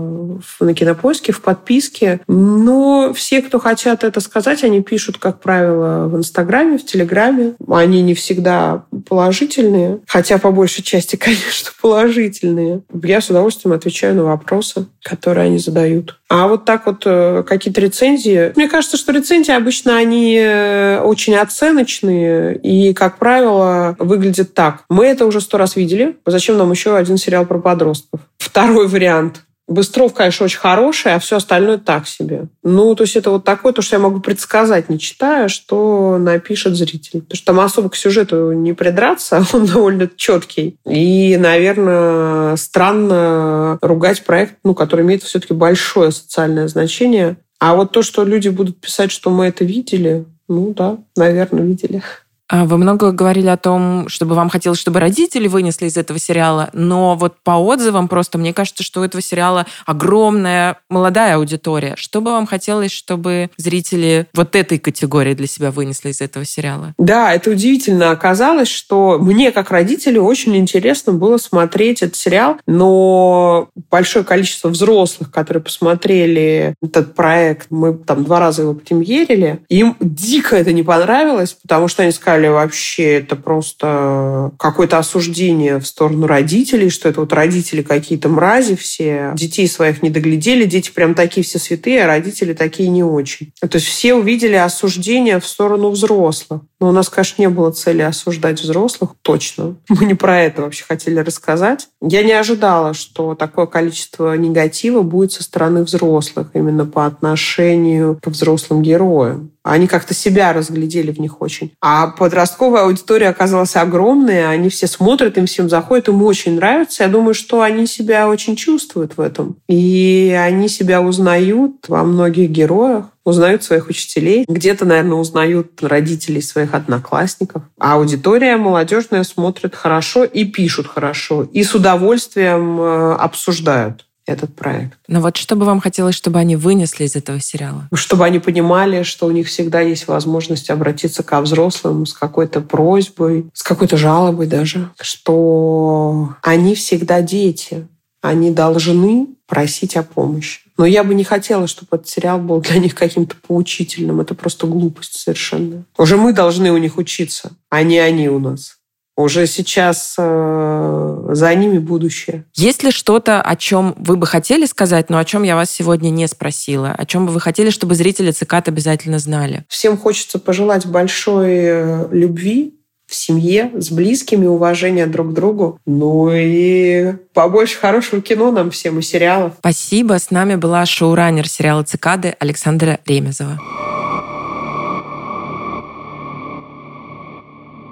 на 0.58 0.74
кинопоиске, 0.74 1.32
в 1.32 1.40
подписке. 1.40 2.20
Но 2.26 3.12
все, 3.14 3.42
кто 3.42 3.60
хотят 3.60 4.02
это 4.02 4.18
сказать, 4.20 4.64
они 4.64 4.82
пишут, 4.82 5.18
как 5.18 5.40
правило, 5.40 6.08
в 6.08 6.16
Инстаграме, 6.16 6.78
в 6.78 6.84
Телеграме. 6.84 7.54
Они 7.68 8.02
не 8.02 8.14
всегда 8.14 8.86
положительные, 9.08 10.00
хотя 10.08 10.38
по 10.38 10.50
большей 10.50 10.82
части, 10.82 11.14
конечно, 11.16 11.70
положительные. 11.80 12.82
Я 13.04 13.20
с 13.20 13.30
удовольствием 13.30 13.72
отвечаю 13.72 14.16
на 14.16 14.24
вопросы, 14.24 14.86
которые 15.02 15.46
они 15.46 15.58
задают. 15.58 16.18
А 16.28 16.48
вот 16.48 16.64
так 16.64 16.86
вот 16.86 17.02
э, 17.04 17.44
какие-то 17.46 17.80
рецензии. 17.80 18.52
Мне 18.56 18.68
кажется, 18.68 18.96
что 18.96 19.12
рецензии 19.12 19.45
обычно 19.52 19.96
они 19.96 20.36
э, 20.38 21.00
очень 21.00 21.36
оценочные 21.36 22.56
и, 22.56 22.92
как 22.94 23.18
правило, 23.18 23.96
выглядят 23.98 24.54
так. 24.54 24.84
Мы 24.88 25.06
это 25.06 25.26
уже 25.26 25.40
сто 25.40 25.58
раз 25.58 25.76
видели. 25.76 26.16
Зачем 26.26 26.56
нам 26.56 26.70
еще 26.70 26.96
один 26.96 27.16
сериал 27.16 27.46
про 27.46 27.58
подростков? 27.58 28.20
Второй 28.38 28.88
вариант. 28.88 29.42
Быстров, 29.68 30.14
конечно, 30.14 30.44
очень 30.44 30.60
хороший, 30.60 31.14
а 31.14 31.18
все 31.18 31.36
остальное 31.36 31.78
так 31.78 32.06
себе. 32.06 32.46
Ну, 32.62 32.94
то 32.94 33.02
есть 33.02 33.16
это 33.16 33.30
вот 33.30 33.42
такое, 33.42 33.72
то, 33.72 33.82
что 33.82 33.96
я 33.96 34.00
могу 34.00 34.20
предсказать, 34.20 34.88
не 34.88 34.98
читая, 34.98 35.48
что 35.48 36.18
напишет 36.18 36.76
зритель. 36.76 37.22
Потому 37.22 37.36
что 37.36 37.46
там 37.46 37.60
особо 37.60 37.88
к 37.90 37.96
сюжету 37.96 38.52
не 38.52 38.74
придраться, 38.74 39.44
он 39.52 39.66
довольно 39.66 40.08
четкий. 40.14 40.78
И, 40.86 41.36
наверное, 41.36 42.54
странно 42.54 43.78
ругать 43.82 44.24
проект, 44.24 44.54
ну, 44.62 44.72
который 44.74 45.04
имеет 45.04 45.24
все-таки 45.24 45.52
большое 45.52 46.12
социальное 46.12 46.68
значение. 46.68 47.36
А 47.58 47.74
вот 47.74 47.92
то, 47.92 48.02
что 48.02 48.24
люди 48.24 48.48
будут 48.48 48.80
писать, 48.80 49.10
что 49.10 49.30
мы 49.30 49.46
это 49.46 49.64
видели, 49.64 50.26
ну 50.48 50.74
да, 50.74 50.98
наверное, 51.16 51.64
видели. 51.64 52.02
А 52.48 52.64
вы 52.64 52.78
много 52.78 53.10
говорили 53.10 53.48
о 53.48 53.56
том, 53.56 54.08
чтобы 54.08 54.34
вам 54.34 54.48
хотелось, 54.48 54.78
чтобы 54.78 55.00
родители 55.00 55.48
вынесли 55.48 55.86
из 55.86 55.96
этого 55.96 56.18
сериала, 56.18 56.70
но 56.72 57.16
вот 57.16 57.34
по 57.42 57.52
отзывам 57.52 58.06
просто 58.06 58.38
мне 58.38 58.52
кажется, 58.52 58.84
что 58.84 59.00
у 59.00 59.04
этого 59.04 59.20
сериала 59.20 59.66
огромная 59.84 60.78
молодая 60.88 61.36
аудитория. 61.36 61.94
Что 61.96 62.20
бы 62.20 62.30
вам 62.30 62.46
хотелось, 62.46 62.92
чтобы 62.92 63.50
зрители 63.56 64.26
вот 64.32 64.54
этой 64.54 64.78
категории 64.78 65.34
для 65.34 65.48
себя 65.48 65.72
вынесли 65.72 66.10
из 66.10 66.20
этого 66.20 66.44
сериала? 66.44 66.94
Да, 66.98 67.32
это 67.32 67.50
удивительно 67.50 68.10
оказалось, 68.10 68.68
что 68.68 69.18
мне 69.18 69.50
как 69.50 69.70
родителю 69.70 70.22
очень 70.22 70.56
интересно 70.56 71.12
было 71.12 71.38
смотреть 71.38 72.02
этот 72.02 72.16
сериал, 72.16 72.58
но 72.66 73.68
большое 73.90 74.24
количество 74.24 74.68
взрослых, 74.68 75.32
которые 75.32 75.62
посмотрели 75.62 76.74
этот 76.80 77.14
проект, 77.14 77.66
мы 77.70 77.94
там 77.94 78.24
два 78.24 78.38
раза 78.38 78.62
его 78.62 78.74
премьерили, 78.74 79.60
им 79.68 79.96
дико 80.00 80.54
это 80.54 80.72
не 80.72 80.84
понравилось, 80.84 81.56
потому 81.60 81.88
что 81.88 82.02
они 82.02 82.12
сказали, 82.12 82.35
сказали, 82.36 82.48
вообще 82.48 83.14
это 83.14 83.34
просто 83.36 84.52
какое-то 84.58 84.98
осуждение 84.98 85.78
в 85.78 85.86
сторону 85.86 86.26
родителей, 86.26 86.90
что 86.90 87.08
это 87.08 87.20
вот 87.20 87.32
родители 87.32 87.82
какие-то 87.82 88.28
мрази 88.28 88.76
все, 88.76 89.32
детей 89.34 89.66
своих 89.68 90.02
не 90.02 90.10
доглядели, 90.10 90.64
дети 90.64 90.90
прям 90.94 91.14
такие 91.14 91.44
все 91.44 91.58
святые, 91.58 92.04
а 92.04 92.06
родители 92.06 92.52
такие 92.52 92.88
не 92.88 93.02
очень. 93.02 93.52
То 93.60 93.76
есть 93.76 93.86
все 93.86 94.14
увидели 94.14 94.54
осуждение 94.54 95.40
в 95.40 95.46
сторону 95.46 95.90
взрослых. 95.90 96.60
Но 96.78 96.90
у 96.90 96.92
нас, 96.92 97.08
конечно, 97.08 97.40
не 97.40 97.48
было 97.48 97.70
цели 97.70 98.02
осуждать 98.02 98.60
взрослых, 98.60 99.12
точно. 99.22 99.76
Мы 99.88 100.04
не 100.04 100.14
про 100.14 100.42
это 100.42 100.62
вообще 100.62 100.84
хотели 100.86 101.20
рассказать. 101.20 101.88
Я 102.02 102.22
не 102.22 102.32
ожидала, 102.32 102.92
что 102.92 103.34
такое 103.34 103.66
количество 103.66 104.36
негатива 104.36 105.02
будет 105.02 105.32
со 105.32 105.42
стороны 105.42 105.84
взрослых 105.84 106.48
именно 106.52 106.84
по 106.84 107.06
отношению 107.06 108.20
к 108.22 108.26
взрослым 108.28 108.82
героям. 108.82 109.52
Они 109.66 109.86
как-то 109.86 110.14
себя 110.14 110.52
разглядели 110.52 111.10
в 111.10 111.18
них 111.18 111.42
очень. 111.42 111.72
А 111.80 112.08
подростковая 112.08 112.84
аудитория 112.84 113.28
оказалась 113.28 113.76
огромная, 113.76 114.48
они 114.48 114.68
все 114.68 114.86
смотрят, 114.86 115.36
им 115.38 115.46
всем 115.46 115.68
заходит, 115.68 116.08
им 116.08 116.22
очень 116.22 116.56
нравится. 116.56 117.02
Я 117.02 117.08
думаю, 117.08 117.34
что 117.34 117.62
они 117.62 117.86
себя 117.86 118.28
очень 118.28 118.56
чувствуют 118.56 119.16
в 119.16 119.20
этом. 119.20 119.56
И 119.68 120.36
они 120.38 120.68
себя 120.68 121.02
узнают 121.02 121.88
во 121.88 122.04
многих 122.04 122.50
героях 122.50 123.06
узнают 123.26 123.64
своих 123.64 123.88
учителей, 123.88 124.44
где-то, 124.46 124.84
наверное, 124.84 125.16
узнают 125.16 125.82
родителей 125.82 126.40
своих 126.40 126.74
одноклассников. 126.74 127.62
А 127.78 127.94
аудитория 127.94 128.56
молодежная 128.56 129.24
смотрит 129.24 129.74
хорошо 129.74 130.22
и 130.22 130.44
пишут 130.44 130.86
хорошо, 130.86 131.42
и 131.42 131.64
с 131.64 131.74
удовольствием 131.74 132.80
э, 132.80 133.14
обсуждают 133.16 134.06
этот 134.26 134.54
проект. 134.54 134.98
Но 135.08 135.20
вот 135.20 135.36
что 135.36 135.56
бы 135.56 135.64
вам 135.64 135.80
хотелось, 135.80 136.14
чтобы 136.14 136.38
они 136.38 136.56
вынесли 136.56 137.04
из 137.04 137.16
этого 137.16 137.40
сериала? 137.40 137.88
Чтобы 137.94 138.24
они 138.24 138.38
понимали, 138.38 139.02
что 139.04 139.26
у 139.26 139.30
них 139.30 139.46
всегда 139.46 139.80
есть 139.80 140.08
возможность 140.08 140.68
обратиться 140.68 141.22
ко 141.22 141.40
взрослым 141.40 142.04
с 142.06 142.12
какой-то 142.12 142.60
просьбой, 142.60 143.46
с 143.54 143.62
какой-то 143.62 143.96
жалобой 143.96 144.46
даже, 144.46 144.90
что 145.00 146.34
они 146.42 146.74
всегда 146.74 147.22
дети, 147.22 147.86
они 148.20 148.50
должны 148.50 149.28
просить 149.46 149.96
о 149.96 150.02
помощи. 150.02 150.60
Но 150.76 150.84
я 150.84 151.04
бы 151.04 151.14
не 151.14 151.24
хотела, 151.24 151.66
чтобы 151.66 151.88
этот 151.92 152.08
сериал 152.08 152.38
был 152.38 152.60
для 152.60 152.78
них 152.78 152.94
каким-то 152.94 153.36
поучительным. 153.46 154.20
Это 154.20 154.34
просто 154.34 154.66
глупость 154.66 155.14
совершенно. 155.14 155.84
Уже 155.96 156.16
мы 156.16 156.32
должны 156.32 156.72
у 156.72 156.76
них 156.76 156.98
учиться, 156.98 157.52
а 157.70 157.82
не 157.82 157.98
они 157.98 158.28
у 158.28 158.38
нас. 158.38 158.76
Уже 159.16 159.46
сейчас 159.46 160.14
э, 160.18 161.28
за 161.30 161.54
ними 161.54 161.78
будущее. 161.78 162.44
Есть 162.54 162.82
ли 162.82 162.90
что-то, 162.90 163.40
о 163.40 163.56
чем 163.56 163.94
вы 163.98 164.16
бы 164.16 164.26
хотели 164.26 164.66
сказать, 164.66 165.08
но 165.08 165.18
о 165.18 165.24
чем 165.24 165.42
я 165.42 165.56
вас 165.56 165.70
сегодня 165.70 166.10
не 166.10 166.28
спросила? 166.28 166.92
О 166.92 167.06
чем 167.06 167.26
бы 167.26 167.32
вы 167.32 167.40
хотели, 167.40 167.70
чтобы 167.70 167.94
зрители 167.94 168.30
цикад 168.30 168.68
обязательно 168.68 169.18
знали? 169.18 169.64
Всем 169.68 169.96
хочется 169.96 170.38
пожелать 170.38 170.84
большой 170.84 171.54
э, 171.54 172.08
любви, 172.10 172.74
в 173.06 173.14
семье, 173.14 173.70
с 173.74 173.90
близкими, 173.90 174.46
уважения 174.46 175.06
друг 175.06 175.30
к 175.30 175.32
другу. 175.32 175.78
Ну 175.86 176.30
и 176.32 177.14
побольше 177.32 177.78
хорошего 177.78 178.20
кино 178.20 178.50
нам 178.50 178.70
всем 178.70 178.98
и 178.98 179.02
сериалов. 179.02 179.54
Спасибо. 179.60 180.18
С 180.18 180.30
нами 180.30 180.56
была 180.56 180.84
шоураннер 180.86 181.48
сериала 181.48 181.84
«Цикады» 181.84 182.34
Александра 182.40 182.98
Ремезова. 183.06 183.60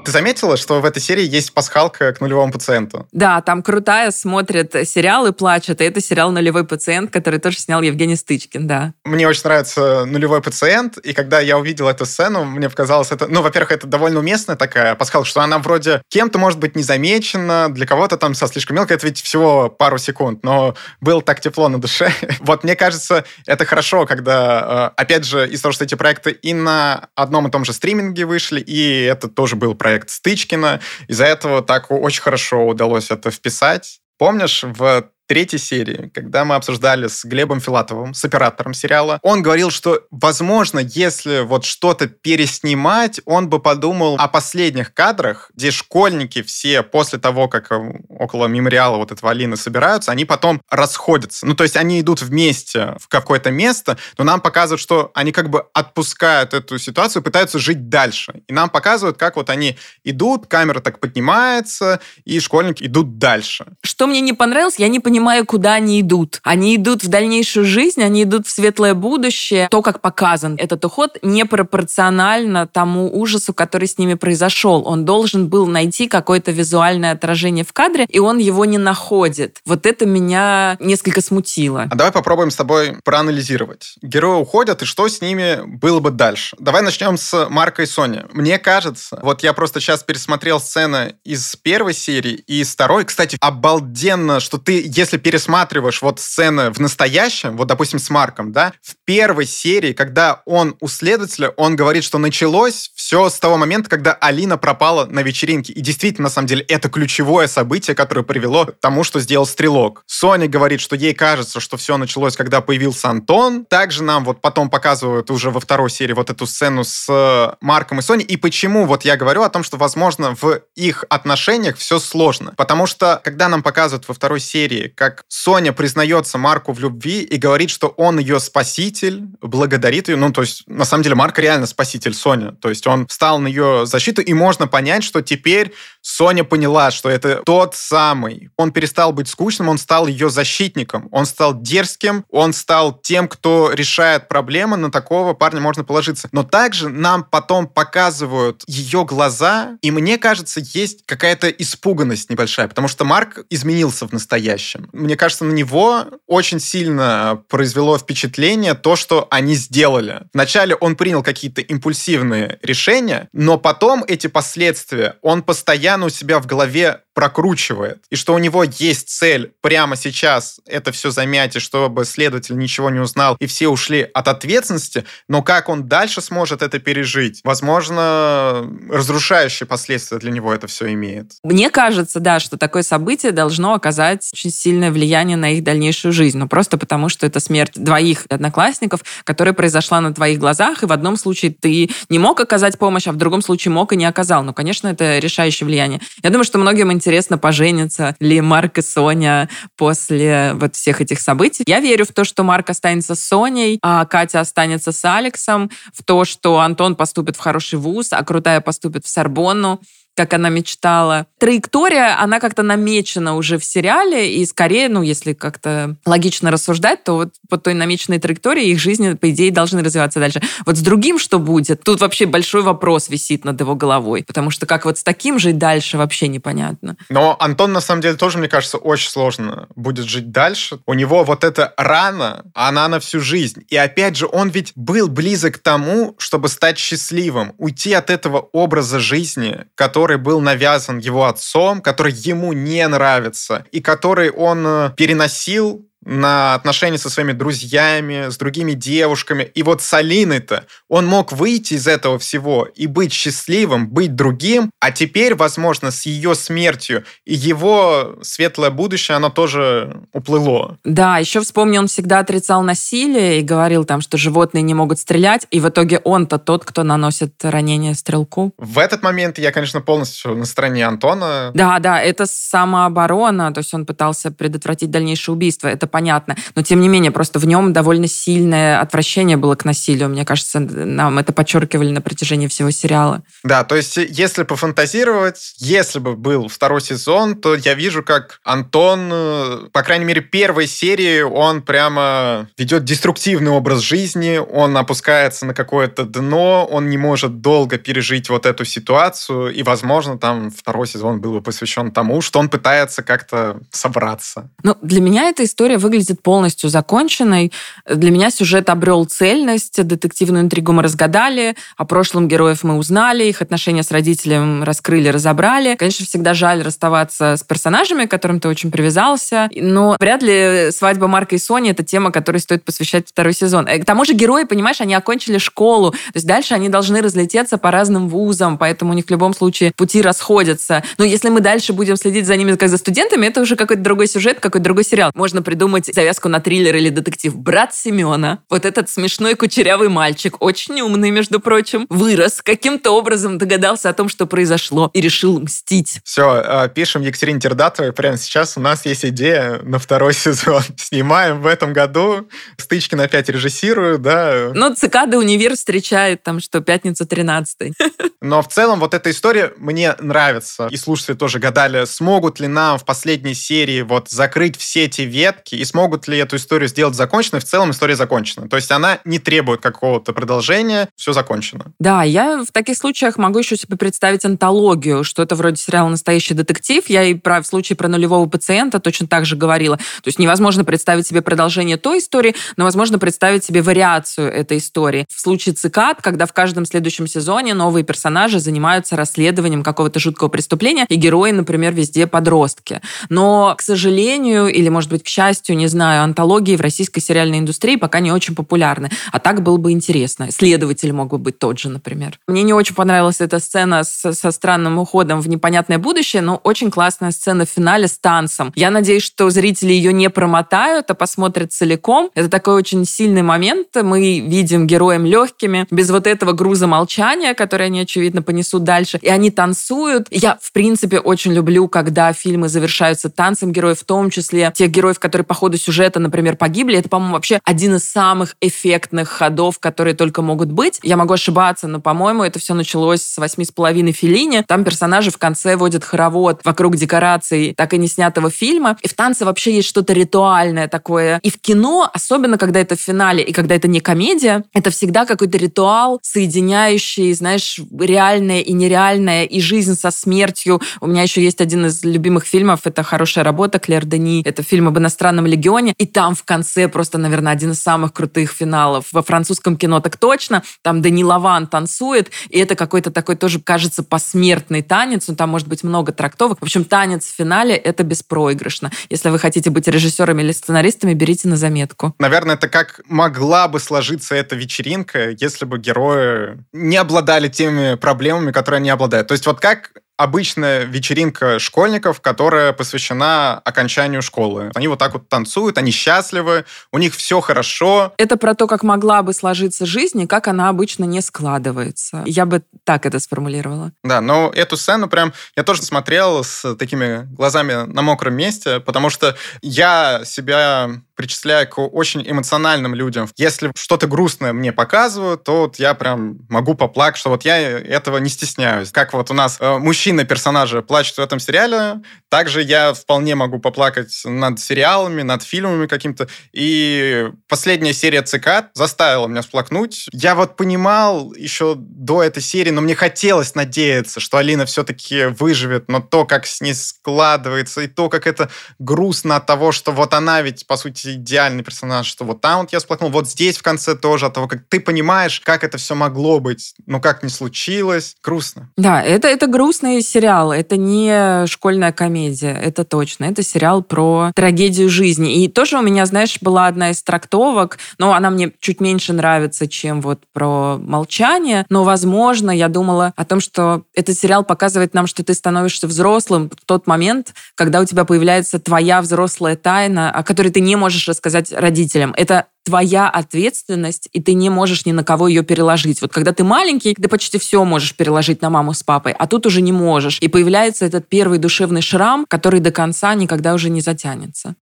Ты 0.05 0.11
заметила, 0.11 0.59
что 0.59 0.81
в 0.81 0.85
этой 0.85 1.01
серии 1.01 1.25
есть 1.25 1.55
пасхалка 1.55 2.13
к 2.13 2.21
нулевому 2.21 2.53
пациенту? 2.53 3.09
Да, 3.13 3.41
там 3.41 3.63
крутая 3.63 4.11
смотрит 4.11 4.75
сериал 4.87 5.27
и 5.27 5.33
плачет. 5.33 5.81
И 5.81 5.85
это 5.85 6.01
сериал 6.03 6.31
«Нулевой 6.31 6.67
пациент», 6.67 7.11
который 7.11 7.41
тоже 7.41 7.59
снял 7.59 7.81
Евгений 7.81 8.17
Стычкин, 8.17 8.67
да. 8.67 8.93
Мне 9.05 9.27
очень 9.27 9.41
нравится 9.45 10.05
«Нулевой 10.05 10.43
пациент», 10.43 10.99
и 10.99 11.15
когда 11.15 11.41
я 11.41 11.57
увидел 11.57 11.89
эту 11.89 12.05
сцену, 12.05 12.45
мне 12.45 12.69
показалось 12.69 13.13
это... 13.13 13.29
Ну, 13.29 13.41
во-первых, 13.41 13.73
это 13.73 13.87
довольно 13.87 14.19
уместная 14.19 14.57
такая 14.57 14.95
пасхалка, 14.95 15.27
что 15.27 15.41
она 15.41 15.59
вроде 15.59 16.03
кем-то 16.09 16.39
может 16.39 16.59
быть 16.59 16.77
не 16.77 16.83
замечена, 16.83 17.73
для 17.73 17.87
кого-то 17.87 18.19
там 18.19 18.35
со 18.35 18.47
слишком 18.47 18.77
мелко, 18.77 18.93
это 18.93 19.07
ведь 19.07 19.23
всего 19.23 19.71
пару 19.71 19.97
секунд, 19.97 20.45
но 20.45 20.75
было 21.01 21.23
так 21.23 21.41
тепло 21.41 21.69
на 21.69 21.81
душе. 21.81 22.13
вот 22.41 22.63
мне 22.63 22.77
кажется, 22.77 23.25
это 23.47 23.65
хорошо, 23.65 24.05
когда, 24.05 24.93
э, 24.97 25.01
опять 25.01 25.25
же, 25.25 25.49
из-за 25.49 25.63
того, 25.63 25.73
что 25.73 25.85
эти 25.85 25.95
проекты 25.95 26.31
и 26.31 26.53
на 26.53 27.09
одном 27.15 27.49
и 27.49 27.51
том 27.51 27.65
же 27.65 27.73
стриминге 27.73 28.27
вышли, 28.27 28.61
и 28.61 29.03
это 29.05 29.29
тоже 29.29 29.57
был 29.57 29.75
проект 29.75 29.94
проект 29.95 30.11
Стычкина. 30.11 30.81
Из-за 31.09 31.25
этого 31.25 31.63
так 31.63 31.91
очень 31.91 32.23
хорошо 32.23 32.67
удалось 32.67 33.11
это 33.11 33.31
вписать. 33.31 34.01
Помнишь, 34.19 34.65
в 34.65 35.11
третьей 35.27 35.59
серии, 35.59 36.11
когда 36.13 36.45
мы 36.45 36.55
обсуждали 36.55 37.09
с 37.09 37.25
Глебом 37.25 37.61
Филатовым, 37.61 38.15
с 38.15 38.25
оператором 38.25 38.75
сериала, 38.75 39.19
он 39.23 39.43
говорил, 39.43 39.71
что, 39.71 40.03
возможно, 40.11 40.79
если 40.79 41.41
вот 41.41 41.65
что-то 41.65 42.07
переснимать, 42.07 43.21
он 43.25 43.49
бы 43.49 43.61
подумал 43.61 44.17
о 44.19 44.29
последних 44.29 44.93
кадрах, 44.95 45.51
где 45.55 45.71
школьники 45.71 46.43
все 46.43 46.83
после 46.83 47.19
того, 47.19 47.49
как 47.49 47.73
э, 47.73 48.03
около 48.09 48.47
мемориала 48.47 48.97
вот 48.97 49.13
этого 49.13 49.31
Алины 49.31 49.57
собираются, 49.57 50.13
они 50.13 50.25
потом 50.25 50.61
расходятся. 50.71 51.47
Ну, 51.47 51.55
то 51.55 51.65
есть 51.65 51.77
они 51.77 52.01
идут 52.01 52.23
вместе 52.23 52.97
в 53.01 53.09
какое-то 53.09 53.51
место, 53.51 53.97
но 54.19 54.25
нам 54.25 54.41
показывают, 54.41 54.81
что 54.81 55.11
они 55.15 55.33
как 55.33 55.51
бы 55.51 55.67
отпускают 55.73 56.55
эту 56.55 56.79
ситуацию, 56.79 57.23
пытаются 57.23 57.59
жить 57.59 57.89
дальше. 57.89 58.43
И 58.47 58.53
нам 58.53 58.69
показывают, 58.69 59.17
как 59.17 59.37
вот 59.37 59.51
они 59.51 59.77
идут, 60.05 60.47
камера 60.47 60.81
так 60.81 61.01
поднимается, 61.01 62.01
и 62.25 62.41
школьники 62.41 62.85
идут 62.85 63.19
дальше. 63.19 63.67
Что 63.83 64.07
мне 64.07 64.21
не 64.21 64.33
понравилось, 64.33 64.79
я 64.79 64.89
не 64.89 65.01
понимаю, 65.01 65.14
понимаю, 65.15 65.47
куда 65.47 65.75
они 65.75 66.01
идут. 66.01 66.41
Они 66.43 66.75
идут 66.75 67.05
в 67.05 67.09
дальнейшую 67.09 67.65
жизнь, 67.65 68.03
они 68.03 68.25
идут 68.25 68.49
в 68.49 68.51
светлое 68.51 68.95
будущее. 68.95 69.69
То, 69.71 69.81
как 69.81 70.01
показан 70.01 70.57
этот 70.59 70.85
уход, 70.85 71.19
непропорционально 71.23 72.67
тому 72.67 73.09
ужасу, 73.17 73.55
который 73.55 73.87
с 73.87 73.97
ними 73.97 74.15
произошел. 74.15 74.83
Он 74.85 75.05
должен 75.05 75.47
был 75.47 75.69
найти 75.69 76.09
какое-то 76.09 76.51
визуальное 76.51 77.13
отражение 77.13 77.65
в 77.65 77.73
кадре, 77.73 78.07
и 78.09 78.19
он 78.19 78.39
его 78.39 78.65
не 78.65 78.77
находит. 78.77 79.61
Вот 79.65 79.87
это 79.87 80.05
меня 80.05 80.77
несколько 80.81 81.21
смутило. 81.21 81.87
А 81.89 81.95
давай 81.95 82.11
попробуем 82.11 82.51
с 82.51 82.57
тобой 82.57 82.97
проанализировать. 83.05 83.95
Герои 84.03 84.41
уходят, 84.41 84.83
и 84.83 84.85
что 84.85 85.07
с 85.07 85.21
ними 85.21 85.61
было 85.65 86.01
бы 86.01 86.11
дальше? 86.11 86.57
Давай 86.59 86.83
начнем 86.83 87.17
с 87.17 87.47
Марка 87.49 87.83
и 87.83 87.87
Сони. 87.87 88.25
Мне 88.33 88.59
кажется, 88.59 89.21
вот 89.23 89.45
я 89.45 89.53
просто 89.53 89.79
сейчас 89.79 90.03
пересмотрел 90.03 90.59
сцены 90.59 91.15
из 91.23 91.55
первой 91.55 91.95
серии 91.95 92.43
и 92.49 92.63
из 92.63 92.73
второй. 92.73 93.05
Кстати, 93.05 93.37
обалденно, 93.41 94.41
что 94.41 94.59
ты, 94.59 94.83
пересматриваешь 95.13 96.03
вот 96.03 96.21
сцены 96.21 96.71
в 96.71 96.79
настоящем, 96.81 97.57
вот, 97.57 97.69
допустим, 97.69 97.99
с 97.99 98.11
Марком, 98.11 98.53
да, 98.53 98.73
в 98.83 98.95
первой 99.05 99.47
серии, 99.47 99.93
когда 99.93 100.43
он 100.47 100.77
у 100.81 100.89
следователя, 100.89 101.51
он 101.57 101.77
говорит, 101.77 102.05
что 102.05 102.19
началось 102.19 102.91
все 102.95 103.29
с 103.29 103.39
того 103.39 103.57
момента, 103.57 103.91
когда 103.91 104.13
Алина 104.15 104.57
пропала 104.57 105.07
на 105.07 105.21
вечеринке. 105.21 105.73
И 105.73 105.81
действительно, 105.81 106.25
на 106.25 106.31
самом 106.31 106.49
деле, 106.49 106.63
это 106.63 106.89
ключевое 106.89 107.47
событие, 107.47 107.95
которое 107.95 108.23
привело 108.23 108.67
к 108.67 108.73
тому, 108.81 109.05
что 109.05 109.21
сделал 109.21 109.47
Стрелок. 109.47 110.03
Соня 110.07 110.49
говорит, 110.49 110.81
что 110.81 110.97
ей 110.97 111.15
кажется, 111.15 111.61
что 111.61 111.77
все 111.77 111.97
началось, 111.97 112.37
когда 112.37 112.61
появился 112.61 113.11
Антон. 113.11 113.65
Также 113.65 114.03
нам 114.03 114.25
вот 114.25 114.41
потом 114.41 114.71
показывают 114.71 115.31
уже 115.31 115.51
во 115.51 115.61
второй 115.61 115.91
серии 115.91 116.13
вот 116.13 116.31
эту 116.31 116.47
сцену 116.47 116.85
с 116.85 117.07
э, 117.09 117.57
Марком 117.61 117.99
и 117.99 118.03
Соней. 118.03 118.25
И 118.25 118.37
почему 118.37 118.87
вот 118.87 119.05
я 119.05 119.17
говорю 119.17 119.43
о 119.43 119.49
том, 119.49 119.63
что, 119.63 119.77
возможно, 119.77 120.35
в 120.41 120.61
их 120.75 121.05
отношениях 121.09 121.77
все 121.77 121.99
сложно. 121.99 122.55
Потому 122.57 122.87
что, 122.87 123.21
когда 123.25 123.49
нам 123.49 123.63
показывают 123.63 124.07
во 124.09 124.15
второй 124.15 124.41
серии, 124.41 124.89
как 124.95 125.25
Соня 125.29 125.73
признается 125.73 126.39
Марку 126.39 126.73
в 126.73 126.79
любви 126.81 127.23
и 127.23 127.37
говорит, 127.37 127.71
что 127.71 127.89
он 127.89 128.19
ее 128.19 128.41
спаситель, 128.41 129.23
благодарит 129.41 130.09
ее. 130.09 130.17
Ну, 130.17 130.33
то 130.33 130.43
есть, 130.43 130.65
на 130.67 130.85
самом 130.85 131.03
деле, 131.03 131.15
Марк 131.15 131.39
реально 131.39 131.67
спаситель 131.67 132.15
Сони. 132.15 132.55
То 132.61 132.69
есть, 132.69 132.87
он 132.87 133.07
встал 133.07 133.39
на 133.39 133.49
ее 133.49 133.87
защиту, 133.87 134.23
и 134.23 134.33
можно 134.35 134.67
понять, 134.67 135.05
что 135.05 135.21
теперь 135.23 135.73
Соня 136.01 136.45
поняла, 136.45 136.91
что 136.91 137.09
это 137.09 137.43
тот 137.45 137.75
самый. 137.75 138.51
Он 138.57 138.73
перестал 138.73 139.13
быть 139.13 139.29
скучным, 139.29 139.69
он 139.69 139.79
стал 139.79 140.07
ее 140.07 140.31
защитником. 140.31 141.09
Он 141.11 141.27
стал 141.27 141.61
дерзким, 141.61 142.25
он 142.31 142.53
стал 142.53 142.99
тем, 143.01 143.29
кто 143.29 143.73
решает 143.73 144.29
проблемы, 144.29 144.77
на 144.77 144.91
такого 144.91 145.35
парня 145.35 145.61
можно 145.61 145.85
положиться. 145.85 146.29
Но 146.33 146.43
также 146.43 146.89
нам 146.89 147.25
потом 147.25 147.67
показывают 147.67 148.65
ее 148.67 149.05
глаза, 149.05 149.79
и 149.83 149.91
мне 149.91 150.19
кажется, 150.19 150.61
есть 150.61 151.05
какая-то 151.07 151.49
испуганность 151.49 152.31
небольшая, 152.31 152.69
потому 152.69 152.89
что 152.89 153.05
Марк 153.05 153.45
изменился 153.51 154.07
в 154.07 154.13
настоящем 154.13 154.84
мне 154.93 155.17
кажется, 155.17 155.45
на 155.45 155.53
него 155.53 156.07
очень 156.27 156.61
сильно 156.61 157.43
произвело 157.49 157.99
впечатление 157.99 158.75
то, 158.75 158.97
что 158.97 159.27
они 159.31 159.55
сделали. 159.55 160.23
Вначале 160.33 160.75
он 160.75 160.97
принял 160.97 161.23
какие-то 161.23 161.61
импульсивные 161.61 162.59
решения, 162.63 163.29
но 163.33 163.59
потом 163.59 164.05
эти 164.07 164.27
последствия 164.27 165.17
он 165.23 165.43
постоянно 165.43 166.07
у 166.07 166.11
себя 166.11 166.41
в 166.41 166.47
голове 166.47 167.01
прокручивает, 167.15 168.03
и 168.11 168.17
что 168.17 168.35
у 168.35 168.39
него 168.39 168.65
есть 168.65 169.09
цель 169.09 169.53
прямо 169.61 169.97
сейчас 169.97 170.61
это 170.67 170.93
все 170.93 171.11
замять, 171.11 171.57
и 171.57 171.61
чтобы 171.61 172.05
следователь 172.05 172.57
ничего 172.57 172.91
не 172.91 172.99
узнал, 172.99 173.37
и 173.39 173.47
все 173.47 173.69
ушли 173.69 174.09
от 174.13 174.29
ответственности, 174.29 175.05
но 175.29 175.43
как 175.43 175.69
он 175.69 175.87
дальше 175.87 176.21
сможет 176.21 176.61
это 176.61 176.81
пережить? 176.81 177.41
Возможно, 177.45 178.69
разрушающие 178.91 179.67
последствия 179.67 180.19
для 180.19 180.33
него 180.33 180.53
это 180.53 180.67
все 180.67 180.93
имеет. 180.93 181.33
Мне 181.45 181.71
кажется, 181.71 182.19
да, 182.19 182.41
что 182.41 182.59
такое 182.59 182.83
событие 182.83 183.33
должно 183.33 183.75
оказать 183.75 184.29
очень 184.33 184.51
сильное 184.51 184.91
влияние 184.91 185.37
на 185.37 185.53
их 185.53 185.63
дальнейшую 185.63 186.13
жизнь, 186.13 186.39
но 186.39 186.49
просто 186.49 186.79
потому, 186.79 187.09
что 187.09 187.27
это 187.27 187.39
смерть 187.39 187.73
двоих 187.77 188.27
одноклассников, 188.29 189.01
которая 189.23 189.55
произошла 189.55 190.01
на 190.01 190.13
твоих 190.13 190.41
глазах, 190.41 190.83
и 190.83 190.87
в 190.87 190.93
одном 190.93 191.17
случае 191.17 191.55
ты 191.59 191.91
не 192.09 192.19
мог 192.19 192.41
оказать 192.41 192.77
помощь, 192.79 193.07
а 193.07 193.13
в 193.13 193.17
другом 193.17 193.41
случае 193.41 193.71
мог 193.71 193.93
и 193.93 193.97
не 193.97 194.05
оказал. 194.05 194.43
Ну, 194.43 194.53
конечно, 194.53 194.89
это 194.89 195.21
решающее 195.21 195.65
влияние. 195.65 196.01
Я 196.23 196.31
думаю, 196.31 196.45
что 196.45 196.59
многим 196.59 196.91
интересно 196.91 197.04
интересно, 197.05 197.37
поженятся 197.37 198.17
ли 198.19 198.41
Марк 198.41 198.79
и 198.79 198.83
Соня 198.83 199.51
после 199.77 200.53
вот 200.55 200.75
всех 200.75 201.03
этих 201.03 201.21
событий. 201.21 201.63
Я 201.67 201.81
верю 201.81 202.07
в 202.07 202.13
то, 202.13 202.25
что 202.25 202.45
Марк 202.45 202.71
останется 202.71 203.15
с 203.15 203.21
Соней, 203.21 203.79
а 203.83 204.07
Катя 204.07 204.41
останется 204.41 204.91
с 204.91 205.05
Алексом, 205.05 205.71
в 205.93 206.03
то, 206.03 206.25
что 206.25 206.61
Антон 206.61 206.97
поступит 206.97 207.37
в 207.37 207.41
хороший 207.41 207.79
вуз, 207.79 208.13
а 208.13 208.25
Крутая 208.25 208.63
поступит 208.63 209.05
в 209.05 209.09
Сорбонну 209.09 209.81
как 210.15 210.33
она 210.35 210.49
мечтала. 210.49 211.27
Траектория, 211.39 212.17
она 212.19 212.41
как-то 212.41 212.63
намечена 212.63 213.37
уже 213.37 213.59
в 213.59 213.65
сериале, 213.65 214.35
и 214.37 214.47
скорее, 214.47 214.89
ну, 214.89 215.03
если 215.03 215.33
как-то 215.33 215.97
логично 216.07 216.51
рассуждать, 216.51 217.05
то 217.05 217.17
вот 217.17 217.35
по 217.49 217.59
той 217.59 217.75
намеченной 217.75 218.19
траектории 218.19 218.69
их 218.69 218.79
жизни, 218.79 219.15
по 219.15 219.31
идее, 219.31 219.51
должны 219.51 219.83
развиваться 219.83 220.21
дальше. 220.21 220.41
Вот 220.67 220.77
с 220.77 220.81
другим 220.81 221.19
что 221.19 221.39
будет? 221.39 221.83
Тут 221.83 222.01
вообще 222.01 222.27
большой 222.27 222.63
вопрос 222.63 223.09
висит 223.09 223.45
над 223.45 223.61
его 223.61 223.75
головой, 223.75 224.25
потому 224.27 224.51
что 224.51 224.67
как 224.67 224.85
вот 224.85 224.99
с 224.99 225.03
таким 225.03 225.39
жить 225.39 225.59
дальше, 225.59 225.99
вообще 225.99 226.29
непонятно. 226.29 226.97
Но 227.09 227.37
Антон, 227.41 227.73
на 227.73 227.81
самом 227.81 228.03
деле, 228.03 228.17
тоже, 228.17 228.39
мне 228.39 228.49
кажется, 228.49 228.79
очень 228.79 229.11
сложно 229.11 229.69
будет 229.75 230.07
жить 230.07 230.31
дальше. 230.31 230.79
У 230.87 230.95
него 230.95 231.25
вот 231.25 231.45
эта 231.45 231.75
рана, 231.77 232.45
она 232.55 232.89
на 232.89 233.01
всю 233.01 233.21
жизнь. 233.21 233.65
И 233.69 233.77
опять 233.77 234.17
же, 234.17 234.29
он 234.31 234.51
ведь 234.51 234.73
был 234.77 235.09
близок 235.09 235.57
к 235.57 235.59
тому, 235.59 236.15
чтобы 236.19 236.49
стать 236.49 236.79
счастливым, 236.79 237.55
уйти 237.59 237.93
от 237.93 238.11
этого 238.11 238.39
образа 238.53 239.01
жизни, 239.01 239.65
который 239.75 240.04
который 240.05 240.19
был 240.19 240.41
навязан 240.43 240.99
его 240.99 241.25
отцом, 241.25 241.81
который 241.81 242.13
ему 242.13 242.53
не 242.53 242.87
нравится, 242.87 243.65
и 243.73 243.81
который 243.81 244.31
он 244.31 244.63
э, 244.67 244.91
переносил 244.99 245.89
на 246.05 246.55
отношения 246.55 246.99
со 246.99 247.11
своими 247.11 247.33
друзьями, 247.33 248.31
с 248.31 248.37
другими 248.37 248.73
девушками. 248.73 249.43
И 249.43 249.63
вот 249.63 249.83
с 249.83 249.93
Алиной-то 249.93 250.67
он 250.89 251.07
мог 251.07 251.33
выйти 251.33 251.75
из 251.75 251.87
этого 251.87 252.19
всего 252.19 252.69
и 252.75 252.87
быть 252.87 253.13
счастливым, 253.13 253.89
быть 253.89 254.15
другим, 254.15 254.71
а 254.81 254.91
теперь, 254.91 255.35
возможно, 255.35 255.91
с 255.91 256.07
ее 256.07 256.35
смертью 256.35 257.05
и 257.25 257.35
его 257.35 258.17
светлое 258.23 258.71
будущее, 258.71 259.17
оно 259.17 259.31
тоже 259.31 260.03
уплыло. 260.13 260.79
Да, 260.85 261.19
еще 261.19 261.41
вспомни, 261.41 261.79
он 261.79 261.87
всегда 261.87 262.19
отрицал 262.19 262.63
насилие 262.63 263.41
и 263.41 263.43
говорил 263.43 263.85
там, 263.85 264.01
что 264.01 264.17
животные 264.17 264.63
не 264.63 264.75
могут 264.75 264.99
стрелять, 264.99 265.47
и 265.51 265.61
в 265.61 265.69
итоге 265.69 265.99
он-то 265.99 266.39
тот, 266.39 266.65
кто 266.65 266.83
наносит 266.83 267.45
ранение 267.45 267.95
стрелку. 267.95 268.53
В 268.59 268.79
этот 268.79 269.03
момент 269.03 269.39
я, 269.39 269.53
конечно, 269.53 269.81
полностью 269.81 270.35
на 270.35 270.45
стороне 270.45 270.87
Антона. 270.87 271.51
Да, 271.55 271.79
да, 271.79 272.01
это 272.01 272.27
самооборона, 272.27 273.53
то 273.53 273.59
есть 273.59 273.73
он 273.75 273.87
пытался 273.87 274.31
предотвратить 274.31 274.91
дальнейшее 274.91 275.35
убийство, 275.35 275.69
это 275.69 275.87
понятно. 275.95 276.35
Но, 276.57 276.63
тем 276.63 276.81
не 276.81 276.89
менее, 276.89 277.13
просто 277.13 277.39
в 277.39 277.47
нем 277.47 277.73
довольно 277.73 278.09
сильное 278.09 278.81
отвращение 278.81 279.37
было 279.37 279.55
к 279.55 279.65
насилию. 279.65 280.09
Мне 280.09 280.25
кажется, 280.25 280.59
нам 280.59 281.21
это 281.21 281.33
подчеркивали 281.33 281.91
на 281.93 282.01
протяжении 282.01 282.49
всего 282.49 282.73
сериала. 282.73 283.23
Да, 283.45 283.63
то 283.63 283.77
есть 283.77 283.97
если 283.97 284.43
пофантазировать, 284.43 285.55
если 285.59 286.01
бы 286.01 286.17
был 286.17 286.49
второй 286.49 286.81
сезон, 286.81 287.37
то 287.37 287.55
я 287.55 287.75
вижу, 287.75 288.03
как 288.03 288.41
Антон, 288.43 289.09
э, 289.13 289.69
по 289.71 289.83
крайней 289.85 290.05
мере, 290.05 290.21
первой 290.21 290.67
серии, 290.67 291.23
он 291.23 291.63
прямо 291.63 292.49
ведет 292.59 292.83
деструктивный 292.83 293.53
образ 293.53 293.79
жизни, 293.79 294.39
он 294.39 294.77
опускается 294.77 295.47
на 295.47 295.55
какое-то 295.55 296.03
дно, 296.03 296.67
он 296.69 296.91
не 296.91 296.99
может 296.99 297.41
долго 297.41 297.79
пережить 297.79 298.31
вот 298.31 298.47
эту 298.47 298.65
ситуацию, 298.65 299.55
и, 299.55 299.63
возможно, 299.63 300.19
там 300.19 300.51
второй 300.51 300.89
сезон 300.89 301.21
был 301.21 301.35
бы 301.35 301.41
посвящен 301.41 301.93
тому, 301.93 302.21
что 302.21 302.41
он 302.41 302.49
пытается 302.49 303.05
как-то 303.05 303.61
собраться. 303.71 304.51
Ну, 304.65 304.77
для 304.83 305.01
меня 305.01 305.29
эта 305.29 305.45
история 305.45 305.84
выглядит 305.85 306.23
полностью 306.23 306.69
законченной. 306.71 307.53
Для 307.89 308.11
меня 308.11 308.31
сюжет 308.31 308.69
обрел 308.71 309.05
цельность, 309.05 309.83
детективную 309.87 310.43
интригу 310.43 310.73
мы 310.73 310.83
разгадали, 310.83 311.57
о 311.77 311.85
прошлом 311.85 312.27
героев 312.27 312.65
мы 312.65 312.77
узнали, 312.77 313.25
их 313.25 313.43
отношения 313.43 313.83
с 313.83 313.91
родителем 313.91 314.65
раскрыли, 314.65 315.09
разобрали. 315.09 315.77
Конечно, 315.77 316.07
всегда 316.07 316.35
жаль 316.35 316.63
расставаться 316.63 317.37
с 317.37 317.43
персонажами, 317.43 318.07
к 318.07 318.11
которым 318.11 318.41
ты 318.41 318.49
очень 318.49 318.71
привязался, 318.71 319.49
но 319.55 319.97
вряд 320.01 320.23
ли 320.23 320.71
свадьба 320.73 321.07
Марка 321.07 321.37
и 321.37 321.39
Сони— 321.39 321.71
это 321.73 321.85
тема, 321.85 322.11
которой 322.11 322.39
стоит 322.39 322.65
посвящать 322.65 323.09
второй 323.09 323.35
сезон. 323.35 323.67
Э, 323.67 323.79
к 323.79 323.85
тому 323.85 324.05
же 324.05 324.15
герои, 324.15 324.45
понимаешь, 324.45 324.81
они 324.81 324.95
окончили 324.95 325.39
школу, 325.39 325.91
то 325.91 325.99
есть 326.15 326.27
дальше 326.27 326.55
они 326.55 326.69
должны 326.69 327.03
разлететься 327.03 327.59
по 327.59 327.71
разным 327.71 328.09
вузам, 328.09 328.57
поэтому 328.57 328.93
у 328.93 328.95
них 328.95 329.07
в 329.07 329.11
любом 329.11 329.35
случае 329.35 329.73
пути 329.77 330.01
расходятся. 330.01 330.83
Но 330.97 331.05
если 331.05 331.29
мы 331.29 331.41
дальше 331.41 331.73
будем 331.73 331.97
следить 331.97 332.27
за 332.27 332.37
ними 332.37 332.57
как 332.57 332.69
за 332.69 332.79
студентами, 332.79 333.27
это 333.27 333.41
уже 333.41 333.57
какой-то 333.57 333.83
другой 333.83 334.07
сюжет, 334.07 334.41
какой-то 334.41 334.65
другой 334.65 334.85
сериал. 334.85 335.11
Можно 335.15 335.43
придумать 335.43 335.74
завязку 335.83 336.29
на 336.29 336.41
триллер 336.41 336.77
или 336.77 336.91
детектив. 336.91 337.35
Брат 337.37 337.75
Семена, 337.75 338.41
вот 338.49 338.65
этот 338.65 338.89
смешной 338.89 339.35
кучерявый 339.35 339.89
мальчик, 339.89 340.37
очень 340.41 340.81
умный, 340.81 341.11
между 341.11 341.41
прочим, 341.41 341.87
вырос, 341.89 342.43
каким-то 342.43 342.93
образом 342.93 343.39
догадался 343.39 343.89
о 343.89 343.93
том, 343.93 344.09
что 344.09 344.27
произошло, 344.27 344.91
и 344.95 345.01
решил 345.01 345.41
мстить. 345.41 346.01
Все, 346.05 346.43
э, 346.45 346.69
пишем 346.75 347.03
Екатерине 347.03 347.41
Тердатовой 347.41 347.93
прямо 347.93 348.17
сейчас. 348.17 348.57
У 348.57 348.61
нас 348.61 348.85
есть 348.85 349.05
идея 349.05 349.61
на 349.63 349.79
второй 349.79 350.15
сезон. 350.15 350.63
Снимаем 350.77 351.41
в 351.43 351.47
этом 351.47 351.73
году. 351.73 352.29
Стычкин 352.59 353.01
опять 353.01 353.29
режиссирую, 353.29 353.99
да. 353.99 354.51
Ну, 354.55 354.75
цикады 354.75 355.19
универ 355.19 355.57
встречает 355.57 356.23
там, 356.23 356.41
что 356.41 356.61
пятница 356.61 357.07
13 357.07 357.73
Но 358.21 358.43
в 358.43 358.49
целом 358.49 358.81
вот 358.81 358.95
эта 358.95 359.11
история 359.11 359.53
мне 359.59 359.95
нравится. 360.01 360.69
И 360.71 360.77
слушатели 360.77 361.15
тоже 361.15 361.39
гадали, 361.39 361.85
смогут 361.85 362.41
ли 362.41 362.47
нам 362.47 362.79
в 362.79 362.85
последней 362.85 363.35
серии 363.35 363.83
вот 363.83 364.09
закрыть 364.09 364.57
все 364.57 364.85
эти 364.85 365.03
ветки 365.03 365.55
и 365.55 365.64
смогут 365.65 366.09
ли 366.09 366.19
эту 366.19 366.37
историю 366.37 366.69
сделать 366.69 366.95
законченной. 366.95 367.41
В 367.41 367.45
целом 367.45 367.71
история 367.71 367.97
закончена. 367.97 368.49
То 368.49 368.57
есть 368.57 368.71
она 368.71 368.99
не 369.05 369.19
требует 369.19 369.61
какого-то 369.61 370.13
продолжения, 370.13 370.89
все 370.97 371.13
закончено. 371.13 371.73
Да, 371.79 372.03
я 372.03 372.43
в 372.43 372.53
таких 372.53 372.77
случаях 372.77 373.17
могу 373.17 373.39
еще 373.39 373.57
себе 373.57 373.77
представить 373.77 374.25
антологию, 374.25 375.05
что 375.05 375.23
это 375.23 375.35
вроде 375.35 375.57
сериала 375.57 375.89
«Настоящий 375.89 376.35
детектив». 376.35 376.85
Я 376.89 377.05
и 377.05 377.15
про, 377.15 377.43
в 377.43 377.47
случае 377.47 377.77
про 377.77 377.89
нулевого 377.89 378.29
пациента 378.29 378.81
точно 378.81 379.07
так 379.07 379.27
же 379.27 379.37
говорила. 379.37 379.77
То 379.77 380.09
есть 380.09 380.19
невозможно 380.19 380.65
представить 380.65 381.07
себе 381.07 381.23
продолжение 381.23 381.77
той 381.77 381.99
истории, 381.99 382.35
но 382.57 382.65
возможно 382.65 382.99
представить 382.99 383.45
себе 383.45 383.63
вариацию 383.63 384.33
этой 384.33 384.59
истории. 384.59 385.07
В 385.09 385.21
случае 385.21 385.55
«Цикад», 385.55 386.03
когда 386.03 386.27
в 386.27 386.33
каждом 386.33 386.67
следующем 386.67 387.07
сезоне 387.07 387.55
новые 387.55 387.85
персонажи 387.85 388.39
занимаются 388.41 388.97
расследованием 388.97 389.63
какого-то 389.63 390.01
жуткого 390.01 390.29
преступления, 390.29 390.87
и 390.89 390.97
герои, 390.97 391.31
например, 391.31 391.73
везде 391.73 392.07
подростки. 392.07 392.81
Но, 393.09 393.55
к 393.57 393.63
сожалению, 393.63 394.47
или, 394.49 394.69
может 394.69 394.91
быть, 394.91 395.03
к 395.03 395.09
счастью, 395.09 395.44
не 395.53 395.67
знаю, 395.67 396.03
антологии 396.03 396.57
в 396.57 396.61
российской 396.61 397.01
сериальной 397.01 397.39
индустрии 397.39 397.77
пока 397.77 398.01
не 398.01 398.13
очень 398.13 398.35
популярны. 398.35 398.91
А 399.13 399.19
так 399.19 399.43
было 399.43 399.59
бы 399.59 399.73
интересно. 399.73 400.31
Следователь 400.31 400.93
мог 400.93 401.11
бы 401.11 401.19
быть 401.19 401.39
тот 401.39 401.59
же, 401.59 401.69
например. 401.69 402.19
Мне 402.27 402.43
не 402.43 402.55
очень 402.55 402.75
понравилась 402.75 403.21
эта 403.21 403.39
сцена 403.39 403.85
с, 403.85 404.15
со 404.15 404.31
странным 404.31 404.79
уходом 404.79 405.21
в 405.21 405.29
непонятное 405.29 405.79
будущее, 405.79 406.23
но 406.23 406.37
очень 406.37 406.71
классная 406.71 407.11
сцена 407.11 407.45
в 407.45 407.51
финале 407.51 407.89
с 407.89 407.99
танцем. 407.99 408.53
Я 408.55 408.71
надеюсь, 408.71 409.03
что 409.03 409.29
зрители 409.31 409.73
ее 409.73 409.93
не 409.93 410.09
промотают, 410.09 410.91
а 410.91 410.95
посмотрят 410.95 411.53
целиком. 411.53 412.11
Это 412.15 412.29
такой 412.29 412.55
очень 412.55 412.85
сильный 412.85 413.23
момент. 413.23 413.69
Мы 413.75 414.21
видим 414.21 414.67
героям 414.67 415.05
легкими, 415.05 415.67
без 415.71 415.91
вот 415.91 416.07
этого 416.07 416.33
груза 416.33 416.67
молчания, 416.67 417.35
который 417.35 417.67
они, 417.67 417.81
очевидно, 417.81 418.23
понесут 418.23 418.65
дальше. 418.65 418.99
И 419.03 419.09
они 419.09 419.31
танцуют. 419.31 420.07
Я, 420.11 420.39
в 420.41 420.53
принципе, 420.53 421.01
очень 421.01 421.33
люблю, 421.33 421.69
когда 421.69 422.13
фильмы 422.13 422.49
завершаются 422.49 423.11
танцем 423.11 423.53
героев, 423.53 423.81
в 423.81 423.85
том 423.85 424.11
числе 424.11 424.53
тех 424.55 424.71
героев, 424.71 424.99
которые 424.99 425.25
по 425.35 425.41
ходу 425.41 425.59
сюжета, 425.59 425.99
например, 425.99 426.37
погибли. 426.37 426.79
Это, 426.79 426.89
по-моему, 426.89 427.15
вообще 427.15 427.41
один 427.45 427.75
из 427.75 427.83
самых 427.83 428.37
эффектных 428.41 429.09
ходов, 429.09 429.59
которые 429.59 429.95
только 429.95 430.23
могут 430.23 430.53
быть. 430.53 430.79
Я 430.85 430.97
могу 430.97 431.15
ошибаться, 431.15 431.67
но, 431.67 431.81
по-моему, 431.81 432.23
это 432.23 432.39
все 432.39 432.55
началось 432.55 433.03
с 433.03 433.19
восьми 433.19 433.45
с 433.45 433.51
половиной 433.51 433.91
Филини. 433.91 434.45
Там 434.47 434.63
персонажи 434.63 435.11
в 435.11 435.19
конце 435.19 435.57
водят 435.57 435.83
хоровод 435.83 436.43
вокруг 436.45 436.77
декораций 436.77 437.53
так 437.57 437.75
и 437.75 437.79
не 437.79 437.89
снятого 437.89 438.31
фильма. 438.31 438.77
И 438.81 438.87
в 438.87 438.95
танце 438.95 439.25
вообще 439.25 439.57
есть 439.57 439.67
что-то 439.67 439.93
ритуальное 439.93 440.69
такое. 440.69 441.19
И 441.25 441.31
в 441.31 441.41
кино, 441.41 441.91
особенно 441.93 442.39
когда 442.39 442.61
это 442.61 442.77
в 442.77 442.81
финале 442.81 443.25
и 443.25 443.33
когда 443.33 443.57
это 443.57 443.67
не 443.67 443.81
комедия, 443.81 444.45
это 444.53 444.71
всегда 444.71 445.05
какой-то 445.05 445.37
ритуал, 445.37 445.99
соединяющий, 446.01 447.13
знаешь, 447.13 447.59
реальное 447.77 448.39
и 448.39 448.53
нереальное, 448.53 449.25
и 449.25 449.41
жизнь 449.41 449.75
со 449.75 449.91
смертью. 449.91 450.63
У 450.81 450.87
меня 450.87 451.03
еще 451.03 451.21
есть 451.21 451.41
один 451.41 451.67
из 451.67 451.83
любимых 451.83 452.25
фильмов, 452.25 452.61
это 452.67 452.85
«Хорошая 452.85 453.25
работа» 453.25 453.59
Клер 453.59 453.85
Дени. 453.85 454.23
Это 454.25 454.45
фильм 454.45 454.69
об 454.69 454.79
иностранном 454.79 455.24
легионе. 455.27 455.75
И 455.79 455.87
там 455.87 456.15
в 456.15 456.25
конце 456.25 456.69
просто, 456.69 456.99
наверное, 456.99 457.33
один 457.33 457.53
из 457.53 457.63
самых 457.63 457.93
крутых 457.93 458.31
финалов. 458.33 458.87
Во 458.93 459.03
французском 459.03 459.57
кино 459.57 459.81
так 459.81 459.97
точно. 459.97 460.43
Там 460.63 460.83
Дани 460.83 461.05
Лаван 461.05 461.47
танцует, 461.47 462.11
и 462.29 462.39
это 462.39 462.57
какой-то 462.57 462.91
такой 462.91 463.17
тоже, 463.17 463.41
кажется, 463.41 463.83
посмертный 463.83 464.63
танец. 464.63 465.09
Ну, 465.09 465.17
там 465.17 465.31
может 465.31 465.49
быть 465.49 465.63
много 465.63 465.93
трактовок. 465.93 466.41
В 466.41 466.43
общем, 466.43 466.65
танец 466.65 467.05
в 467.07 467.15
финале— 467.15 467.55
это 467.57 467.83
беспроигрышно. 467.83 468.71
Если 468.91 469.09
вы 469.11 469.19
хотите 469.19 469.51
быть 469.51 469.69
режиссерами 469.69 470.23
или 470.23 470.33
сценаристами, 470.33 470.95
берите 470.95 471.29
на 471.29 471.37
заметку. 471.37 471.95
Наверное, 471.99 472.35
это 472.35 472.49
как 472.49 472.81
могла 472.87 473.49
бы 473.49 473.61
сложиться 473.61 474.15
эта 474.15 474.37
вечеринка, 474.37 475.11
если 475.11 475.45
бы 475.45 475.59
герои 475.59 476.39
не 476.53 476.77
обладали 476.77 477.29
теми 477.29 477.75
проблемами, 477.77 478.33
которые 478.33 478.59
они 478.59 478.71
обладают. 478.71 479.09
То 479.09 479.13
есть 479.13 479.27
вот 479.27 479.41
как 479.41 479.71
обычная 479.97 480.65
вечеринка 480.65 481.39
школьников, 481.39 482.01
которая 482.01 482.53
посвящена 482.53 483.41
окончанию 483.45 484.03
школы. 484.03 484.51
Они 484.55 484.69
вот 484.69 484.79
так 484.79 484.95
вот 484.95 485.09
танцуют, 485.09 485.59
они 485.59 485.71
счастливы, 485.71 486.45
у 486.73 486.79
них 486.79 486.95
все 486.95 487.21
хорошо. 487.21 487.93
Это 487.97 488.17
про 488.17 488.35
то, 488.35 488.47
как 488.47 488.63
могла 488.63 489.03
бы 489.03 489.13
сложиться 489.13 489.67
жизнь 489.67 490.01
и 490.01 490.07
как 490.07 490.29
она 490.29 490.49
обычно 490.49 490.85
не 490.85 491.01
складывается. 491.01 492.03
Я 492.07 492.27
бы 492.27 492.43
так 492.65 492.87
это 492.87 492.99
сформулировала. 492.99 493.73
Да, 493.83 494.01
но 494.01 494.33
эту 494.35 494.57
сцену 494.57 494.89
прям 494.89 495.13
я 495.37 495.43
тоже 495.45 495.63
смотрел 495.63 496.25
с 496.25 496.55
такими 496.57 497.07
глазами 497.15 497.67
на 497.67 497.83
мокром 497.83 498.15
месте, 498.15 498.61
потому 498.61 498.91
что 498.91 499.17
я 499.43 500.03
себя 500.05 500.71
причисляю 500.95 501.49
к 501.49 501.59
очень 501.59 502.09
эмоциональным 502.09 502.75
людям. 502.75 503.09
Если 503.17 503.51
что-то 503.57 503.87
грустное 503.87 504.33
мне 504.33 504.53
показывают, 504.53 505.25
то 505.25 505.43
вот 505.43 505.57
я 505.57 505.75
прям 505.75 506.19
могу 506.29 506.55
поплакать, 506.55 506.99
что 506.99 507.11
вот 507.11 507.25
я 507.25 507.39
этого 507.39 507.99
не 507.99 508.09
стесняюсь. 508.09 508.71
Как 508.71 508.93
вот 508.93 509.11
у 509.11 509.15
нас 509.15 509.39
э, 509.41 509.59
мужчина 509.59 510.05
персонажи 510.05 510.63
плачут 510.63 510.97
в 510.97 511.01
этом 511.01 511.21
сериале, 511.21 511.83
также 512.09 512.43
я 512.43 512.75
вполне 512.75 513.15
могу 513.15 513.39
поплакать 513.39 514.03
над 514.05 514.39
сериалами, 514.39 515.03
над 515.03 515.23
фильмами 515.23 515.67
каким-то. 515.67 516.09
И 516.33 517.09
последняя 517.29 517.73
серия 517.73 518.03
ЦК 518.03 518.51
заставила 518.55 519.07
меня 519.07 519.23
всплакнуть. 519.23 519.89
Я 519.93 520.15
вот 520.15 520.37
понимал 520.37 521.13
еще 521.15 521.55
до 521.57 522.03
этой 522.03 522.23
серии, 522.23 522.51
но 522.51 522.61
мне 522.61 522.75
хотелось 522.75 523.35
надеяться, 523.35 524.01
что 524.01 524.19
Алина 524.19 524.47
все-таки 524.47 525.07
выживет, 525.07 525.69
но 525.69 525.81
то, 525.81 526.05
как 526.05 526.27
с 526.27 526.41
ней 526.41 526.55
складывается, 526.55 527.63
и 527.63 527.67
то, 527.67 527.89
как 527.89 528.07
это 528.07 528.31
грустно 528.59 529.17
от 529.17 529.27
того, 529.27 529.53
что 529.53 529.73
вот 529.73 529.95
она 529.95 530.23
ведь, 530.23 530.47
по 530.47 530.57
сути, 530.57 530.84
идеальный 530.87 531.43
персонаж, 531.43 531.87
что 531.87 532.05
вот 532.05 532.21
там 532.21 532.43
вот 532.43 532.53
я 532.53 532.61
сплакнул, 532.61 532.91
вот 532.91 533.09
здесь 533.09 533.37
в 533.39 533.43
конце 533.43 533.75
тоже, 533.75 534.07
от 534.07 534.15
того, 534.15 534.29
как 534.29 534.45
ты 534.49 534.61
понимаешь, 534.61 535.21
как 535.21 535.45
это 535.45 535.59
все 535.59 535.75
могло 535.75 536.21
быть, 536.21 536.55
но 536.67 536.81
как 536.81 537.03
не 537.03 537.09
случилось, 537.09 537.97
грустно. 538.03 538.51
Да, 538.57 538.83
это, 538.83 539.09
это 539.09 539.27
грустный 539.27 539.83
сериал, 539.83 540.33
это 540.33 540.57
не 540.57 541.27
школьная 541.27 541.73
комедия 541.73 542.35
это 542.45 542.65
точно. 542.65 543.07
Это 543.07 543.23
сериал 543.23 543.63
про 543.63 544.13
трагедию 544.15 544.69
жизни. 544.69 545.25
И 545.25 545.29
тоже 545.29 545.59
у 545.59 545.63
меня, 545.63 545.87
знаешь, 545.87 546.19
была 546.21 546.47
одна 546.47 546.71
из 546.71 546.83
трактовок, 546.83 547.59
но 547.79 547.95
она 547.95 548.11
мне 548.11 548.33
чуть 548.41 548.61
меньше 548.61 548.93
нравится, 548.93 549.49
чем 549.49 549.81
вот 549.81 550.01
про 550.13 550.59
молчание. 550.59 551.47
Но, 551.49 551.65
возможно, 551.65 552.31
я 552.31 552.49
думала 552.49 552.93
о 552.97 553.05
том, 553.05 553.21
что 553.21 553.63
этот 553.75 553.97
сериал 553.97 554.25
показывает 554.25 554.75
нам, 554.75 554.87
что 554.87 555.03
ты 555.03 555.15
становишься 555.15 555.67
взрослым 555.67 556.31
в 556.31 556.45
тот 556.45 556.67
момент, 556.67 557.15
когда 557.35 557.61
у 557.61 557.65
тебя 557.65 557.85
появляется 557.85 558.39
твоя 558.39 558.83
взрослая 558.83 559.37
тайна, 559.37 559.91
о 559.91 560.03
которой 560.03 560.29
ты 560.29 560.41
не 560.41 560.57
можешь 560.57 560.74
рассказать 560.89 561.33
родителям. 561.33 561.95
Это 561.97 562.27
твоя 562.45 562.91
ответственность, 562.91 563.89
и 563.93 564.03
ты 564.03 564.15
не 564.15 564.31
можешь 564.31 564.67
ни 564.67 564.73
на 564.73 564.85
кого 564.85 565.09
ее 565.09 565.23
переложить. 565.23 565.81
Вот 565.81 565.93
когда 565.93 566.13
ты 566.13 566.25
маленький, 566.25 566.75
ты 566.75 566.89
почти 566.89 567.19
все 567.19 567.45
можешь 567.45 567.75
переложить 567.77 568.21
на 568.21 568.31
маму 568.31 568.53
с 568.53 568.63
папой, 568.63 568.93
а 568.93 569.07
тут 569.07 569.27
уже 569.27 569.41
не 569.41 569.53
можешь. 569.53 569.99
И 570.01 570.09
появляется 570.09 570.67
этот 570.67 570.89
первый 570.89 571.19
душевный 571.19 571.63
шрам, 571.63 572.05
который 572.09 572.41
до 572.41 572.51
конца 572.51 572.95
никогда 572.95 573.35
уже 573.35 573.51
не 573.51 573.61
затянется. 573.61 574.35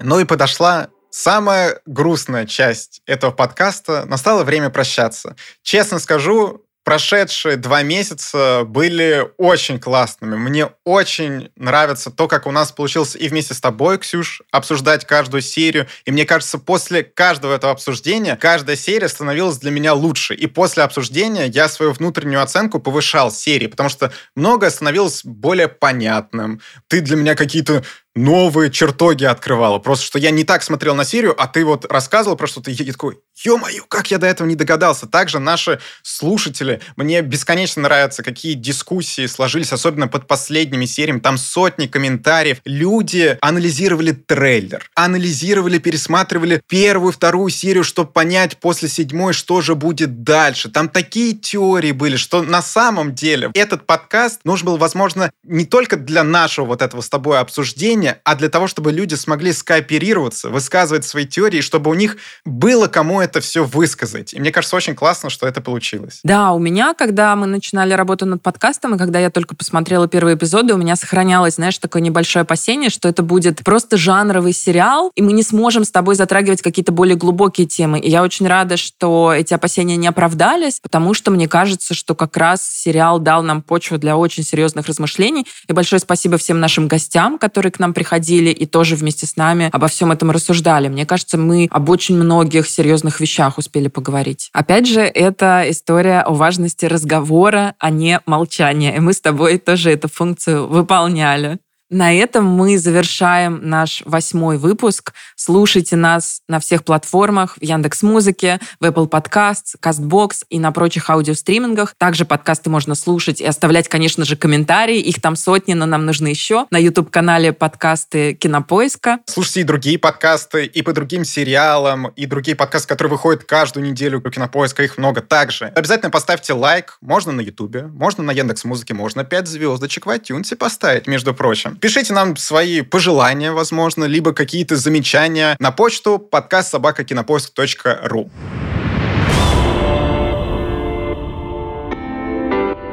Ну 0.00 0.20
и 0.20 0.24
подошла 0.24 0.88
самая 1.10 1.80
грустная 1.86 2.44
часть 2.44 3.00
этого 3.06 3.30
подкаста. 3.30 4.04
Настало 4.06 4.44
время 4.44 4.68
прощаться. 4.70 5.34
Честно 5.62 5.98
скажу, 5.98 6.65
прошедшие 6.86 7.56
два 7.56 7.82
месяца 7.82 8.62
были 8.64 9.28
очень 9.38 9.80
классными. 9.80 10.36
Мне 10.36 10.68
очень 10.84 11.50
нравится 11.56 12.12
то, 12.12 12.28
как 12.28 12.46
у 12.46 12.52
нас 12.52 12.70
получилось 12.70 13.16
и 13.16 13.26
вместе 13.26 13.54
с 13.54 13.60
тобой, 13.60 13.98
Ксюш, 13.98 14.40
обсуждать 14.52 15.04
каждую 15.04 15.42
серию. 15.42 15.88
И 16.04 16.12
мне 16.12 16.24
кажется, 16.24 16.58
после 16.58 17.02
каждого 17.02 17.56
этого 17.56 17.72
обсуждения 17.72 18.36
каждая 18.36 18.76
серия 18.76 19.08
становилась 19.08 19.58
для 19.58 19.72
меня 19.72 19.94
лучше. 19.94 20.36
И 20.36 20.46
после 20.46 20.84
обсуждения 20.84 21.46
я 21.46 21.68
свою 21.68 21.90
внутреннюю 21.90 22.40
оценку 22.40 22.78
повышал 22.78 23.32
серии, 23.32 23.66
потому 23.66 23.88
что 23.88 24.12
многое 24.36 24.70
становилось 24.70 25.22
более 25.24 25.66
понятным. 25.66 26.60
Ты 26.86 27.00
для 27.00 27.16
меня 27.16 27.34
какие-то 27.34 27.82
новые 28.16 28.70
чертоги 28.70 29.24
открывала. 29.24 29.78
Просто, 29.78 30.04
что 30.04 30.18
я 30.18 30.30
не 30.30 30.44
так 30.44 30.62
смотрел 30.62 30.94
на 30.94 31.04
серию, 31.04 31.40
а 31.40 31.46
ты 31.46 31.64
вот 31.64 31.84
рассказывал 31.90 32.36
про 32.36 32.46
что-то, 32.46 32.70
и 32.70 32.74
я 32.74 32.92
такой, 32.92 33.18
ё-моё, 33.44 33.84
как 33.88 34.10
я 34.10 34.18
до 34.18 34.26
этого 34.26 34.48
не 34.48 34.56
догадался. 34.56 35.06
Также 35.06 35.38
наши 35.38 35.78
слушатели, 36.02 36.80
мне 36.96 37.20
бесконечно 37.20 37.82
нравятся, 37.82 38.22
какие 38.22 38.54
дискуссии 38.54 39.26
сложились, 39.26 39.72
особенно 39.72 40.08
под 40.08 40.26
последними 40.26 40.86
сериями. 40.86 41.20
Там 41.20 41.38
сотни 41.38 41.86
комментариев. 41.86 42.58
Люди 42.64 43.38
анализировали 43.40 44.12
трейлер, 44.12 44.90
анализировали, 44.94 45.78
пересматривали 45.78 46.62
первую, 46.68 47.12
вторую 47.12 47.50
серию, 47.50 47.84
чтобы 47.84 48.10
понять 48.10 48.56
после 48.58 48.88
седьмой, 48.88 49.34
что 49.34 49.60
же 49.60 49.74
будет 49.74 50.22
дальше. 50.22 50.70
Там 50.70 50.88
такие 50.88 51.34
теории 51.34 51.92
были, 51.92 52.16
что 52.16 52.42
на 52.42 52.62
самом 52.62 53.14
деле 53.14 53.50
этот 53.54 53.86
подкаст 53.86 54.40
нужен 54.44 54.66
был, 54.66 54.78
возможно, 54.78 55.30
не 55.44 55.66
только 55.66 55.96
для 55.96 56.24
нашего 56.24 56.64
вот 56.64 56.82
этого 56.82 57.02
с 57.02 57.08
тобой 57.08 57.38
обсуждения, 57.38 58.05
обсуждения, 58.06 58.20
а 58.24 58.34
для 58.34 58.48
того, 58.48 58.66
чтобы 58.66 58.92
люди 58.92 59.14
смогли 59.14 59.52
скооперироваться, 59.52 60.50
высказывать 60.50 61.04
свои 61.04 61.26
теории, 61.26 61.60
чтобы 61.60 61.90
у 61.90 61.94
них 61.94 62.16
было 62.44 62.86
кому 62.86 63.20
это 63.20 63.40
все 63.40 63.64
высказать. 63.64 64.34
И 64.34 64.40
мне 64.40 64.50
кажется, 64.50 64.76
очень 64.76 64.94
классно, 64.94 65.30
что 65.30 65.46
это 65.46 65.60
получилось. 65.60 66.20
Да, 66.22 66.52
у 66.52 66.58
меня, 66.58 66.94
когда 66.94 67.36
мы 67.36 67.46
начинали 67.46 67.94
работу 67.94 68.26
над 68.26 68.42
подкастом, 68.42 68.94
и 68.94 68.98
когда 68.98 69.18
я 69.18 69.30
только 69.30 69.54
посмотрела 69.54 70.08
первые 70.08 70.36
эпизоды, 70.36 70.74
у 70.74 70.76
меня 70.76 70.96
сохранялось, 70.96 71.54
знаешь, 71.54 71.78
такое 71.78 72.02
небольшое 72.02 72.42
опасение, 72.42 72.90
что 72.90 73.08
это 73.08 73.22
будет 73.22 73.64
просто 73.64 73.96
жанровый 73.96 74.52
сериал, 74.52 75.10
и 75.14 75.22
мы 75.22 75.32
не 75.32 75.42
сможем 75.42 75.84
с 75.84 75.90
тобой 75.90 76.14
затрагивать 76.14 76.62
какие-то 76.62 76.92
более 76.92 77.16
глубокие 77.16 77.66
темы. 77.66 77.98
И 77.98 78.10
я 78.10 78.22
очень 78.22 78.46
рада, 78.46 78.76
что 78.76 79.32
эти 79.34 79.54
опасения 79.54 79.96
не 79.96 80.06
оправдались, 80.06 80.80
потому 80.80 81.14
что 81.14 81.30
мне 81.30 81.48
кажется, 81.48 81.94
что 81.94 82.14
как 82.14 82.36
раз 82.36 82.62
сериал 82.62 83.18
дал 83.18 83.42
нам 83.42 83.62
почву 83.62 83.98
для 83.98 84.16
очень 84.16 84.42
серьезных 84.42 84.86
размышлений. 84.86 85.46
И 85.68 85.72
большое 85.72 86.00
спасибо 86.00 86.38
всем 86.38 86.60
нашим 86.60 86.88
гостям, 86.88 87.38
которые 87.38 87.72
к 87.72 87.78
нам 87.78 87.92
приходили 87.96 88.50
и 88.50 88.66
тоже 88.66 88.94
вместе 88.94 89.24
с 89.24 89.36
нами 89.36 89.70
обо 89.72 89.88
всем 89.88 90.12
этом 90.12 90.30
рассуждали. 90.30 90.88
Мне 90.88 91.06
кажется, 91.06 91.38
мы 91.38 91.66
об 91.70 91.88
очень 91.88 92.14
многих 92.14 92.68
серьезных 92.68 93.20
вещах 93.20 93.56
успели 93.56 93.88
поговорить. 93.88 94.50
Опять 94.52 94.86
же, 94.86 95.00
это 95.00 95.64
история 95.68 96.20
о 96.20 96.34
важности 96.34 96.84
разговора, 96.84 97.74
а 97.78 97.88
не 97.88 98.20
молчания. 98.26 98.94
И 98.94 99.00
мы 99.00 99.14
с 99.14 99.22
тобой 99.22 99.56
тоже 99.56 99.92
эту 99.92 100.08
функцию 100.08 100.68
выполняли. 100.68 101.58
На 101.88 102.12
этом 102.12 102.44
мы 102.44 102.78
завершаем 102.78 103.60
наш 103.62 104.02
восьмой 104.04 104.58
выпуск. 104.58 105.12
Слушайте 105.36 105.94
нас 105.94 106.40
на 106.48 106.58
всех 106.58 106.84
платформах, 106.84 107.56
в 107.58 107.62
Яндекс 107.62 108.02
Музыке, 108.02 108.58
в 108.80 108.84
Apple 108.84 109.08
Podcasts, 109.08 109.76
CastBox 109.80 110.46
и 110.50 110.58
на 110.58 110.72
прочих 110.72 111.08
аудиостримингах. 111.10 111.94
Также 111.96 112.24
подкасты 112.24 112.70
можно 112.70 112.96
слушать 112.96 113.40
и 113.40 113.44
оставлять, 113.44 113.86
конечно 113.86 114.24
же, 114.24 114.34
комментарии. 114.34 114.98
Их 114.98 115.22
там 115.22 115.36
сотни, 115.36 115.74
но 115.74 115.86
нам 115.86 116.06
нужны 116.06 116.26
еще. 116.26 116.66
На 116.72 116.78
YouTube-канале 116.78 117.52
подкасты 117.52 118.34
Кинопоиска. 118.34 119.20
Слушайте 119.26 119.60
и 119.60 119.64
другие 119.64 119.98
подкасты, 120.00 120.66
и 120.66 120.82
по 120.82 120.92
другим 120.92 121.24
сериалам, 121.24 122.08
и 122.08 122.26
другие 122.26 122.56
подкасты, 122.56 122.88
которые 122.88 123.12
выходят 123.12 123.44
каждую 123.44 123.86
неделю 123.86 124.18
у 124.18 124.28
Кинопоиска. 124.28 124.82
Их 124.82 124.98
много 124.98 125.20
также. 125.20 125.66
Обязательно 125.66 126.10
поставьте 126.10 126.52
лайк. 126.52 126.98
Можно 127.00 127.30
на 127.30 127.42
YouTube, 127.42 127.76
можно 127.92 128.24
на 128.24 128.32
Яндекс 128.32 128.64
Музыке, 128.64 128.92
можно 128.92 129.22
5 129.22 129.46
звездочек 129.46 130.06
в 130.06 130.10
iTunes 130.10 130.56
поставить, 130.56 131.06
между 131.06 131.32
прочим. 131.32 131.75
Пишите 131.80 132.12
нам 132.12 132.36
свои 132.36 132.82
пожелания, 132.82 133.52
возможно, 133.52 134.04
либо 134.04 134.32
какие-то 134.32 134.76
замечания 134.76 135.56
на 135.58 135.70
почту 135.70 136.18
подкаст 136.18 136.70
собакакинопоиск.ру. 136.70 138.30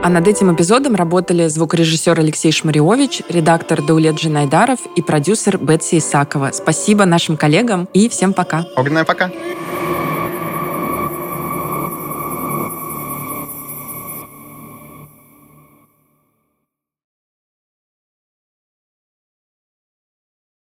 А 0.06 0.10
над 0.10 0.28
этим 0.28 0.54
эпизодом 0.54 0.96
работали 0.96 1.48
звукорежиссер 1.48 2.20
Алексей 2.20 2.52
Шмариович, 2.52 3.22
редактор 3.30 3.82
Даулет 3.82 4.16
Джинайдаров 4.16 4.80
и 4.98 5.02
продюсер 5.02 5.58
Бетси 5.58 6.00
Исакова. 6.00 6.52
Спасибо 6.52 7.06
нашим 7.06 7.38
коллегам 7.38 7.88
и 7.94 8.10
всем 8.10 8.34
пока. 8.34 8.66
Огненная 8.76 9.06
пока. 9.06 9.32